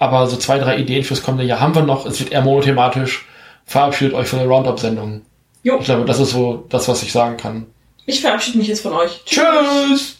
[0.00, 2.06] Aber so zwei, drei Ideen fürs kommende Jahr haben wir noch.
[2.06, 3.24] Es wird eher monothematisch.
[3.66, 5.22] Verabschiedet euch von der Roundup-Sendung.
[5.62, 5.76] Jo.
[5.78, 7.66] Ich glaube, das ist so das, was ich sagen kann.
[8.04, 9.20] Ich verabschiede mich jetzt von euch.
[9.26, 9.44] Tschüss.
[9.86, 10.19] Tschüss.